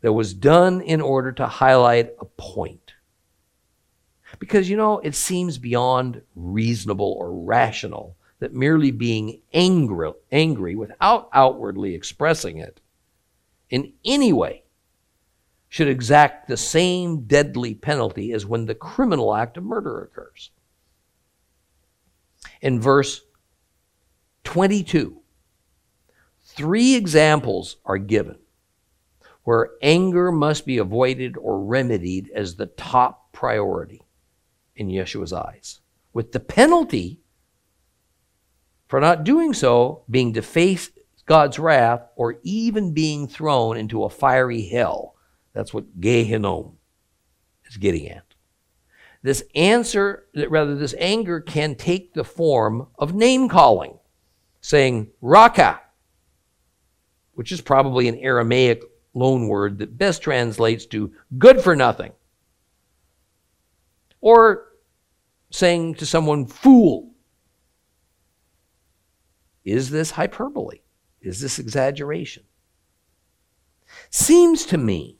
that 0.00 0.12
was 0.12 0.34
done 0.34 0.80
in 0.80 1.00
order 1.00 1.32
to 1.32 1.46
highlight 1.46 2.12
a 2.20 2.24
point. 2.24 2.92
Because, 4.38 4.68
you 4.68 4.76
know, 4.76 4.98
it 5.00 5.14
seems 5.14 5.58
beyond 5.58 6.22
reasonable 6.36 7.16
or 7.18 7.32
rational 7.32 8.16
that 8.40 8.54
merely 8.54 8.90
being 8.90 9.40
angry, 9.52 10.12
angry 10.30 10.74
without 10.74 11.28
outwardly 11.32 11.94
expressing 11.94 12.58
it 12.58 12.80
in 13.70 13.92
any 14.04 14.32
way 14.32 14.62
should 15.68 15.88
exact 15.88 16.48
the 16.48 16.56
same 16.56 17.22
deadly 17.22 17.74
penalty 17.74 18.32
as 18.32 18.46
when 18.46 18.66
the 18.66 18.74
criminal 18.74 19.34
act 19.34 19.56
of 19.56 19.64
murder 19.64 20.00
occurs. 20.00 20.50
In 22.62 22.80
verse 22.80 23.22
22, 24.44 25.20
three 26.44 26.94
examples 26.94 27.76
are 27.84 27.98
given 27.98 28.38
where 29.44 29.70
anger 29.80 30.30
must 30.30 30.66
be 30.66 30.78
avoided 30.78 31.36
or 31.38 31.64
remedied 31.64 32.30
as 32.34 32.54
the 32.54 32.66
top 32.66 33.32
priority 33.32 34.02
in 34.76 34.88
Yeshua's 34.88 35.32
eyes, 35.32 35.80
with 36.12 36.32
the 36.32 36.40
penalty 36.40 37.20
for 38.88 39.00
not 39.00 39.24
doing 39.24 39.54
so 39.54 40.02
being 40.10 40.32
to 40.32 40.42
face 40.42 40.90
God's 41.26 41.58
wrath 41.58 42.02
or 42.16 42.38
even 42.42 42.94
being 42.94 43.28
thrown 43.28 43.76
into 43.76 44.04
a 44.04 44.10
fiery 44.10 44.66
hell. 44.66 45.14
That's 45.52 45.74
what 45.74 46.00
Gehinnom 46.00 46.72
is 47.66 47.76
getting 47.76 48.08
at. 48.08 48.24
This 49.22 49.44
answer, 49.54 50.24
rather, 50.48 50.74
this 50.74 50.94
anger 50.98 51.40
can 51.40 51.74
take 51.74 52.14
the 52.14 52.24
form 52.24 52.86
of 52.98 53.14
name 53.14 53.48
calling, 53.48 53.98
saying, 54.60 55.10
Raka, 55.20 55.80
which 57.34 57.52
is 57.52 57.60
probably 57.60 58.08
an 58.08 58.16
Aramaic 58.16 58.82
loan 59.14 59.48
word 59.48 59.78
that 59.78 59.98
best 59.98 60.22
translates 60.22 60.86
to 60.86 61.12
good 61.36 61.60
for 61.60 61.76
nothing. 61.76 62.12
Or 64.20 64.68
saying 65.50 65.96
to 65.96 66.06
someone, 66.06 66.46
fool. 66.46 67.07
Is 69.64 69.90
this 69.90 70.12
hyperbole? 70.12 70.80
Is 71.20 71.40
this 71.40 71.58
exaggeration? 71.58 72.44
Seems 74.10 74.66
to 74.66 74.78
me 74.78 75.18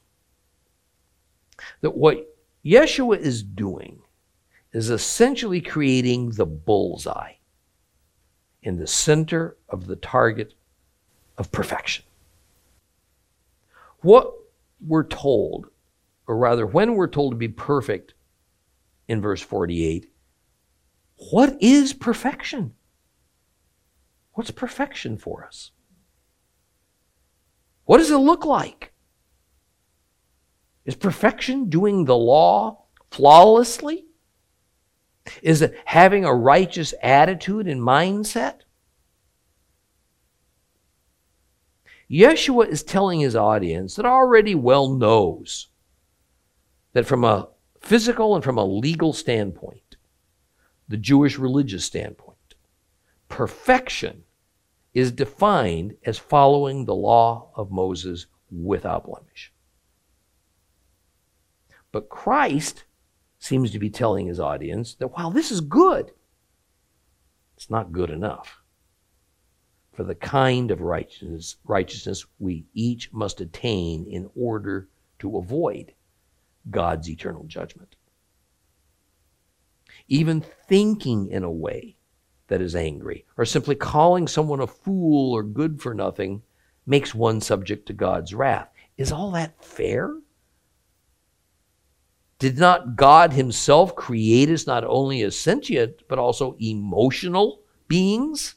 that 1.80 1.97
what 1.97 2.26
Yeshua 2.64 3.18
is 3.18 3.43
doing 3.43 4.01
is 4.72 4.91
essentially 4.91 5.61
creating 5.61 6.30
the 6.30 6.47
bullseye 6.47 7.32
in 8.62 8.76
the 8.76 8.86
center 8.86 9.57
of 9.68 9.86
the 9.86 9.97
target 9.97 10.55
of 11.39 11.51
perfection. 11.51 12.05
What 14.01 14.32
we're 14.86 15.07
told, 15.07 15.68
or 16.26 16.36
rather, 16.36 16.66
when 16.66 16.95
we're 16.95 17.09
told 17.09 17.32
to 17.32 17.36
be 17.36 17.49
perfect 17.49 18.14
in 19.09 19.20
verse 19.20 19.41
48, 19.41 20.11
what 21.30 21.57
is 21.61 21.93
perfection? 21.93 22.74
What's 24.39 24.53
perfection 24.53 25.18
for 25.18 25.45
us? 25.45 25.72
What 27.86 27.99
does 27.99 28.12
it 28.12 28.18
look 28.18 28.45
like? 28.45 28.93
Is 30.84 30.95
perfection 30.95 31.68
doing 31.68 32.05
the 32.05 32.16
law 32.16 32.84
flawlessly? 33.11 34.05
Is 35.43 35.61
it 35.61 35.76
having 35.86 36.24
a 36.24 36.32
righteous 36.32 36.95
attitude 37.03 37.66
and 37.66 37.80
mindset? 37.80 38.61
Yeshua 42.09 42.68
is 42.68 42.84
telling 42.84 43.18
his 43.18 43.34
audience 43.34 43.97
that 43.97 44.07
already 44.07 44.55
well 44.55 44.89
knows 44.89 45.66
that 46.93 47.07
from 47.07 47.24
a 47.24 47.49
physical 47.80 48.36
and 48.36 48.45
from 48.45 48.57
a 48.57 48.64
legal 48.64 49.12
standpoint, 49.12 49.97
the 50.86 50.97
Jewish 50.97 51.41
religious 51.41 51.84
standpoint, 51.84 52.55
perfection 53.28 54.22
is 54.99 55.13
defined 55.13 55.95
as 56.05 56.19
following 56.19 56.85
the 56.85 56.95
law 56.95 57.51
of 57.55 57.71
Moses 57.71 58.27
without 58.51 59.07
blemish. 59.07 59.53
But 61.93 62.09
Christ 62.09 62.85
seems 63.39 63.71
to 63.71 63.79
be 63.79 63.91
telling 63.91 64.27
his 64.27 64.41
audience 64.41 64.95
that 64.95 65.17
while 65.17 65.31
this 65.31 65.53
is 65.53 65.61
good, 65.61 66.11
it's 67.57 67.71
not 67.71 67.93
good 67.93 68.11
enough 68.11 68.63
for 69.93 70.03
the 70.03 70.17
kind 70.17 70.73
of 70.73 70.81
righteousness, 70.81 71.57
righteousness 71.65 72.27
we 72.41 72.67
each 72.75 73.13
must 73.13 73.41
attain 73.41 74.05
in 74.05 74.29
order 74.35 74.89
to 75.21 75.39
avoid 75.39 75.95
God's 76.71 77.09
eternal 77.09 77.45
judgment. 77.45 77.95
Even 80.09 80.41
thinking 80.41 81.29
in 81.29 81.45
a 81.45 81.51
way 81.51 81.98
that 82.49 82.61
is 82.61 82.75
angry, 82.75 83.25
or 83.37 83.45
simply 83.45 83.75
calling 83.75 84.27
someone 84.27 84.61
a 84.61 84.67
fool 84.67 85.33
or 85.33 85.43
good 85.43 85.81
for 85.81 85.95
nothing, 85.95 86.43
makes 86.87 87.15
one 87.15 87.41
subject 87.41 87.87
to 87.87 87.93
God's 87.93 88.35
wrath. 88.35 88.69
Is 88.97 89.13
all 89.13 89.31
that 89.33 89.63
fair? 89.65 90.15
Did 92.39 92.59
not 92.59 92.97
God 92.97 93.33
Himself 93.33 93.95
create 93.97 94.49
us 94.49 94.67
not 94.67 94.85
only 94.85 95.23
as 95.23 95.39
sentient, 95.39 96.03
but 96.09 96.19
also 96.19 96.57
emotional 96.61 97.61
beings? 97.89 98.55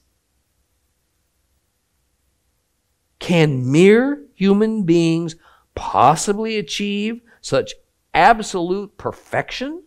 Can 3.19 3.71
mere 3.71 4.23
human 4.35 4.83
beings 4.83 5.35
possibly 5.75 6.57
achieve 6.57 7.21
such 7.41 7.73
absolute 8.13 8.97
perfection? 8.97 9.83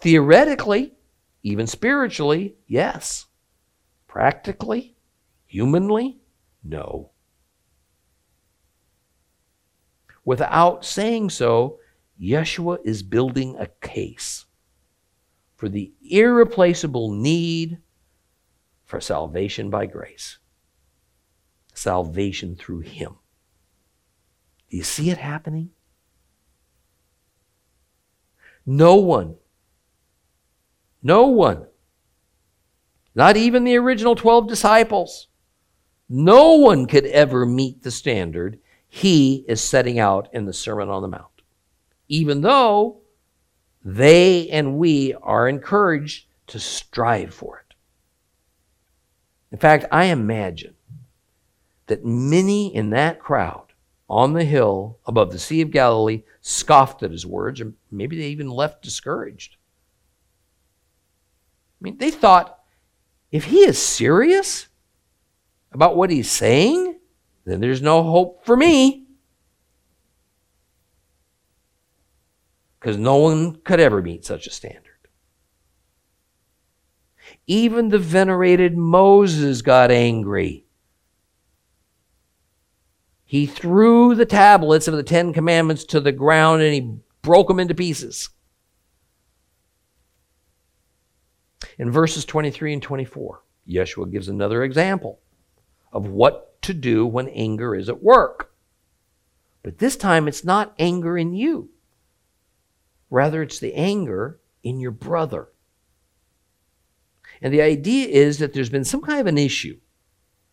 Theoretically, 0.00 0.94
even 1.46 1.68
spiritually, 1.68 2.56
yes. 2.66 3.26
Practically, 4.08 4.96
humanly, 5.46 6.18
no. 6.64 7.10
Without 10.24 10.84
saying 10.84 11.30
so, 11.30 11.78
Yeshua 12.20 12.78
is 12.84 13.04
building 13.04 13.54
a 13.60 13.68
case 13.80 14.46
for 15.54 15.68
the 15.68 15.92
irreplaceable 16.10 17.12
need 17.12 17.78
for 18.84 19.00
salvation 19.00 19.70
by 19.70 19.86
grace 19.86 20.38
salvation 21.74 22.56
through 22.56 22.80
him. 22.80 23.14
Do 24.70 24.78
you 24.78 24.82
see 24.82 25.10
it 25.10 25.18
happening? 25.18 25.70
No 28.64 28.96
one, 28.96 29.36
no 31.06 31.26
one, 31.28 31.64
not 33.14 33.36
even 33.36 33.62
the 33.62 33.76
original 33.76 34.16
12 34.16 34.48
disciples, 34.48 35.28
no 36.08 36.54
one 36.54 36.86
could 36.86 37.06
ever 37.06 37.46
meet 37.46 37.82
the 37.82 37.92
standard 37.92 38.58
he 38.88 39.44
is 39.46 39.60
setting 39.60 40.00
out 40.00 40.28
in 40.32 40.46
the 40.46 40.52
Sermon 40.52 40.88
on 40.88 41.02
the 41.02 41.08
Mount, 41.08 41.42
even 42.08 42.40
though 42.40 43.02
they 43.84 44.48
and 44.48 44.78
we 44.78 45.14
are 45.22 45.48
encouraged 45.48 46.26
to 46.48 46.58
strive 46.58 47.32
for 47.32 47.58
it. 47.58 47.74
In 49.52 49.58
fact, 49.58 49.84
I 49.92 50.06
imagine 50.06 50.74
that 51.86 52.04
many 52.04 52.74
in 52.74 52.90
that 52.90 53.20
crowd 53.20 53.66
on 54.08 54.32
the 54.32 54.44
hill 54.44 54.98
above 55.06 55.30
the 55.30 55.38
Sea 55.38 55.60
of 55.60 55.70
Galilee 55.70 56.24
scoffed 56.40 57.04
at 57.04 57.12
his 57.12 57.24
words, 57.24 57.60
or 57.60 57.74
maybe 57.92 58.18
they 58.18 58.26
even 58.26 58.50
left 58.50 58.82
discouraged. 58.82 59.55
Mean, 61.86 61.98
they 61.98 62.10
thought, 62.10 62.58
if 63.30 63.44
he 63.44 63.58
is 63.58 63.80
serious 63.80 64.66
about 65.70 65.96
what 65.96 66.10
he's 66.10 66.28
saying, 66.28 66.98
then 67.44 67.60
there's 67.60 67.80
no 67.80 68.02
hope 68.02 68.44
for 68.44 68.56
me. 68.56 69.06
Because 72.80 72.96
no 72.96 73.18
one 73.18 73.60
could 73.62 73.78
ever 73.78 74.02
meet 74.02 74.24
such 74.24 74.48
a 74.48 74.50
standard. 74.50 74.82
Even 77.46 77.90
the 77.90 78.00
venerated 78.00 78.76
Moses 78.76 79.62
got 79.62 79.92
angry 79.92 80.66
he 83.28 83.44
threw 83.44 84.14
the 84.14 84.24
tablets 84.24 84.86
of 84.86 84.94
the 84.94 85.02
Ten 85.02 85.32
Commandments 85.32 85.84
to 85.86 86.00
the 86.00 86.12
ground 86.12 86.62
and 86.62 86.72
he 86.72 86.98
broke 87.22 87.48
them 87.48 87.58
into 87.58 87.74
pieces. 87.74 88.30
In 91.78 91.90
verses 91.90 92.24
23 92.24 92.74
and 92.74 92.82
24, 92.82 93.42
Yeshua 93.68 94.10
gives 94.10 94.28
another 94.28 94.62
example 94.62 95.20
of 95.92 96.06
what 96.06 96.60
to 96.62 96.72
do 96.72 97.06
when 97.06 97.28
anger 97.28 97.74
is 97.74 97.88
at 97.88 98.02
work. 98.02 98.52
But 99.62 99.78
this 99.78 99.96
time 99.96 100.28
it's 100.28 100.44
not 100.44 100.74
anger 100.78 101.18
in 101.18 101.34
you, 101.34 101.70
rather, 103.10 103.42
it's 103.42 103.58
the 103.58 103.74
anger 103.74 104.40
in 104.62 104.80
your 104.80 104.90
brother. 104.90 105.48
And 107.42 107.52
the 107.52 107.62
idea 107.62 108.08
is 108.08 108.38
that 108.38 108.54
there's 108.54 108.70
been 108.70 108.84
some 108.84 109.02
kind 109.02 109.20
of 109.20 109.26
an 109.26 109.38
issue 109.38 109.78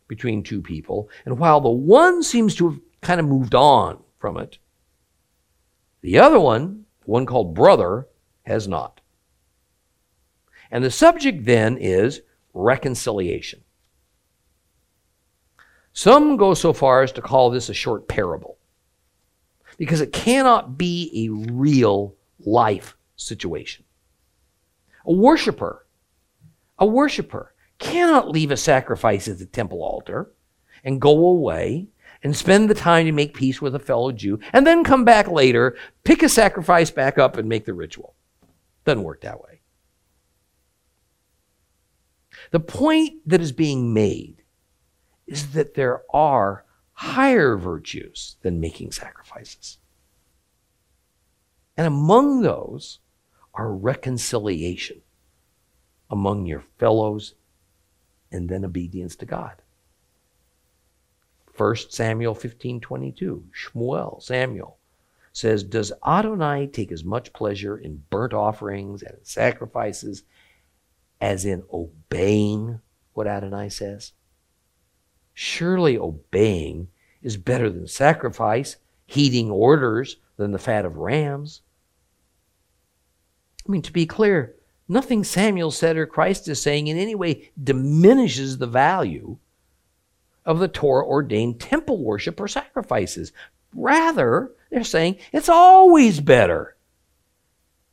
between 0.07 0.43
two 0.43 0.61
people, 0.61 1.09
and 1.25 1.39
while 1.39 1.61
the 1.61 1.69
one 1.69 2.23
seems 2.23 2.55
to 2.55 2.69
have 2.69 2.79
kind 3.01 3.19
of 3.19 3.27
moved 3.27 3.55
on 3.55 4.03
from 4.17 4.37
it, 4.37 4.57
the 6.01 6.19
other 6.19 6.39
one, 6.39 6.85
one 7.05 7.25
called 7.25 7.55
brother, 7.55 8.07
has 8.45 8.67
not. 8.67 8.99
And 10.73 10.83
the 10.83 10.89
subject 10.89 11.45
then 11.45 11.77
is 11.77 12.21
reconciliation. 12.55 13.61
Some 15.93 16.35
go 16.35 16.55
so 16.55 16.73
far 16.73 17.03
as 17.03 17.11
to 17.11 17.21
call 17.21 17.51
this 17.51 17.69
a 17.69 17.75
short 17.75 18.07
parable 18.07 18.57
because 19.77 20.01
it 20.01 20.11
cannot 20.11 20.75
be 20.75 21.11
a 21.27 21.53
real 21.53 22.15
life 22.39 22.97
situation. 23.15 23.85
A 25.05 25.13
worshiper, 25.13 25.85
a 26.79 26.87
worshiper 26.87 27.53
cannot 27.77 28.31
leave 28.31 28.49
a 28.49 28.57
sacrifice 28.57 29.27
at 29.27 29.37
the 29.37 29.45
temple 29.45 29.83
altar 29.83 30.31
and 30.83 30.99
go 30.99 31.11
away 31.11 31.85
and 32.23 32.35
spend 32.35 32.67
the 32.67 32.73
time 32.73 33.05
to 33.05 33.11
make 33.11 33.35
peace 33.35 33.61
with 33.61 33.75
a 33.75 33.79
fellow 33.79 34.11
Jew 34.11 34.39
and 34.53 34.65
then 34.65 34.83
come 34.83 35.05
back 35.05 35.27
later, 35.27 35.77
pick 36.03 36.23
a 36.23 36.29
sacrifice 36.29 36.89
back 36.89 37.19
up 37.19 37.37
and 37.37 37.47
make 37.47 37.65
the 37.65 37.75
ritual. 37.75 38.15
Doesn't 38.85 39.03
work 39.03 39.21
that 39.21 39.39
way. 39.39 39.52
The 42.53 42.59
point 42.59 43.15
that 43.25 43.41
is 43.41 43.51
being 43.51 43.95
made 43.95 44.43
is 45.25 45.53
that 45.53 45.73
there 45.73 46.03
are 46.13 46.65
higher 46.93 47.57
virtues 47.57 48.35
than 48.43 48.59
making 48.59 48.91
sacrifices. 48.91 49.79
And 51.75 51.87
among 51.87 52.43
those 52.43 52.99
are 53.55 53.73
reconciliation 53.73 55.01
among 56.11 56.45
your 56.45 56.63
fellows 56.77 57.33
and 58.31 58.47
then 58.49 58.63
obedience 58.63 59.15
to 59.15 59.25
God. 59.25 59.55
1 61.57 61.75
Samuel 61.89 62.35
15 62.35 62.79
22, 62.81 63.45
Shmuel, 63.51 64.21
Samuel, 64.21 64.77
says, 65.31 65.63
Does 65.63 65.91
Adonai 66.05 66.67
take 66.67 66.91
as 66.91 67.03
much 67.03 67.33
pleasure 67.33 67.75
in 67.75 68.03
burnt 68.11 68.35
offerings 68.35 69.01
and 69.01 69.17
sacrifices 69.23 70.21
as 71.23 71.45
in 71.45 71.63
obeying 71.71 72.81
what 73.13 73.27
Adonai 73.27 73.69
says? 73.69 74.11
Surely 75.33 75.97
obeying 75.97 76.89
is 77.21 77.37
better 77.37 77.69
than 77.69 77.87
sacrifice, 77.87 78.75
heeding 79.05 79.49
orders 79.49 80.17
than 80.35 80.51
the 80.51 80.59
fat 80.59 80.83
of 80.83 80.97
rams. 80.97 81.61
I 83.65 83.71
mean, 83.71 83.81
to 83.83 83.93
be 83.93 84.05
clear, 84.05 84.55
nothing 84.89 85.23
Samuel 85.23 85.71
said 85.71 85.95
or 85.95 86.05
Christ 86.05 86.49
is 86.49 86.61
saying 86.61 86.87
in 86.87 86.97
any 86.97 87.15
way 87.15 87.51
diminishes 87.63 88.57
the 88.57 88.67
value 88.67 89.37
of 90.45 90.59
the 90.59 90.67
Torah 90.67 91.05
ordained 91.05 91.61
temple 91.61 92.03
worship 92.03 92.37
or 92.41 92.49
sacrifices. 92.49 93.31
Rather, 93.73 94.51
they're 94.69 94.83
saying 94.83 95.15
it's 95.31 95.47
always 95.47 96.19
better 96.19 96.75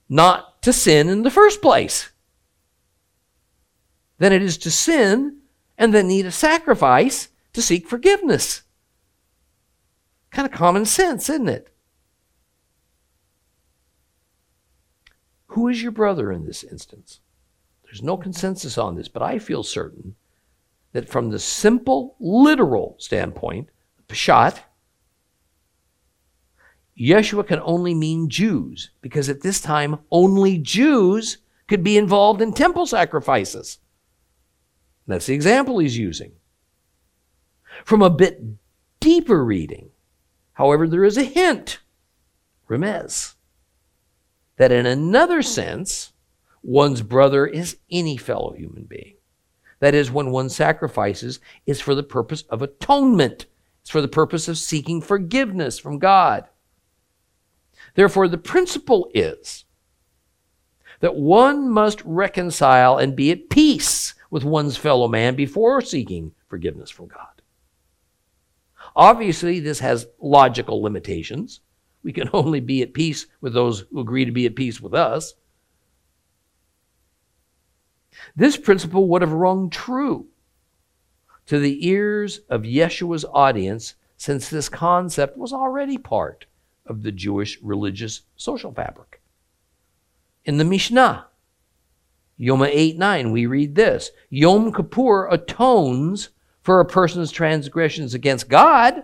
not 0.09 0.61
to 0.62 0.72
sin 0.72 1.09
in 1.09 1.22
the 1.22 1.31
first 1.31 1.62
place 1.62 2.10
than 4.21 4.33
it 4.33 4.43
is 4.43 4.59
to 4.59 4.71
sin 4.71 5.39
and 5.77 5.93
then 5.93 6.07
need 6.07 6.27
a 6.27 6.31
sacrifice 6.31 7.31
to 7.55 7.62
seek 7.62 7.89
forgiveness. 7.89 8.62
Kind 10.31 10.47
of 10.47 10.53
common 10.53 10.85
sense, 10.85 11.29
isn't 11.31 11.49
it? 11.49 11.75
Who 15.47 15.66
is 15.68 15.83
your 15.83 15.91
brother 15.91 16.31
in 16.31 16.45
this 16.45 16.62
instance? 16.62 17.21
There's 17.83 18.03
no 18.03 18.16
consensus 18.16 18.79
on 18.79 18.95
this, 18.95 19.09
but 19.09 19.23
I 19.23 19.39
feel 19.39 19.64
certain 19.64 20.14
that 20.93 21.09
from 21.09 21.31
the 21.31 21.39
simple 21.39 22.14
literal 22.21 22.97
standpoint, 22.99 23.71
Peshat, 24.07 24.61
Yeshua 26.97 27.47
can 27.47 27.61
only 27.64 27.95
mean 27.95 28.29
Jews, 28.29 28.91
because 29.01 29.31
at 29.31 29.41
this 29.41 29.61
time 29.61 29.99
only 30.11 30.59
Jews 30.59 31.39
could 31.66 31.83
be 31.83 31.97
involved 31.97 32.43
in 32.43 32.53
temple 32.53 32.87
sacrifices. 32.87 33.79
That's 35.07 35.26
the 35.26 35.34
example 35.34 35.78
he's 35.78 35.98
using. 35.98 36.32
From 37.84 38.03
a 38.03 38.11
bit 38.11 38.42
deeper 39.01 39.44
reading, 39.44 39.90
however, 40.53 40.86
there 40.86 41.05
is 41.05 41.16
a 41.16 41.24
hint, 41.24 41.80
remez, 42.68 43.34
that 44.57 44.72
in 44.72 44.86
another 44.86 45.42
sense, 45.42 46.12
one's 46.62 47.03
brother 47.03 47.46
is 47.46 47.78
any 47.90 48.16
fellow 48.16 48.53
human 48.53 48.84
being. 48.84 49.14
That 49.80 49.94
is, 49.94 50.11
when 50.11 50.30
one 50.30 50.51
sacrifices, 50.51 51.40
is 51.66 51.80
for 51.80 51.94
the 51.94 52.03
purpose 52.03 52.42
of 52.51 52.61
atonement. 52.61 53.46
It's 53.80 53.90
for 53.90 54.03
the 54.03 54.09
purpose 54.09 54.46
of 54.46 54.59
seeking 54.59 55.01
forgiveness 55.01 55.78
from 55.78 55.98
God. 55.98 56.44
Therefore, 57.94 58.28
the 58.28 58.38
principle 58.38 59.11
is 59.14 59.64
that 61.01 61.16
one 61.16 61.70
must 61.70 62.03
reconcile 62.05 62.98
and 62.98 63.16
be 63.16 63.30
at 63.30 63.48
peace 63.48 64.14
with 64.31 64.45
one's 64.45 64.76
fellow 64.76 65.09
man 65.09 65.35
before 65.35 65.81
seeking 65.81 66.33
forgiveness 66.49 66.91
from 66.91 67.09
God. 67.09 67.43
Obviously, 68.97 69.61
this 69.61 69.81
has 69.81 70.07
logical 70.20 70.83
limitations. 70.83 71.61
We 72.03 72.12
can 72.12 72.31
only 72.33 72.61
be 72.61 72.83
at 72.83 72.95
peace 72.95 73.26
with 73.41 73.53
those 73.53 73.85
who 73.91 74.01
agree 74.01 74.24
to 74.24 74.33
be 74.33 74.47
at 74.47 74.57
peace 74.57 74.81
with 74.81 74.95
us. 74.95 75.35
This 78.35 78.57
principle 78.57 79.09
would 79.09 79.22
have 79.22 79.33
rung 79.33 79.70
true 79.70 80.28
to 81.47 81.59
the 81.59 81.87
ears 81.87 82.41
of 82.49 82.62
Yeshua's 82.62 83.24
audience 83.24 83.95
since 84.16 84.49
this 84.49 84.68
concept 84.68 85.39
was 85.39 85.53
already 85.53 85.97
part 85.97 86.47
of 86.87 87.03
the 87.03 87.12
Jewish 87.12 87.59
religious 87.62 88.22
social 88.37 88.72
fabric. 88.72 89.20
In 90.45 90.59
the 90.59 90.64
Mishnah, 90.64 91.26
Yoma 92.41 92.70
8 92.72 92.99
9, 92.99 93.30
we 93.32 93.47
read 93.47 93.74
this 93.74 94.11
Yom 94.30 94.72
Kippur 94.72 95.28
atones 95.28 96.30
for 96.62 96.80
a 96.80 96.84
person's 96.86 97.30
transgressions 97.30 98.14
against 98.14 98.49
God, 98.49 99.03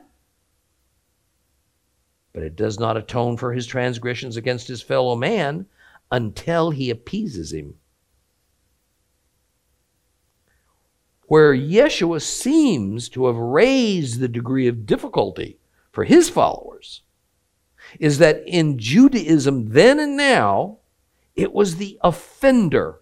but 2.32 2.42
it 2.42 2.56
does 2.56 2.78
not 2.78 2.96
atone 2.96 3.36
for 3.36 3.52
his 3.52 3.66
transgressions 3.66 4.36
against 4.36 4.68
his 4.68 4.82
fellow 4.82 5.14
man 5.14 5.66
until 6.10 6.70
he 6.70 6.88
appeases 6.90 7.52
him. 7.52 7.74
where 11.26 11.54
Yeshua 11.54 12.22
seems 12.22 13.08
to 13.10 13.26
have 13.26 13.36
raised 13.36 14.20
the 14.20 14.28
degree 14.28 14.68
of 14.68 14.86
difficulty 14.86 15.58
for 15.92 16.04
his 16.04 16.30
followers 16.30 17.02
is 17.98 18.18
that 18.18 18.42
in 18.46 18.78
Judaism 18.78 19.70
then 19.70 19.98
and 19.98 20.16
now, 20.16 20.78
it 21.34 21.52
was 21.52 21.76
the 21.76 21.98
offender 22.02 23.00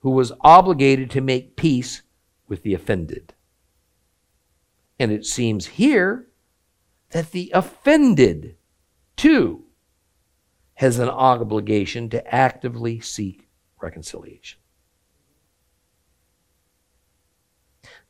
who 0.00 0.10
was 0.10 0.32
obligated 0.40 1.10
to 1.10 1.20
make 1.20 1.56
peace 1.56 2.02
with 2.46 2.62
the 2.62 2.74
offended. 2.74 3.34
And 4.98 5.12
it 5.12 5.24
seems 5.24 5.66
here 5.66 6.28
that 7.10 7.30
the 7.32 7.50
offended, 7.54 8.56
too, 9.16 9.64
has 10.74 10.98
an 10.98 11.08
obligation 11.08 12.08
to 12.10 12.34
actively 12.34 13.00
seek 13.00 13.48
reconciliation. 13.80 14.58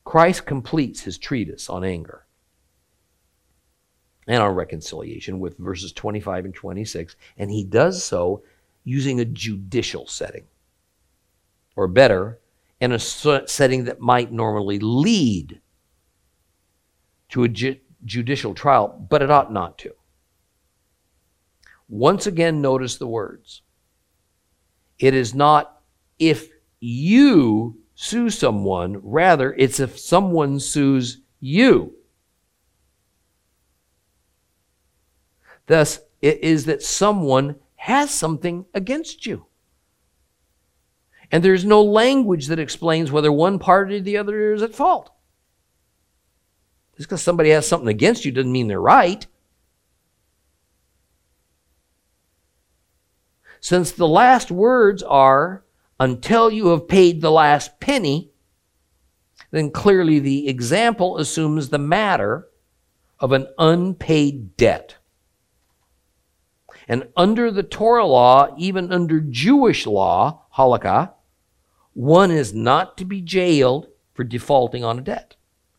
Christ 0.05 0.47
completes 0.47 1.03
his 1.03 1.19
treatise 1.19 1.69
on 1.69 1.85
anger 1.85 2.27
and 4.27 4.43
on 4.43 4.55
reconciliation 4.55 5.39
with 5.41 5.59
verses 5.59 5.93
25 5.93 6.47
and 6.47 6.55
26, 6.55 7.17
and 7.37 7.51
he 7.51 7.65
does 7.65 8.03
so 8.03 8.43
using 8.85 9.21
a 9.21 9.25
judicial 9.25 10.07
setting. 10.07 10.45
Or 11.79 11.87
better, 11.87 12.41
in 12.81 12.91
a 12.91 12.99
setting 12.99 13.85
that 13.85 14.01
might 14.01 14.33
normally 14.33 14.81
lead 14.81 15.61
to 17.29 17.45
a 17.45 17.49
ju- 17.49 17.79
judicial 18.05 18.53
trial, 18.53 19.07
but 19.09 19.23
it 19.23 19.31
ought 19.31 19.53
not 19.53 19.79
to. 19.79 19.93
Once 21.89 22.27
again, 22.27 22.61
notice 22.61 22.97
the 22.97 23.07
words. 23.07 23.63
It 24.99 25.15
is 25.15 25.37
not 25.37 25.81
if 26.19 26.49
you 26.81 27.79
sue 27.95 28.29
someone. 28.29 28.99
Rather, 29.05 29.55
it's 29.55 29.79
if 29.79 30.01
someone 30.01 30.59
sues 30.59 31.21
you. 31.39 31.95
Thus, 35.67 36.01
it 36.21 36.43
is 36.43 36.65
that 36.65 36.83
someone 36.83 37.55
has 37.77 38.11
something 38.11 38.67
against 38.75 39.27
you. 39.27 39.47
And 41.31 41.45
there's 41.45 41.65
no 41.65 41.83
language 41.83 42.47
that 42.47 42.59
explains 42.59 43.13
whether 43.13 43.31
one 43.31 43.59
party 43.59 43.97
or 43.97 44.01
the 44.01 44.17
other 44.17 44.55
is 44.55 44.63
at 44.63 44.75
fault. 44.75 45.11
Just 46.97 47.09
because 47.09 47.23
somebody 47.23 47.51
has 47.51 47.67
something 47.67 47.89
against 47.89 48.25
you 48.25 48.33
doesn't 48.33 48.51
mean 48.51 48.67
they're 48.67 48.81
right. 48.81 49.27
Since 53.61 53.93
the 53.93 54.09
last 54.09 54.51
words 54.51 55.03
are, 55.03 55.65
until 56.01 56.51
you 56.51 56.69
have 56.69 56.89
paid 56.89 57.21
the 57.21 57.31
last 57.31 57.81
penny, 57.81 58.31
then 59.51 59.71
clearly 59.71 60.19
the 60.19 60.49
example 60.49 61.19
assumes 61.19 61.69
the 61.69 61.79
matter 61.79 62.49
of 63.19 63.33
an 63.33 63.49
unpaid 63.59 64.57
debt. 64.57 64.97
And 66.87 67.09
under 67.17 67.51
the 67.51 67.63
Torah 67.63 68.07
law, 68.07 68.55
even 68.57 68.93
under 68.93 69.21
Jewish 69.21 69.87
law, 69.87 70.47
halakha, 70.57 71.13
one 71.99 72.31
is 72.31 72.55
not 72.55 72.97
to 72.97 73.05
be 73.05 73.21
jailed 73.21 73.89
for 74.15 74.23
defaulting 74.23 74.85
on 74.85 75.01
a 75.01 75.03
debt. 75.03 75.35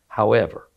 However, 0.06 0.68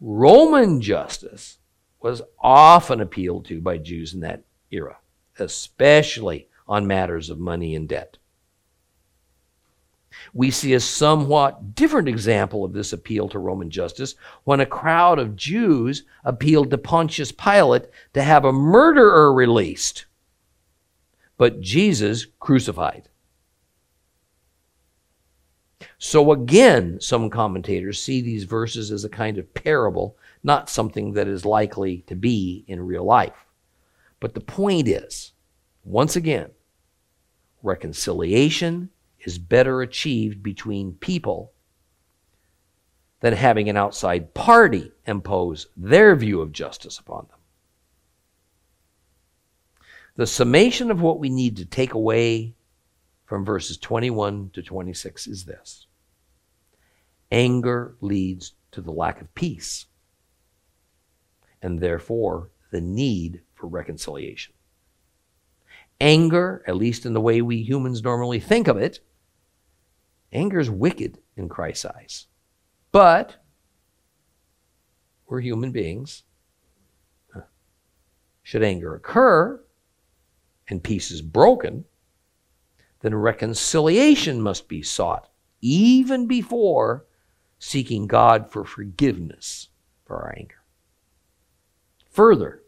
Roman 0.00 0.80
justice 0.80 1.58
was 2.00 2.20
often 2.40 3.00
appealed 3.00 3.44
to 3.44 3.60
by 3.60 3.78
Jews 3.78 4.12
in 4.12 4.18
that 4.18 4.42
era, 4.72 4.96
especially 5.38 6.48
on 6.66 6.88
matters 6.88 7.30
of 7.30 7.38
money 7.38 7.76
and 7.76 7.88
debt. 7.88 8.18
We 10.32 10.50
see 10.50 10.74
a 10.74 10.80
somewhat 10.80 11.76
different 11.76 12.08
example 12.08 12.64
of 12.64 12.72
this 12.72 12.92
appeal 12.92 13.28
to 13.28 13.38
Roman 13.38 13.70
justice 13.70 14.16
when 14.42 14.58
a 14.58 14.66
crowd 14.66 15.20
of 15.20 15.36
Jews 15.36 16.02
appealed 16.24 16.72
to 16.72 16.78
Pontius 16.78 17.30
Pilate 17.30 17.84
to 18.12 18.24
have 18.24 18.44
a 18.44 18.52
murderer 18.52 19.32
released, 19.32 20.06
but 21.36 21.60
Jesus 21.60 22.26
crucified. 22.40 23.08
So 26.06 26.32
again, 26.32 27.00
some 27.00 27.30
commentators 27.30 27.98
see 27.98 28.20
these 28.20 28.44
verses 28.44 28.92
as 28.92 29.04
a 29.04 29.08
kind 29.08 29.38
of 29.38 29.54
parable, 29.54 30.18
not 30.42 30.68
something 30.68 31.14
that 31.14 31.26
is 31.26 31.46
likely 31.46 32.04
to 32.08 32.14
be 32.14 32.62
in 32.68 32.86
real 32.86 33.04
life. 33.04 33.46
But 34.20 34.34
the 34.34 34.42
point 34.42 34.86
is, 34.86 35.32
once 35.82 36.14
again, 36.14 36.50
reconciliation 37.62 38.90
is 39.20 39.38
better 39.38 39.80
achieved 39.80 40.42
between 40.42 40.92
people 40.92 41.52
than 43.20 43.32
having 43.32 43.70
an 43.70 43.78
outside 43.78 44.34
party 44.34 44.92
impose 45.06 45.68
their 45.74 46.14
view 46.14 46.42
of 46.42 46.52
justice 46.52 46.98
upon 46.98 47.28
them. 47.30 47.38
The 50.16 50.26
summation 50.26 50.90
of 50.90 51.00
what 51.00 51.18
we 51.18 51.30
need 51.30 51.56
to 51.56 51.64
take 51.64 51.94
away 51.94 52.52
from 53.24 53.42
verses 53.42 53.78
21 53.78 54.50
to 54.52 54.62
26 54.62 55.26
is 55.28 55.46
this 55.46 55.86
anger 57.34 57.96
leads 58.00 58.54
to 58.70 58.80
the 58.80 58.92
lack 58.92 59.20
of 59.20 59.34
peace, 59.34 59.86
and 61.60 61.80
therefore 61.80 62.50
the 62.70 62.80
need 62.80 63.42
for 63.54 63.66
reconciliation. 63.66 64.54
Anger, 66.00 66.62
at 66.68 66.76
least 66.76 67.04
in 67.04 67.12
the 67.12 67.20
way 67.20 67.42
we 67.42 67.56
humans 67.56 68.04
normally 68.04 68.38
think 68.38 68.68
of 68.68 68.76
it, 68.76 69.00
anger 70.32 70.60
is 70.60 70.70
wicked 70.70 71.18
in 71.36 71.48
Christ's 71.48 71.86
eyes. 71.86 72.26
But 72.92 73.36
we're 75.26 75.40
human 75.40 75.72
beings. 75.72 76.22
Should 78.44 78.62
anger 78.62 78.94
occur 78.94 79.60
and 80.68 80.84
peace 80.84 81.10
is 81.10 81.22
broken, 81.22 81.84
then 83.00 83.14
reconciliation 83.14 84.40
must 84.40 84.68
be 84.68 84.82
sought 84.82 85.30
even 85.60 86.26
before 86.26 87.06
seeking 87.64 88.06
God 88.06 88.50
for 88.50 88.62
forgiveness 88.62 89.68
for 90.04 90.16
our 90.16 90.34
anger. 90.38 90.62
Further, 92.10 92.62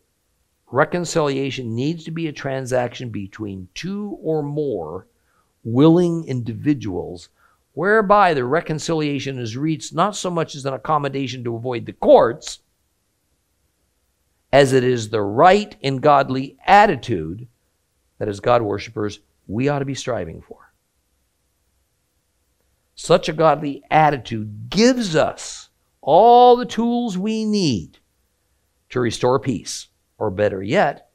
reconciliation 0.73 1.75
needs 1.75 2.03
to 2.05 2.11
be 2.11 2.27
a 2.27 2.33
transaction 2.33 3.11
between 3.11 3.69
two 3.75 4.19
or 4.23 4.43
more 4.43 5.07
willing 5.63 6.25
individuals 6.25 7.29
whereby 7.75 8.33
the 8.33 8.45
reconciliation 8.47 9.39
is 9.39 9.55
reached 9.55 9.95
not 9.95 10.17
so 10.17 10.31
much 10.31 10.55
as 10.55 10.65
an 10.65 10.73
accommodation 10.73 11.45
to 11.45 11.55
avoid 11.55 11.85
the 11.85 11.93
courts 11.93 12.61
as 14.51 14.73
it 14.73 14.83
is 14.83 15.11
the 15.11 15.21
right 15.21 15.77
and 15.83 16.01
godly 16.01 16.57
attitude 16.67 17.47
that 18.19 18.29
as 18.29 18.41
God 18.41 18.63
worshippers 18.63 19.21
we 19.47 19.69
ought 19.69 19.81
to 19.81 19.85
be 19.85 19.95
striving 19.95 20.41
for. 20.41 20.66
Such 22.97 23.29
a 23.29 23.35
godly 23.35 23.85
attitude 23.91 24.71
gives 24.71 25.15
us 25.15 25.69
all 26.01 26.57
the 26.57 26.65
tools 26.65 27.19
we 27.19 27.45
need 27.45 27.99
to 28.89 29.01
restore 29.01 29.39
peace, 29.39 29.89
or 30.19 30.31
better 30.31 30.63
yet, 30.63 31.11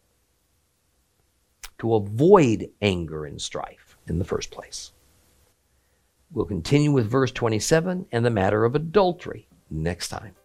to 1.80 1.96
avoid 1.96 2.70
anger 2.82 3.26
and 3.26 3.42
strife 3.42 3.98
in 4.08 4.20
the 4.20 4.26
first 4.26 4.52
place. 4.52 4.92
We'll 6.32 6.46
continue 6.46 6.92
with 6.92 7.10
verse 7.10 7.32
27 7.32 8.06
and 8.12 8.26
the 8.26 8.30
matter 8.30 8.64
of 8.64 8.76
adultery 8.76 9.48
next 9.70 10.10
time. 10.10 10.36